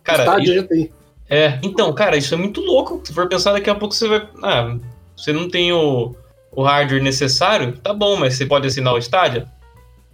Cara, 0.03 0.23
Stadia 0.23 0.43
isso- 0.45 0.61
já 0.61 0.67
tem. 0.67 0.91
é, 1.27 1.59
então, 1.63 1.91
cara, 1.93 2.15
isso 2.15 2.31
é 2.35 2.37
muito 2.37 2.61
louco. 2.61 3.01
Se 3.03 3.11
for 3.11 3.27
pensar, 3.27 3.53
daqui 3.53 3.71
a 3.71 3.75
pouco 3.75 3.95
você 3.95 4.07
vai. 4.07 4.29
Ah, 4.43 4.77
você 5.15 5.33
não 5.33 5.49
tem 5.49 5.73
o, 5.73 6.15
o 6.51 6.61
hardware 6.61 7.01
necessário, 7.01 7.73
tá 7.79 7.91
bom, 7.91 8.15
mas 8.17 8.35
você 8.35 8.45
pode 8.45 8.67
assinar 8.67 8.93
o 8.93 8.99
Stadia? 8.99 9.47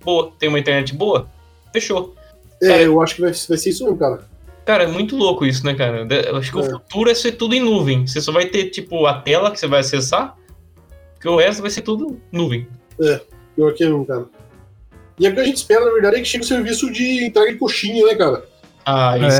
Boa, 0.04 0.32
tem 0.40 0.48
uma 0.48 0.60
internet 0.60 0.96
boa? 0.96 1.28
Fechou. 1.74 2.16
É, 2.62 2.68
Cara, 2.70 2.82
eu 2.84 3.02
acho 3.02 3.16
que 3.16 3.22
vai, 3.22 3.32
vai 3.32 3.58
ser 3.58 3.70
isso 3.70 3.84
mesmo, 3.84 3.98
cara. 4.00 4.26
Cara, 4.66 4.84
é 4.86 4.88
muito 4.88 5.18
louco 5.18 5.46
isso, 5.46 5.66
né, 5.66 5.74
cara? 5.76 6.08
Eu 6.10 6.38
acho 6.38 6.50
que 6.54 6.58
É. 6.58 6.62
o 6.62 6.64
futuro 6.66 7.10
é 7.10 7.14
ser 7.14 7.34
tudo 7.34 7.54
em 7.54 7.60
nuvem. 7.60 8.08
Você 8.08 8.22
só 8.22 8.32
vai 8.32 8.46
ter, 8.46 8.70
tipo, 8.70 9.06
a 9.06 9.14
tela 9.22 9.52
que 9.52 9.60
você 9.60 9.68
vai 9.68 9.82
acessar, 9.82 10.38
que 11.20 11.28
o 11.28 11.36
resto 11.38 11.62
vai 11.62 11.70
ser 11.70 11.82
tudo 11.82 12.18
nuvem. 12.32 12.66
Pior 13.56 13.74
que 13.74 13.84
é 13.84 13.88
mesmo, 13.88 14.06
cara. 14.06 14.26
E 15.20 15.28
é 15.28 15.30
o 15.30 15.34
que 15.34 15.40
a 15.40 15.44
gente 15.44 15.58
espera, 15.58 15.86
na 15.86 15.92
verdade, 15.92 16.16
é 16.18 16.20
que 16.20 16.26
chegue 16.26 16.44
o 16.44 16.48
serviço 16.48 16.92
de 16.92 17.26
entrega 17.26 17.52
de 17.52 17.58
coxinha, 17.60 18.06
né, 18.08 18.16
cara? 18.16 18.44
Ah, 18.86 19.16
É. 19.18 19.28
isso. 19.28 19.40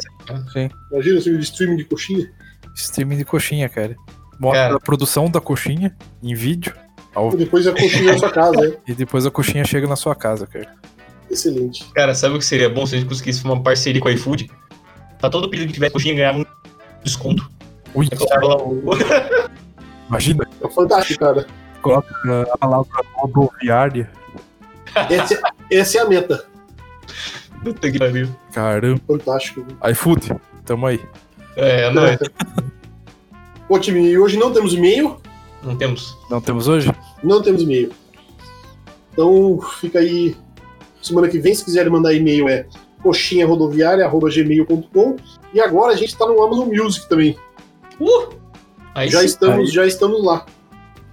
Imagina 0.92 1.20
o 1.20 1.22
serviço 1.22 1.38
de 1.40 1.44
streaming 1.44 1.78
de 1.78 1.86
coxinha. 1.86 2.32
Streaming 2.76 3.18
de 3.18 3.26
coxinha, 3.26 3.68
cara. 3.70 3.96
Mostra 4.40 4.62
Cara. 4.64 4.76
a 4.76 4.80
produção 4.80 5.30
da 5.30 5.40
coxinha 5.42 5.96
em 6.22 6.34
vídeo 6.36 6.74
ao- 7.16 7.34
E 7.34 7.38
depois 7.38 7.66
a 7.68 7.72
coxinha 7.72 8.14
na 8.14 8.18
sua 8.18 8.30
casa, 8.32 8.66
é. 8.68 8.78
e 8.92 8.94
depois 8.94 9.26
a 9.26 9.32
coxinha 9.32 9.64
chega 9.66 9.88
na 9.88 9.96
sua 9.96 10.16
casa, 10.16 10.46
cara. 10.48 10.74
Excelente. 11.30 11.86
Cara, 11.94 12.14
sabe 12.14 12.36
o 12.36 12.40
que 12.40 12.46
seria 12.46 12.70
bom 12.70 12.86
se 12.86 12.96
a 12.96 13.00
gente 13.00 13.08
conseguisse 13.08 13.44
uma 13.44 13.62
parceria 13.62 14.02
com 14.02 14.08
o 14.08 14.12
iFood? 14.12 14.50
Pra 15.20 15.30
todo 15.30 15.50
pedido 15.50 15.68
que 15.68 15.74
tiver 15.74 15.90
coxinha 15.90 16.14
ganhava 16.16 16.40
um 16.40 16.46
desconto. 17.04 17.50
Ui, 17.96 18.08
o- 18.08 18.92
imagina, 20.10 20.48
É 20.62 20.70
fantástico, 20.70 21.20
cara. 21.20 21.48
Coloca 21.84 22.48
a 22.52 22.58
palavra 22.58 22.90
rodoviária. 23.16 24.10
Essa, 25.10 25.42
essa 25.70 25.98
é 25.98 26.02
a 26.02 26.06
meta. 26.06 26.46
Puta 27.64 27.92
que 27.92 28.00
pariu. 28.00 28.30
Caramba. 28.52 29.02
Fantástico. 29.06 29.66
iFood, 29.92 30.36
tamo 30.66 30.88
aí. 30.88 31.00
É, 31.56 31.92
não 31.92 32.06
é. 32.06 32.18
Pô, 33.68 33.78
time, 33.80 34.10
e 34.10 34.18
hoje 34.18 34.38
não 34.38 34.52
temos 34.52 34.74
e-mail. 34.74 35.22
Não 35.62 35.78
temos. 35.78 36.18
Não 36.30 36.42
temos 36.42 36.68
hoje? 36.68 36.92
Não 37.24 37.42
temos 37.42 37.62
e-mail. 37.62 37.92
Então 39.12 39.60
fica 39.80 40.00
aí. 40.00 40.36
Semana 41.02 41.28
que 41.28 41.40
vem, 41.40 41.54
se 41.54 41.64
quiserem 41.66 41.92
mandar 41.92 42.14
e-mail, 42.14 42.48
é 42.50 42.66
coxinharodoviária.gmail.com. 43.02 45.16
E 45.54 45.60
agora 45.60 45.94
a 45.94 45.96
gente 45.96 46.18
tá 46.18 46.26
no 46.26 46.42
Amazon 46.42 46.70
Music 46.70 47.08
também. 47.08 47.38
Uh! 48.00 48.30
Aí 48.96 49.10
Já 49.10 49.20
sim. 49.20 49.26
estamos, 49.26 49.70
Aí. 49.70 49.76
já 49.76 49.86
estamos 49.86 50.24
lá. 50.24 50.46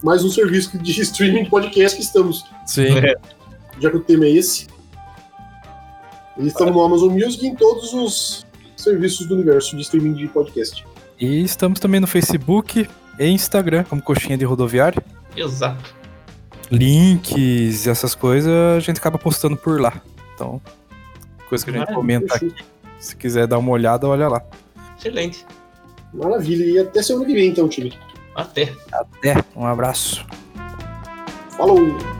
Mais 0.03 0.25
um 0.25 0.31
serviço 0.31 0.79
de 0.79 0.91
streaming 1.03 1.45
de 1.45 1.51
podcast 1.51 1.97
que 1.97 2.05
estamos. 2.05 2.45
Sim. 2.67 2.99
É. 2.99 3.15
Já 3.79 3.91
que 3.91 3.97
o 3.97 4.01
tema 4.01 4.25
é 4.25 4.31
esse. 4.31 4.67
E 6.39 6.47
estamos 6.47 6.75
no 6.75 6.83
Amazon 6.83 7.13
Music 7.13 7.45
e 7.45 7.49
em 7.49 7.55
todos 7.55 7.93
os 7.93 8.47
serviços 8.77 9.27
do 9.27 9.35
universo 9.35 9.77
de 9.77 9.83
streaming 9.83 10.15
de 10.15 10.27
podcast. 10.29 10.85
E 11.19 11.43
estamos 11.43 11.79
também 11.79 12.01
no 12.01 12.07
Facebook 12.07 12.89
e 13.19 13.27
Instagram, 13.27 13.85
como 13.85 14.01
Coxinha 14.01 14.39
de 14.39 14.45
Rodoviária. 14.45 15.03
Exato. 15.37 15.95
Links 16.71 17.85
e 17.85 17.91
essas 17.91 18.15
coisas 18.15 18.53
a 18.77 18.81
gente 18.81 18.99
acaba 18.99 19.19
postando 19.19 19.57
por 19.57 19.81
lá. 19.81 20.01
Então, 20.35 20.61
coisa 21.49 21.65
que 21.65 21.71
a 21.71 21.75
gente 21.75 21.93
Maravilha, 21.93 22.21
comenta 22.21 22.37
aqui. 22.37 22.55
Se 22.99 23.17
quiser 23.17 23.47
dar 23.47 23.59
uma 23.59 23.73
olhada, 23.73 24.07
olha 24.07 24.29
lá. 24.29 24.43
Excelente. 24.99 25.45
Maravilha. 26.15 26.65
E 26.65 26.79
até 26.79 27.03
semana 27.03 27.27
que 27.27 27.35
vem, 27.35 27.49
então, 27.49 27.69
time. 27.69 27.93
Até. 28.41 28.75
Até, 28.93 29.35
um 29.55 29.67
abraço. 29.67 30.25
Falou! 31.57 32.20